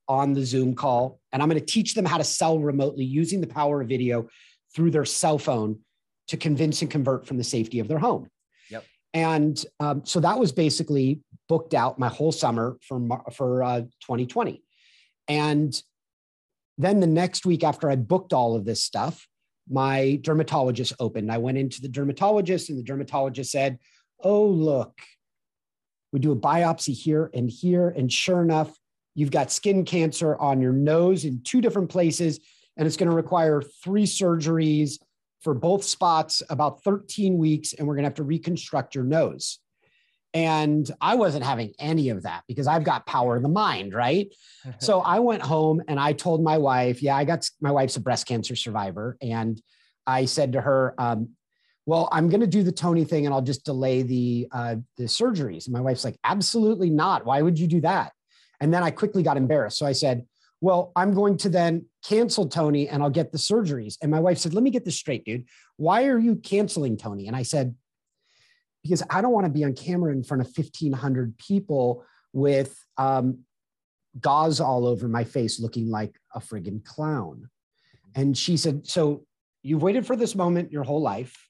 on 0.09 0.33
the 0.33 0.43
Zoom 0.43 0.75
call, 0.75 1.21
and 1.31 1.41
I'm 1.41 1.49
going 1.49 1.59
to 1.59 1.65
teach 1.65 1.93
them 1.93 2.05
how 2.05 2.17
to 2.17 2.25
sell 2.25 2.59
remotely 2.59 3.05
using 3.05 3.39
the 3.39 3.47
power 3.47 3.81
of 3.81 3.87
video 3.87 4.27
through 4.75 4.91
their 4.91 5.05
cell 5.05 5.37
phone 5.37 5.79
to 6.27 6.37
convince 6.37 6.81
and 6.81 6.89
convert 6.89 7.27
from 7.27 7.37
the 7.37 7.43
safety 7.43 7.79
of 7.79 7.87
their 7.87 7.99
home. 7.99 8.27
Yep. 8.69 8.85
And 9.13 9.65
um, 9.79 10.05
so 10.05 10.19
that 10.19 10.39
was 10.39 10.51
basically 10.51 11.21
booked 11.47 11.73
out 11.73 11.99
my 11.99 12.07
whole 12.07 12.31
summer 12.31 12.77
for 12.81 12.99
for 13.31 13.63
uh, 13.63 13.81
2020. 13.81 14.63
And 15.27 15.81
then 16.77 16.99
the 16.99 17.07
next 17.07 17.45
week 17.45 17.63
after 17.63 17.89
I 17.89 17.95
booked 17.95 18.33
all 18.33 18.55
of 18.55 18.65
this 18.65 18.83
stuff, 18.83 19.27
my 19.69 20.19
dermatologist 20.21 20.93
opened. 20.99 21.31
I 21.31 21.37
went 21.37 21.57
into 21.57 21.81
the 21.81 21.87
dermatologist, 21.87 22.69
and 22.69 22.79
the 22.79 22.83
dermatologist 22.83 23.51
said, 23.51 23.79
"Oh, 24.23 24.45
look, 24.45 24.93
we 26.11 26.19
do 26.19 26.31
a 26.31 26.35
biopsy 26.35 26.93
here 26.93 27.29
and 27.33 27.49
here, 27.49 27.89
and 27.89 28.11
sure 28.11 28.41
enough, 28.41 28.75
you've 29.15 29.31
got 29.31 29.51
skin 29.51 29.85
cancer 29.85 30.35
on 30.37 30.61
your 30.61 30.73
nose 30.73 31.25
in 31.25 31.41
two 31.43 31.61
different 31.61 31.89
places 31.89 32.39
and 32.77 32.87
it's 32.87 32.97
going 32.97 33.09
to 33.09 33.15
require 33.15 33.61
three 33.61 34.05
surgeries 34.05 34.99
for 35.41 35.53
both 35.53 35.83
spots, 35.83 36.41
about 36.49 36.83
13 36.83 37.37
weeks, 37.37 37.73
and 37.73 37.87
we're 37.87 37.95
going 37.95 38.03
to 38.03 38.07
have 38.07 38.15
to 38.15 38.23
reconstruct 38.23 38.95
your 38.95 39.03
nose. 39.03 39.59
And 40.33 40.89
I 40.99 41.15
wasn't 41.15 41.43
having 41.43 41.73
any 41.77 42.09
of 42.09 42.23
that 42.23 42.43
because 42.47 42.65
I've 42.65 42.83
got 42.83 43.05
power 43.05 43.35
of 43.35 43.43
the 43.43 43.49
mind, 43.49 43.93
right? 43.93 44.33
so 44.79 44.99
I 45.01 45.19
went 45.19 45.43
home 45.43 45.81
and 45.87 45.99
I 45.99 46.13
told 46.13 46.43
my 46.43 46.57
wife, 46.57 47.03
yeah, 47.03 47.15
I 47.15 47.23
got 47.23 47.47
my 47.61 47.71
wife's 47.71 47.97
a 47.97 47.99
breast 47.99 48.25
cancer 48.25 48.55
survivor. 48.55 49.17
And 49.21 49.61
I 50.07 50.25
said 50.25 50.53
to 50.53 50.61
her, 50.61 50.95
um, 50.97 51.29
well, 51.85 52.07
I'm 52.11 52.29
going 52.29 52.41
to 52.41 52.47
do 52.47 52.63
the 52.63 52.71
Tony 52.71 53.03
thing 53.03 53.25
and 53.25 53.35
I'll 53.35 53.41
just 53.41 53.65
delay 53.65 54.01
the 54.01 54.47
uh, 54.51 54.75
the 54.97 55.03
surgeries. 55.03 55.65
And 55.65 55.73
my 55.73 55.81
wife's 55.81 56.05
like, 56.05 56.17
absolutely 56.23 56.89
not. 56.89 57.25
Why 57.25 57.41
would 57.41 57.59
you 57.59 57.67
do 57.67 57.81
that? 57.81 58.13
And 58.59 58.73
then 58.73 58.83
I 58.83 58.91
quickly 58.91 59.21
got 59.21 59.37
embarrassed. 59.37 59.77
So 59.77 59.85
I 59.85 59.91
said, 59.91 60.25
well, 60.63 60.93
I'm 60.95 61.13
going 61.13 61.35
to 61.39 61.49
then 61.49 61.87
cancel 62.05 62.47
Tony 62.47 62.87
and 62.87 63.03
I'll 63.03 63.09
get 63.09 63.33
the 63.33 63.37
surgeries. 63.37 63.97
And 64.01 64.09
my 64.09 64.21
wife 64.21 64.37
said, 64.37 64.53
let 64.53 64.63
me 64.63 64.69
get 64.69 64.85
this 64.85 64.95
straight, 64.95 65.25
dude. 65.25 65.43
Why 65.75 66.05
are 66.05 66.17
you 66.17 66.37
canceling 66.37 66.95
Tony? 66.95 67.27
And 67.27 67.35
I 67.35 67.43
said, 67.43 67.75
because 68.81 69.03
I 69.09 69.19
don't 69.19 69.33
want 69.33 69.45
to 69.45 69.51
be 69.51 69.65
on 69.65 69.73
camera 69.73 70.13
in 70.13 70.23
front 70.23 70.39
of 70.39 70.47
1,500 70.55 71.37
people 71.37 72.05
with 72.31 72.81
um, 72.97 73.39
gauze 74.21 74.61
all 74.61 74.87
over 74.87 75.09
my 75.09 75.25
face 75.25 75.59
looking 75.59 75.89
like 75.89 76.17
a 76.33 76.39
friggin' 76.39 76.85
clown. 76.85 77.49
And 78.15 78.37
she 78.37 78.55
said, 78.55 78.87
so 78.87 79.25
you've 79.63 79.83
waited 79.83 80.07
for 80.07 80.15
this 80.15 80.33
moment 80.33 80.71
your 80.71 80.83
whole 80.83 81.01
life. 81.01 81.49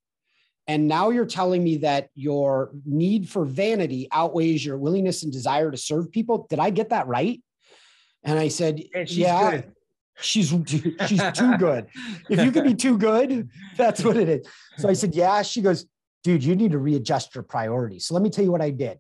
And 0.66 0.88
now 0.88 1.12
you're 1.12 1.28
telling 1.28 1.64
me 1.64 1.78
that 1.78 2.10
your 2.16 2.72
need 2.84 3.30
for 3.30 3.46
vanity 3.46 4.08
outweighs 4.12 4.66
your 4.66 4.80
willingness 4.80 5.22
and 5.22 5.32
desire 5.32 5.70
to 5.70 5.78
serve 5.78 6.12
people. 6.12 6.48
Did 6.50 6.58
I 6.58 6.72
get 6.72 6.90
that 6.90 7.06
right? 7.06 7.44
And 8.24 8.40
I 8.40 8.48
said, 8.48 8.82
Yeah, 9.08 9.52
good. 9.52 9.72
she's 10.20 10.50
she's 11.08 11.32
too 11.34 11.58
good. 11.60 11.88
If 12.30 12.44
you 12.44 12.52
can 12.52 12.64
be 12.64 12.76
too 12.76 12.98
good, 12.98 13.50
that's 13.78 14.04
what 14.04 14.18
it 14.18 14.30
is. 14.30 14.48
So 14.78 14.90
I 14.90 14.94
said, 14.94 15.16
Yeah. 15.16 15.42
She 15.42 15.62
goes, 15.62 15.86
Dude, 16.24 16.44
you 16.44 16.56
need 16.56 16.72
to 16.72 16.78
readjust 16.78 17.36
your 17.36 17.44
priorities. 17.44 18.06
So 18.06 18.14
let 18.14 18.24
me 18.24 18.30
tell 18.30 18.44
you 18.44 18.52
what 18.52 18.62
I 18.62 18.70
did. 18.70 19.00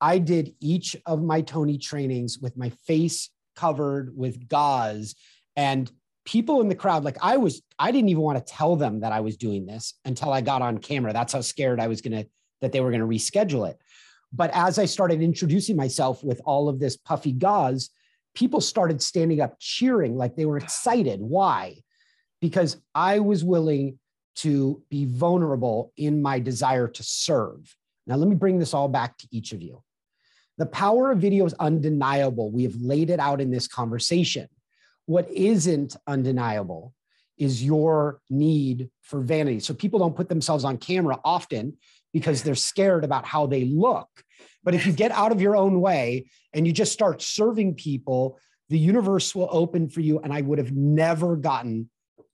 I 0.00 0.18
did 0.18 0.54
each 0.60 0.96
of 1.06 1.22
my 1.22 1.40
Tony 1.40 1.78
trainings 1.78 2.38
with 2.38 2.56
my 2.56 2.70
face 2.86 3.30
covered 3.58 4.16
with 4.16 4.48
gauze 4.48 5.16
and 5.56 5.90
people 6.24 6.60
in 6.60 6.68
the 6.68 6.74
crowd 6.74 7.02
like 7.02 7.16
i 7.20 7.36
was 7.36 7.62
i 7.78 7.90
didn't 7.90 8.08
even 8.08 8.22
want 8.22 8.38
to 8.38 8.52
tell 8.52 8.76
them 8.76 9.00
that 9.00 9.10
i 9.10 9.18
was 9.18 9.36
doing 9.36 9.66
this 9.66 9.94
until 10.04 10.30
i 10.32 10.40
got 10.40 10.62
on 10.62 10.78
camera 10.78 11.12
that's 11.12 11.32
how 11.32 11.40
scared 11.40 11.80
i 11.80 11.88
was 11.88 12.00
going 12.00 12.12
to 12.12 12.28
that 12.60 12.70
they 12.70 12.80
were 12.80 12.90
going 12.90 13.00
to 13.00 13.06
reschedule 13.06 13.68
it 13.68 13.76
but 14.32 14.48
as 14.52 14.78
i 14.78 14.84
started 14.84 15.20
introducing 15.20 15.74
myself 15.74 16.22
with 16.22 16.40
all 16.44 16.68
of 16.68 16.78
this 16.78 16.96
puffy 16.96 17.32
gauze 17.32 17.90
people 18.38 18.60
started 18.60 19.02
standing 19.02 19.40
up 19.40 19.56
cheering 19.58 20.16
like 20.16 20.36
they 20.36 20.46
were 20.46 20.58
excited. 20.58 21.20
Why? 21.20 21.82
Because 22.40 22.80
I 22.94 23.18
was 23.18 23.42
willing 23.42 23.98
to 24.36 24.80
be 24.88 25.06
vulnerable 25.06 25.92
in 25.96 26.22
my 26.22 26.38
desire 26.38 26.86
to 26.86 27.02
serve. 27.02 27.74
Now, 28.06 28.14
let 28.14 28.28
me 28.28 28.36
bring 28.36 28.60
this 28.60 28.74
all 28.74 28.88
back 28.88 29.18
to 29.18 29.28
each 29.32 29.52
of 29.52 29.60
you. 29.60 29.82
The 30.56 30.66
power 30.66 31.10
of 31.10 31.18
video 31.18 31.46
is 31.46 31.54
undeniable. 31.54 32.52
We 32.52 32.62
have 32.62 32.76
laid 32.76 33.10
it 33.10 33.18
out 33.18 33.40
in 33.40 33.50
this 33.50 33.66
conversation. 33.66 34.48
What 35.06 35.28
isn't 35.32 35.96
undeniable 36.06 36.94
is 37.38 37.64
your 37.64 38.20
need 38.30 38.88
for 39.02 39.20
vanity. 39.20 39.58
So 39.58 39.74
people 39.74 39.98
don't 39.98 40.16
put 40.16 40.28
themselves 40.28 40.64
on 40.64 40.78
camera 40.78 41.18
often 41.24 41.76
because 42.12 42.42
they're 42.42 42.54
scared 42.54 43.04
about 43.04 43.26
how 43.26 43.46
they 43.46 43.64
look. 43.64 44.08
But 44.64 44.74
if 44.74 44.86
you 44.86 44.92
get 44.92 45.10
out 45.12 45.32
of 45.32 45.40
your 45.40 45.56
own 45.56 45.80
way 45.80 46.30
and 46.52 46.66
you 46.66 46.72
just 46.72 46.92
start 46.92 47.22
serving 47.22 47.74
people, 47.74 48.38
the 48.68 48.78
universe 48.78 49.34
will 49.34 49.48
open 49.50 49.88
for 49.88 50.00
you. 50.00 50.18
And 50.20 50.32
I 50.32 50.40
would 50.40 50.58
have 50.58 50.72
never 50.72 51.36
gotten 51.36 51.88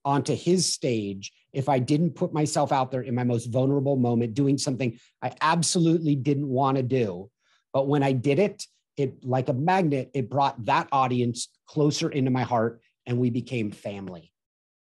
onto 0.05 0.35
his 0.35 0.67
stage 0.73 1.33
if 1.53 1.69
I 1.69 1.79
didn't 1.79 2.15
put 2.15 2.33
myself 2.33 2.73
out 2.73 2.91
there 2.91 3.03
in 3.03 3.15
my 3.15 3.25
most 3.25 3.47
vulnerable 3.47 3.97
moment, 3.97 4.35
doing 4.35 4.59
something 4.59 4.99
I 5.23 5.33
absolutely 5.41 6.17
didn't 6.17 6.49
want 6.49 6.77
to 6.77 6.83
do. 6.83 7.31
But 7.73 7.89
when 7.89 8.03
I 8.03 8.13
did 8.13 8.39
it, 8.39 8.65
it 8.97 9.25
like 9.25 9.49
a 9.49 9.53
magnet, 9.55 10.11
it 10.15 10.31
brought 10.31 10.65
that 10.67 10.89
audience 10.93 11.49
closer 11.67 12.11
into 12.11 12.31
my 12.31 12.43
heart 12.43 12.81
and 13.07 13.19
we 13.19 13.31
became 13.31 13.71
family. 13.71 14.33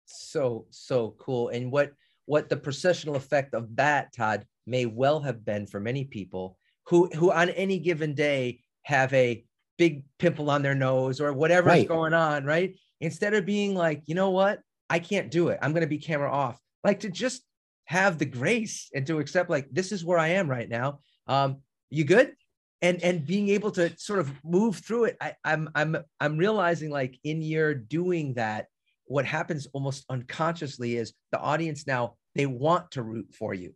So, 0.05 0.65
so 0.69 1.15
cool. 1.17 1.49
And 1.49 1.71
what 1.71 1.91
what 2.25 2.49
the 2.49 2.57
precessional 2.57 3.15
effect 3.15 3.53
of 3.53 3.77
that, 3.77 4.13
Todd, 4.13 4.45
may 4.67 4.85
well 4.85 5.21
have 5.21 5.43
been 5.45 5.65
for 5.65 5.79
many 5.79 6.03
people 6.03 6.57
who 6.87 7.07
who 7.15 7.31
on 7.31 7.49
any 7.49 7.79
given 7.79 8.13
day 8.13 8.61
have 8.83 9.13
a 9.13 9.43
big 9.77 10.03
pimple 10.19 10.49
on 10.49 10.61
their 10.61 10.75
nose 10.75 11.21
or 11.21 11.33
whatever's 11.33 11.71
right. 11.71 11.87
going 11.87 12.13
on, 12.13 12.45
right? 12.45 12.75
Instead 12.99 13.33
of 13.33 13.45
being 13.45 13.75
like, 13.75 14.01
you 14.05 14.15
know 14.15 14.31
what, 14.31 14.59
I 14.89 14.99
can't 14.99 15.29
do 15.29 15.49
it. 15.49 15.59
I'm 15.61 15.71
going 15.71 15.81
to 15.81 15.87
be 15.87 15.99
camera 15.99 16.31
off. 16.31 16.59
Like 16.83 17.01
to 17.01 17.09
just 17.09 17.43
have 17.85 18.17
the 18.17 18.25
grace 18.25 18.89
and 18.93 19.05
to 19.07 19.19
accept, 19.19 19.49
like, 19.49 19.67
this 19.71 19.91
is 19.91 20.03
where 20.03 20.17
I 20.17 20.29
am 20.29 20.49
right 20.49 20.69
now. 20.69 20.99
Um, 21.27 21.57
you 21.89 22.03
good? 22.05 22.33
And 22.81 23.03
and 23.03 23.25
being 23.25 23.49
able 23.49 23.71
to 23.71 23.91
sort 23.97 24.19
of 24.19 24.31
move 24.43 24.77
through 24.77 25.05
it. 25.05 25.17
I, 25.19 25.33
I'm 25.43 25.69
I'm 25.73 25.97
I'm 26.19 26.37
realizing 26.37 26.91
like 26.91 27.19
in 27.23 27.41
your 27.41 27.73
doing 27.73 28.35
that, 28.35 28.67
what 29.05 29.25
happens 29.25 29.67
almost 29.73 30.05
unconsciously 30.09 30.95
is 30.95 31.13
the 31.31 31.39
audience 31.39 31.87
now 31.87 32.15
they 32.35 32.45
want 32.45 32.91
to 32.91 33.01
root 33.01 33.33
for 33.33 33.53
you. 33.53 33.73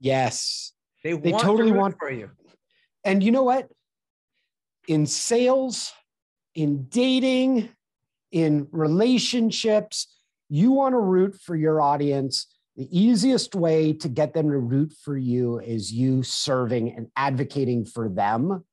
Yes. 0.00 0.72
They, 1.04 1.12
they 1.12 1.32
totally 1.32 1.72
to 1.72 1.78
want 1.78 1.98
for 1.98 2.10
you. 2.10 2.30
And 3.04 3.22
you 3.22 3.30
know 3.30 3.42
what? 3.42 3.68
In 4.88 5.06
sales, 5.06 5.92
in 6.54 6.84
dating, 6.88 7.68
in 8.32 8.68
relationships, 8.72 10.08
you 10.48 10.72
want 10.72 10.94
to 10.94 10.98
root 10.98 11.36
for 11.40 11.54
your 11.54 11.80
audience. 11.80 12.46
The 12.76 12.88
easiest 12.98 13.54
way 13.54 13.92
to 13.94 14.08
get 14.08 14.34
them 14.34 14.50
to 14.50 14.58
root 14.58 14.92
for 15.04 15.16
you 15.16 15.60
is 15.60 15.92
you 15.92 16.22
serving 16.22 16.94
and 16.96 17.08
advocating 17.16 17.84
for 17.84 18.08
them. 18.08 18.64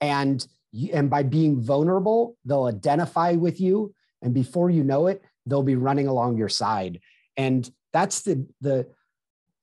And, 0.00 0.46
and 0.92 1.08
by 1.08 1.22
being 1.22 1.60
vulnerable, 1.60 2.36
they'll 2.44 2.64
identify 2.64 3.32
with 3.32 3.60
you. 3.60 3.94
And 4.22 4.34
before 4.34 4.70
you 4.70 4.84
know 4.84 5.06
it, 5.06 5.22
they'll 5.46 5.62
be 5.62 5.76
running 5.76 6.08
along 6.08 6.36
your 6.36 6.48
side. 6.48 7.00
And 7.36 7.70
that's 7.92 8.22
the, 8.22 8.46
the, 8.60 8.88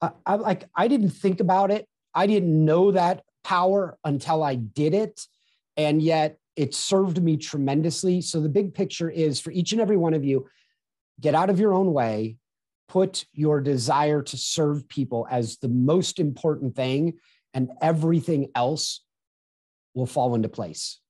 I, 0.01 0.11
I 0.25 0.35
like, 0.35 0.65
I 0.75 0.87
didn't 0.87 1.11
think 1.11 1.39
about 1.39 1.71
it. 1.71 1.87
I 2.13 2.27
didn't 2.27 2.65
know 2.65 2.91
that 2.91 3.23
power 3.43 3.97
until 4.03 4.43
I 4.43 4.55
did 4.55 4.93
it. 4.93 5.21
And 5.77 6.01
yet 6.01 6.37
it 6.55 6.75
served 6.75 7.21
me 7.21 7.37
tremendously. 7.37 8.21
So 8.21 8.41
the 8.41 8.49
big 8.49 8.73
picture 8.73 9.09
is 9.09 9.39
for 9.39 9.51
each 9.51 9.71
and 9.71 9.81
every 9.81 9.97
one 9.97 10.13
of 10.13 10.23
you, 10.23 10.47
get 11.19 11.35
out 11.35 11.49
of 11.49 11.59
your 11.59 11.73
own 11.73 11.93
way, 11.93 12.37
put 12.87 13.25
your 13.33 13.61
desire 13.61 14.21
to 14.21 14.37
serve 14.37 14.87
people 14.89 15.27
as 15.29 15.57
the 15.57 15.69
most 15.69 16.19
important 16.19 16.75
thing, 16.75 17.13
and 17.53 17.69
everything 17.81 18.49
else 18.55 19.01
will 19.93 20.05
fall 20.05 20.35
into 20.35 20.49
place. 20.49 21.00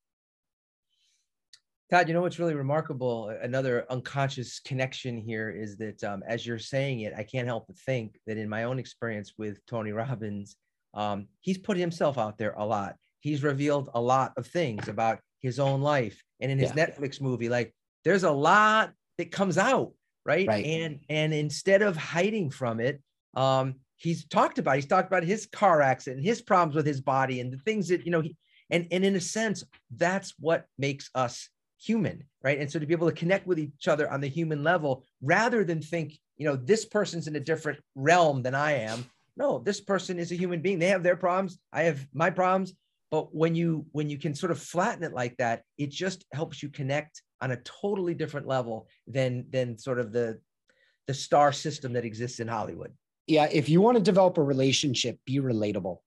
Todd, 1.92 2.08
you 2.08 2.14
know 2.14 2.22
what's 2.22 2.40
really 2.40 2.56
remarkable? 2.56 3.36
Another 3.42 3.86
unconscious 3.90 4.62
connection 4.62 5.18
here 5.18 5.50
is 5.50 5.76
that 5.76 6.02
um, 6.06 6.24
as 6.26 6.48
you're 6.48 6.58
saying 6.58 7.02
it, 7.02 7.14
I 7.18 7.24
can't 7.24 7.48
help 7.48 7.68
but 7.68 7.78
think 7.80 8.18
that 8.26 8.38
in 8.38 8.48
my 8.48 8.64
own 8.64 8.80
experience 8.80 9.34
with 9.38 9.58
Tony 9.66 9.92
Robbins, 9.92 10.56
um, 10.94 11.28
he's 11.42 11.58
put 11.58 11.76
himself 11.76 12.18
out 12.18 12.38
there 12.38 12.54
a 12.54 12.66
lot. 12.66 12.96
He's 13.20 13.44
revealed 13.44 13.90
a 13.94 14.00
lot 14.00 14.32
of 14.38 14.48
things 14.48 14.88
about 14.88 15.20
his 15.42 15.60
own 15.60 15.82
life, 15.82 16.24
and 16.40 16.50
in 16.50 16.58
his 16.58 16.72
yeah. 16.74 16.86
Netflix 16.86 17.20
movie, 17.20 17.50
like 17.50 17.76
there's 18.06 18.24
a 18.24 18.32
lot 18.32 18.94
that 19.18 19.32
comes 19.32 19.58
out, 19.58 19.92
right? 20.26 20.48
right? 20.48 20.66
And 20.66 21.02
and 21.10 21.34
instead 21.34 21.82
of 21.82 21.98
hiding 21.98 22.52
from 22.52 22.80
it, 22.80 23.02
um, 23.36 23.76
he's 23.98 24.26
talked 24.26 24.60
about 24.60 24.76
he's 24.76 24.88
talked 24.88 25.08
about 25.08 25.24
his 25.24 25.46
car 25.46 25.82
accident, 25.82 26.24
his 26.24 26.42
problems 26.42 26.74
with 26.74 26.86
his 26.86 27.02
body, 27.02 27.42
and 27.42 27.52
the 27.52 27.58
things 27.58 27.90
that 27.90 28.06
you 28.06 28.12
know. 28.12 28.22
He, 28.22 28.38
and 28.70 28.88
and 28.92 29.04
in 29.04 29.18
a 29.18 29.22
sense, 29.22 29.66
that's 29.98 30.34
what 30.40 30.66
makes 30.78 31.10
us 31.14 31.50
human, 31.82 32.24
right? 32.44 32.60
And 32.60 32.72
so 32.72 32.80
to 32.80 32.86
be 32.86 32.94
able 32.94 33.10
to 33.10 33.16
connect 33.16 33.48
with 33.48 33.60
each 33.60 33.88
other 33.88 34.10
on 34.12 34.22
the 34.22 34.28
human 34.28 34.64
level 34.64 35.04
rather 35.22 35.64
than 35.64 35.82
think, 35.82 36.18
you 36.38 36.46
know, 36.46 36.56
this 36.56 36.86
person's 36.86 37.28
in 37.28 37.36
a 37.36 37.40
different 37.40 37.80
realm 37.96 38.44
than 38.44 38.56
I 38.56 38.74
am. 38.74 39.06
No, 39.38 39.60
this 39.60 39.82
person 39.82 40.20
is 40.20 40.32
a 40.32 40.36
human 40.36 40.62
being. 40.62 40.80
They 40.80 40.88
have 40.88 41.04
their 41.04 41.16
problems. 41.16 41.58
I 41.74 41.84
have 41.84 42.06
my 42.14 42.30
problems. 42.30 42.74
But 43.10 43.36
when 43.36 43.56
you 43.56 43.86
when 43.92 44.10
you 44.10 44.18
can 44.18 44.34
sort 44.34 44.52
of 44.52 44.60
flatten 44.62 45.04
it 45.04 45.14
like 45.14 45.36
that, 45.38 45.64
it 45.78 45.92
just 45.92 46.26
helps 46.32 46.64
you 46.64 46.70
connect 46.70 47.22
on 47.42 47.52
a 47.52 47.58
totally 47.58 48.14
different 48.14 48.48
level 48.48 48.88
than 49.08 49.46
than 49.50 49.78
sort 49.78 50.00
of 50.00 50.14
the 50.14 50.40
the 51.08 51.14
star 51.14 51.52
system 51.52 51.94
that 51.94 52.06
exists 52.06 52.40
in 52.40 52.48
Hollywood. 52.48 52.94
Yeah, 53.28 53.48
if 53.52 53.68
you 53.68 53.82
want 53.82 53.98
to 53.98 54.04
develop 54.04 54.38
a 54.38 54.44
relationship, 54.44 55.20
be 55.26 55.40
relatable. 55.40 55.98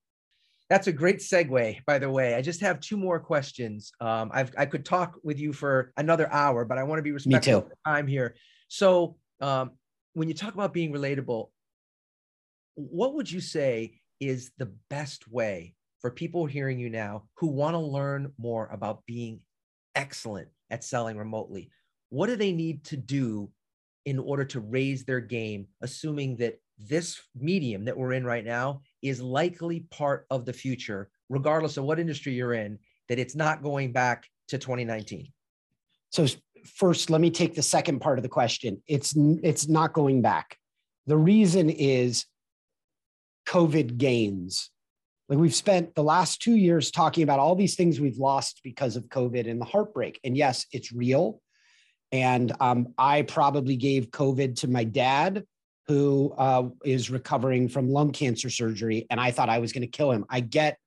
That's 0.71 0.87
a 0.87 0.93
great 0.93 1.19
segue, 1.19 1.81
by 1.87 1.99
the 1.99 2.11
way. 2.11 2.35
I 2.35 2.43
just 2.43 2.61
have 2.63 2.81
two 2.81 2.97
more 2.97 3.21
questions. 3.21 3.93
Um, 4.01 4.31
I've, 4.33 4.53
I 4.57 4.67
could 4.67 4.85
talk 4.85 5.19
with 5.23 5.39
you 5.39 5.53
for 5.53 5.93
another 5.97 6.31
hour, 6.33 6.65
but 6.65 6.79
I 6.79 6.85
want 6.85 6.99
to 6.99 7.03
be 7.03 7.13
respectful 7.13 7.59
of 7.59 7.69
the 7.69 7.77
time 7.87 8.07
here. 8.07 8.35
So, 8.69 9.17
um, 9.41 9.73
when 10.15 10.29
you 10.29 10.35
talk 10.35 10.55
about 10.55 10.73
being 10.73 10.93
relatable, 10.93 11.51
what 12.77 13.15
would 13.15 13.31
you 13.31 13.41
say 13.41 14.01
is 14.21 14.53
the 14.59 14.73
best 14.89 15.29
way 15.31 15.75
for 16.01 16.11
people 16.11 16.47
hearing 16.47 16.79
you 16.79 16.89
now 16.89 17.25
who 17.37 17.49
want 17.49 17.75
to 17.75 17.79
learn 17.79 18.33
more 18.39 18.69
about 18.73 19.05
being 19.07 19.41
excellent 19.95 20.49
at 20.71 20.85
selling 20.85 21.19
remotely? 21.19 21.71
What 22.11 22.29
do 22.29 22.37
they 22.37 22.53
need 22.53 22.85
to 22.85 22.97
do 22.97 23.51
in 24.05 24.19
order 24.19 24.45
to 24.45 24.61
raise 24.61 25.05
their 25.05 25.21
game, 25.21 25.67
assuming 25.83 26.37
that 26.37 26.59
this 26.79 27.21
medium 27.35 27.85
that 27.85 27.97
we're 27.97 28.13
in 28.13 28.25
right 28.25 28.45
now 28.45 28.83
is 29.03 29.21
likely 29.21 29.81
part 29.91 30.27
of 30.31 30.45
the 30.45 30.53
future, 30.53 31.11
regardless 31.29 31.77
of 31.77 31.85
what 31.85 32.01
industry 32.01 32.33
you're 32.33 32.55
in, 32.55 32.79
that 33.09 33.19
it's 33.19 33.37
not 33.37 33.63
going 33.63 33.93
back 33.93 34.29
to 34.49 34.59
2019? 34.59 35.29
So 36.11 36.27
first, 36.77 37.11
let 37.11 37.21
me 37.21 37.31
take 37.31 37.55
the 37.55 37.63
second 37.63 38.01
part 38.01 38.19
of 38.19 38.23
the 38.23 38.29
question. 38.29 38.83
It's 38.87 39.15
it's 39.17 39.69
not 39.69 39.93
going 39.93 40.23
back. 40.23 40.57
The 41.07 41.17
reason 41.17 41.71
is 41.71 42.27
COVID 43.47 43.99
gains. 43.99 44.71
Like 45.29 45.39
we've 45.39 45.55
spent 45.55 45.95
the 45.95 46.03
last 46.03 46.43
two 46.43 46.57
years 46.57 46.91
talking 46.91 47.23
about 47.23 47.39
all 47.39 47.55
these 47.55 47.77
things 47.77 48.01
we've 48.01 48.19
lost 48.19 48.61
because 48.63 48.97
of 48.97 49.09
COVID 49.09 49.51
and 49.51 49.61
the 49.61 49.65
heartbreak. 49.65 50.21
And 50.23 50.37
yes, 50.37 50.67
it's 50.71 50.93
real. 50.93 51.41
And 52.13 52.53
um, 52.61 52.89
I 52.99 53.23
probably 53.23 53.77
gave 53.77 54.11
COVID 54.11 54.57
to 54.61 54.69
my 54.69 54.85
dad 54.85 55.45
who 55.87 56.35
uh, 56.39 56.69
is 56.85 57.11
recovering 57.11 57.69
from 57.69 57.91
lung 57.91 58.13
cancer 58.13 58.49
surgery, 58.51 59.07
and 59.11 59.21
I 59.21 59.31
thought 59.31 59.49
I 59.49 59.59
was 59.59 59.73
going 59.73 59.83
to 59.83 59.87
kill 59.87 60.11
him. 60.11 60.25
I 60.29 60.41
get, 60.41 60.79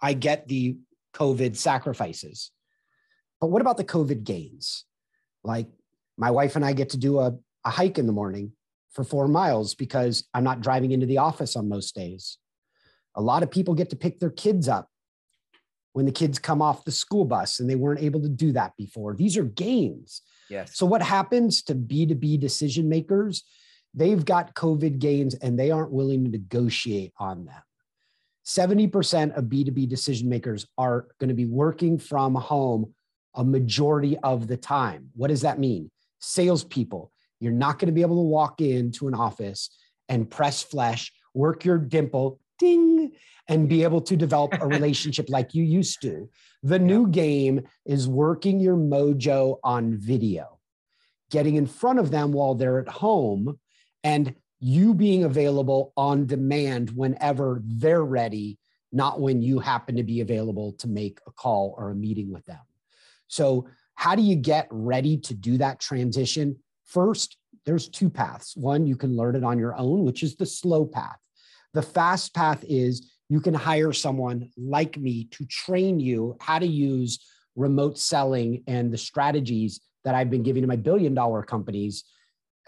I 0.00 0.12
get 0.12 0.46
the 0.48 0.76
COVID 1.14 1.56
sacrifices, 1.56 2.52
but 3.40 3.48
what 3.48 3.62
about 3.62 3.76
the 3.76 3.84
COVID 3.84 4.24
gains? 4.24 4.84
Like 5.42 5.66
my 6.16 6.30
wife 6.30 6.56
and 6.56 6.64
I 6.64 6.72
get 6.72 6.90
to 6.90 6.96
do 6.96 7.18
a, 7.18 7.34
a 7.64 7.70
hike 7.70 7.98
in 7.98 8.06
the 8.06 8.12
morning 8.12 8.52
for 8.92 9.04
four 9.04 9.28
miles 9.28 9.74
because 9.74 10.28
I'm 10.34 10.44
not 10.44 10.60
driving 10.60 10.92
into 10.92 11.06
the 11.06 11.18
office 11.18 11.56
on 11.56 11.68
most 11.68 11.94
days. 11.94 12.38
A 13.14 13.22
lot 13.22 13.42
of 13.42 13.50
people 13.50 13.74
get 13.74 13.90
to 13.90 13.96
pick 13.96 14.18
their 14.18 14.30
kids 14.30 14.68
up 14.68 14.88
when 15.92 16.06
the 16.06 16.12
kids 16.12 16.38
come 16.38 16.62
off 16.62 16.84
the 16.84 16.92
school 16.92 17.24
bus 17.24 17.60
and 17.60 17.68
they 17.68 17.74
weren't 17.74 18.02
able 18.02 18.20
to 18.20 18.28
do 18.28 18.52
that 18.52 18.76
before. 18.76 19.14
These 19.14 19.36
are 19.36 19.44
gains. 19.44 20.22
Yes. 20.50 20.76
So 20.76 20.86
what 20.86 21.02
happens 21.02 21.62
to 21.64 21.74
B2B 21.74 22.40
decision 22.40 22.88
makers 22.88 23.44
they've 23.98 24.24
got 24.24 24.54
COVID 24.54 24.98
gains 24.98 25.34
and 25.34 25.58
they 25.58 25.70
aren't 25.70 25.92
willing 25.92 26.24
to 26.24 26.30
negotiate 26.30 27.12
on 27.18 27.44
them. 27.44 27.62
70% 28.46 29.36
of 29.36 29.44
B2B 29.44 29.88
decision 29.88 30.28
makers 30.28 30.66
are 30.78 31.08
going 31.18 31.28
to 31.28 31.34
be 31.34 31.44
working 31.44 31.98
from 31.98 32.34
home 32.34 32.94
a 33.34 33.44
majority 33.44 34.16
of 34.18 34.46
the 34.46 34.56
time. 34.56 35.10
What 35.14 35.28
does 35.28 35.42
that 35.42 35.58
mean? 35.58 35.90
Salespeople, 36.20 37.12
you're 37.40 37.52
not 37.52 37.78
going 37.78 37.88
to 37.88 37.92
be 37.92 38.00
able 38.00 38.16
to 38.16 38.28
walk 38.28 38.60
into 38.60 39.06
an 39.06 39.14
office 39.14 39.68
and 40.08 40.30
press 40.30 40.62
flesh, 40.62 41.12
work 41.34 41.64
your 41.64 41.76
dimple, 41.76 42.40
ding, 42.58 43.12
and 43.48 43.68
be 43.68 43.82
able 43.82 44.00
to 44.02 44.16
develop 44.16 44.54
a 44.60 44.66
relationship 44.76 45.28
like 45.28 45.54
you 45.54 45.62
used 45.62 46.00
to. 46.02 46.28
The 46.62 46.78
new 46.78 47.08
game 47.08 47.62
is 47.84 48.08
working 48.08 48.60
your 48.60 48.76
mojo 48.76 49.58
on 49.62 49.96
video, 49.98 50.58
getting 51.30 51.56
in 51.56 51.66
front 51.66 51.98
of 51.98 52.10
them 52.10 52.32
while 52.32 52.54
they're 52.54 52.80
at 52.80 52.88
home 52.88 53.58
and 54.04 54.34
you 54.60 54.94
being 54.94 55.24
available 55.24 55.92
on 55.96 56.26
demand 56.26 56.90
whenever 56.90 57.62
they're 57.64 58.04
ready, 58.04 58.58
not 58.92 59.20
when 59.20 59.40
you 59.42 59.58
happen 59.58 59.96
to 59.96 60.02
be 60.02 60.20
available 60.20 60.72
to 60.72 60.88
make 60.88 61.20
a 61.26 61.32
call 61.32 61.74
or 61.78 61.90
a 61.90 61.94
meeting 61.94 62.32
with 62.32 62.44
them. 62.46 62.60
So, 63.28 63.68
how 63.94 64.14
do 64.14 64.22
you 64.22 64.36
get 64.36 64.68
ready 64.70 65.16
to 65.18 65.34
do 65.34 65.58
that 65.58 65.80
transition? 65.80 66.56
First, 66.84 67.36
there's 67.66 67.88
two 67.88 68.08
paths. 68.08 68.56
One, 68.56 68.86
you 68.86 68.96
can 68.96 69.16
learn 69.16 69.34
it 69.34 69.44
on 69.44 69.58
your 69.58 69.76
own, 69.76 70.04
which 70.04 70.22
is 70.22 70.36
the 70.36 70.46
slow 70.46 70.86
path. 70.86 71.18
The 71.74 71.82
fast 71.82 72.32
path 72.32 72.64
is 72.66 73.10
you 73.28 73.40
can 73.40 73.54
hire 73.54 73.92
someone 73.92 74.50
like 74.56 74.96
me 74.96 75.24
to 75.32 75.44
train 75.46 76.00
you 76.00 76.36
how 76.40 76.58
to 76.58 76.66
use 76.66 77.18
remote 77.56 77.98
selling 77.98 78.62
and 78.66 78.90
the 78.92 78.98
strategies 78.98 79.80
that 80.04 80.14
I've 80.14 80.30
been 80.30 80.42
giving 80.42 80.62
to 80.62 80.68
my 80.68 80.76
billion 80.76 81.12
dollar 81.12 81.42
companies 81.42 82.04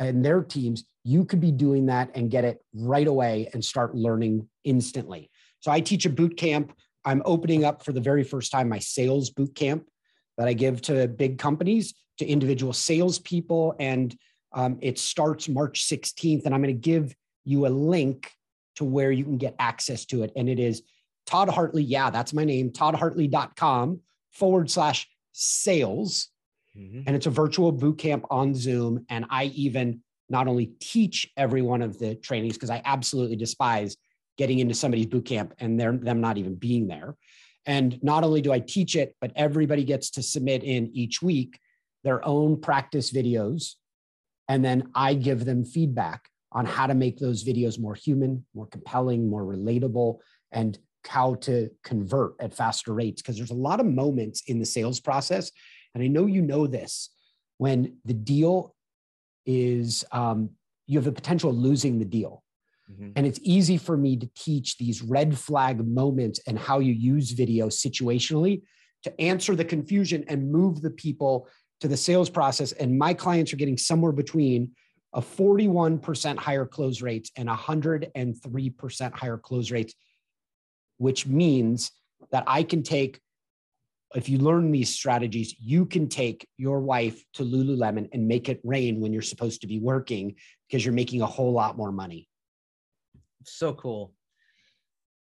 and 0.00 0.24
their 0.24 0.42
teams. 0.42 0.84
You 1.04 1.24
could 1.24 1.40
be 1.40 1.52
doing 1.52 1.86
that 1.86 2.10
and 2.14 2.30
get 2.30 2.44
it 2.44 2.60
right 2.74 3.06
away 3.06 3.48
and 3.52 3.64
start 3.64 3.94
learning 3.94 4.48
instantly. 4.64 5.30
So 5.60 5.70
I 5.70 5.80
teach 5.80 6.06
a 6.06 6.10
boot 6.10 6.36
camp. 6.36 6.74
I'm 7.04 7.22
opening 7.24 7.64
up 7.64 7.84
for 7.84 7.92
the 7.92 8.00
very 8.00 8.24
first 8.24 8.50
time 8.50 8.68
my 8.68 8.78
sales 8.78 9.30
boot 9.30 9.54
camp 9.54 9.86
that 10.36 10.48
I 10.48 10.54
give 10.54 10.82
to 10.82 11.06
big 11.06 11.38
companies, 11.38 11.94
to 12.18 12.26
individual 12.26 12.72
salespeople. 12.72 13.76
And 13.78 14.16
um, 14.52 14.78
it 14.80 14.98
starts 14.98 15.48
March 15.48 15.86
16th. 15.86 16.44
And 16.44 16.54
I'm 16.54 16.62
going 16.62 16.74
to 16.74 16.80
give 16.80 17.14
you 17.44 17.66
a 17.66 17.68
link 17.68 18.32
to 18.76 18.84
where 18.84 19.12
you 19.12 19.24
can 19.24 19.38
get 19.38 19.54
access 19.58 20.04
to 20.06 20.22
it. 20.22 20.32
And 20.36 20.48
it 20.48 20.58
is 20.58 20.82
Todd 21.26 21.48
Hartley. 21.48 21.82
Yeah, 21.82 22.10
that's 22.10 22.32
my 22.32 22.44
name, 22.44 22.70
toddhartley.com 22.70 24.00
forward 24.32 24.70
slash 24.70 25.08
sales. 25.32 26.28
Mm-hmm. 26.80 27.02
And 27.06 27.16
it's 27.16 27.26
a 27.26 27.30
virtual 27.30 27.72
boot 27.72 27.98
camp 27.98 28.24
on 28.30 28.54
Zoom. 28.54 29.04
And 29.08 29.26
I 29.30 29.44
even 29.46 30.00
not 30.28 30.48
only 30.48 30.72
teach 30.80 31.30
every 31.36 31.62
one 31.62 31.82
of 31.82 31.98
the 31.98 32.14
trainings, 32.14 32.54
because 32.54 32.70
I 32.70 32.80
absolutely 32.84 33.36
despise 33.36 33.96
getting 34.38 34.60
into 34.60 34.74
somebody's 34.74 35.06
boot 35.06 35.26
camp 35.26 35.54
and 35.58 35.78
they're 35.78 35.96
them 35.96 36.20
not 36.20 36.38
even 36.38 36.54
being 36.54 36.86
there. 36.86 37.16
And 37.66 38.02
not 38.02 38.24
only 38.24 38.40
do 38.40 38.52
I 38.52 38.60
teach 38.60 38.96
it, 38.96 39.14
but 39.20 39.32
everybody 39.36 39.84
gets 39.84 40.10
to 40.12 40.22
submit 40.22 40.64
in 40.64 40.90
each 40.94 41.20
week 41.20 41.58
their 42.04 42.24
own 42.26 42.60
practice 42.60 43.12
videos. 43.12 43.74
And 44.48 44.64
then 44.64 44.90
I 44.94 45.14
give 45.14 45.44
them 45.44 45.64
feedback 45.64 46.28
on 46.52 46.64
how 46.64 46.86
to 46.86 46.94
make 46.94 47.18
those 47.18 47.44
videos 47.44 47.78
more 47.78 47.94
human, 47.94 48.44
more 48.54 48.66
compelling, 48.66 49.28
more 49.28 49.44
relatable, 49.44 50.18
and 50.50 50.78
how 51.06 51.34
to 51.34 51.70
convert 51.84 52.32
at 52.40 52.54
faster 52.54 52.92
rates. 52.92 53.20
Because 53.20 53.36
there's 53.36 53.50
a 53.50 53.54
lot 53.54 53.78
of 53.78 53.86
moments 53.86 54.42
in 54.46 54.58
the 54.58 54.66
sales 54.66 55.00
process. 55.00 55.50
And 55.94 56.02
I 56.02 56.06
know 56.06 56.26
you 56.26 56.42
know 56.42 56.66
this 56.66 57.10
when 57.58 57.96
the 58.04 58.14
deal 58.14 58.74
is, 59.46 60.04
um, 60.12 60.50
you 60.86 60.98
have 60.98 61.04
the 61.04 61.12
potential 61.12 61.50
of 61.50 61.56
losing 61.56 61.98
the 61.98 62.04
deal. 62.04 62.42
Mm-hmm. 62.90 63.10
And 63.16 63.26
it's 63.26 63.40
easy 63.42 63.76
for 63.76 63.96
me 63.96 64.16
to 64.16 64.28
teach 64.36 64.78
these 64.78 65.02
red 65.02 65.36
flag 65.36 65.86
moments 65.86 66.40
and 66.46 66.58
how 66.58 66.78
you 66.78 66.92
use 66.92 67.32
video 67.32 67.68
situationally 67.68 68.62
to 69.02 69.20
answer 69.20 69.54
the 69.54 69.64
confusion 69.64 70.24
and 70.28 70.50
move 70.50 70.82
the 70.82 70.90
people 70.90 71.48
to 71.80 71.88
the 71.88 71.96
sales 71.96 72.30
process. 72.30 72.72
And 72.72 72.98
my 72.98 73.14
clients 73.14 73.52
are 73.52 73.56
getting 73.56 73.78
somewhere 73.78 74.12
between 74.12 74.72
a 75.12 75.20
41% 75.20 76.36
higher 76.36 76.66
close 76.66 77.02
rates 77.02 77.30
and 77.36 77.48
103% 77.48 79.12
higher 79.12 79.38
close 79.38 79.70
rates, 79.70 79.94
which 80.98 81.26
means 81.26 81.90
that 82.30 82.44
I 82.46 82.62
can 82.62 82.82
take, 82.82 83.20
if 84.14 84.28
you 84.28 84.38
learn 84.38 84.72
these 84.72 84.90
strategies, 84.90 85.54
you 85.60 85.86
can 85.86 86.08
take 86.08 86.48
your 86.56 86.80
wife 86.80 87.22
to 87.34 87.44
Lululemon 87.44 88.08
and 88.12 88.26
make 88.26 88.48
it 88.48 88.60
rain 88.64 89.00
when 89.00 89.12
you're 89.12 89.22
supposed 89.22 89.60
to 89.60 89.66
be 89.66 89.78
working 89.78 90.34
because 90.68 90.84
you're 90.84 90.94
making 90.94 91.22
a 91.22 91.26
whole 91.26 91.52
lot 91.52 91.76
more 91.76 91.92
money. 91.92 92.28
So 93.44 93.72
cool. 93.72 94.12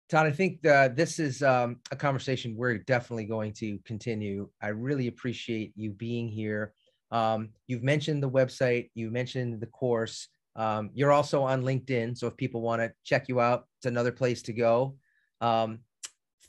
Todd, 0.09 0.26
I 0.26 0.31
think 0.31 0.62
this 0.62 1.18
is 1.18 1.43
um, 1.43 1.81
a 1.91 1.97
conversation 1.97 2.57
we're 2.57 2.79
definitely 2.79 3.26
going 3.26 3.53
to 3.55 3.79
continue. 3.85 4.49
I 4.62 4.68
really 4.68 5.09
appreciate 5.09 5.72
you 5.76 5.91
being 5.91 6.29
here. 6.29 6.72
Um, 7.11 7.51
you've 7.66 7.83
mentioned 7.83 8.22
the 8.22 8.31
website, 8.31 8.91
you 8.95 9.11
mentioned 9.11 9.61
the 9.61 9.66
course. 9.66 10.29
Um, 10.57 10.91
you're 10.95 11.12
also 11.12 11.43
on 11.43 11.62
LinkedIn. 11.62 12.16
So 12.16 12.26
if 12.26 12.37
people 12.37 12.62
want 12.62 12.81
to 12.81 12.93
check 13.05 13.29
you 13.29 13.41
out, 13.41 13.66
it's 13.79 13.87
another 13.87 14.12
place 14.12 14.43
to 14.43 14.53
go. 14.53 14.97
Um, 15.41 15.81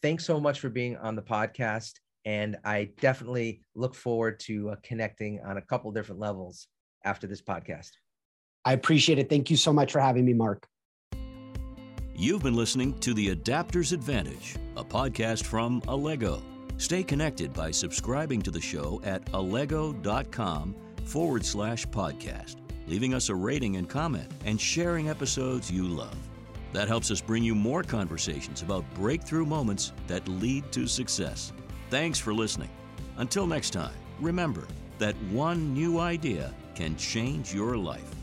thanks 0.02 0.26
so 0.26 0.40
much 0.40 0.60
for 0.60 0.70
being 0.70 0.96
on 0.98 1.16
the 1.16 1.22
podcast. 1.22 1.94
And 2.30 2.58
I 2.64 2.92
definitely 3.02 3.64
look 3.74 3.96
forward 3.96 4.40
to 4.42 4.70
uh, 4.70 4.76
connecting 4.84 5.42
on 5.44 5.58
a 5.58 5.62
couple 5.64 5.92
different 5.92 6.22
levels 6.22 6.68
after 7.04 7.26
this 7.26 7.42
podcast. 7.42 7.90
I 8.64 8.74
appreciate 8.74 9.18
it. 9.18 9.30
Thank 9.30 9.50
you 9.50 9.58
so 9.58 9.74
much 9.74 9.92
for 9.92 10.00
having 10.00 10.26
me, 10.26 10.34
Mark. 10.34 10.68
You've 12.16 12.44
been 12.44 12.54
listening 12.54 13.00
to 13.00 13.16
The 13.16 13.30
Adapter's 13.30 13.94
Advantage, 13.94 14.58
a 14.78 14.84
podcast 14.84 15.44
from 15.44 15.82
Allego. 15.88 16.44
Stay 16.78 17.02
connected 17.02 17.52
by 17.52 17.72
subscribing 17.72 18.44
to 18.44 18.52
the 18.52 18.62
show 18.62 19.02
at 19.04 19.26
allego.com 19.32 20.76
forward 21.06 21.44
slash 21.44 21.88
podcast, 21.88 22.58
leaving 22.86 23.16
us 23.16 23.30
a 23.30 23.36
rating 23.36 23.78
and 23.78 23.90
comment, 23.90 24.32
and 24.46 24.62
sharing 24.62 25.10
episodes 25.10 25.72
you 25.72 25.88
love. 25.88 26.16
That 26.74 26.88
helps 26.88 27.10
us 27.10 27.22
bring 27.22 27.42
you 27.42 27.56
more 27.56 27.82
conversations 27.82 28.62
about 28.62 28.86
breakthrough 28.94 29.48
moments 29.48 29.94
that 30.06 30.28
lead 30.28 30.72
to 30.74 30.86
success. 30.86 31.54
Thanks 31.90 32.20
for 32.20 32.36
listening. 32.36 32.70
Until 33.18 33.48
next 33.48 33.72
time, 33.72 33.96
remember 34.20 34.68
that 35.00 35.16
one 35.32 35.74
new 35.74 36.00
idea 36.00 36.54
can 36.76 36.96
change 36.98 37.52
your 37.52 37.78
life. 37.78 38.19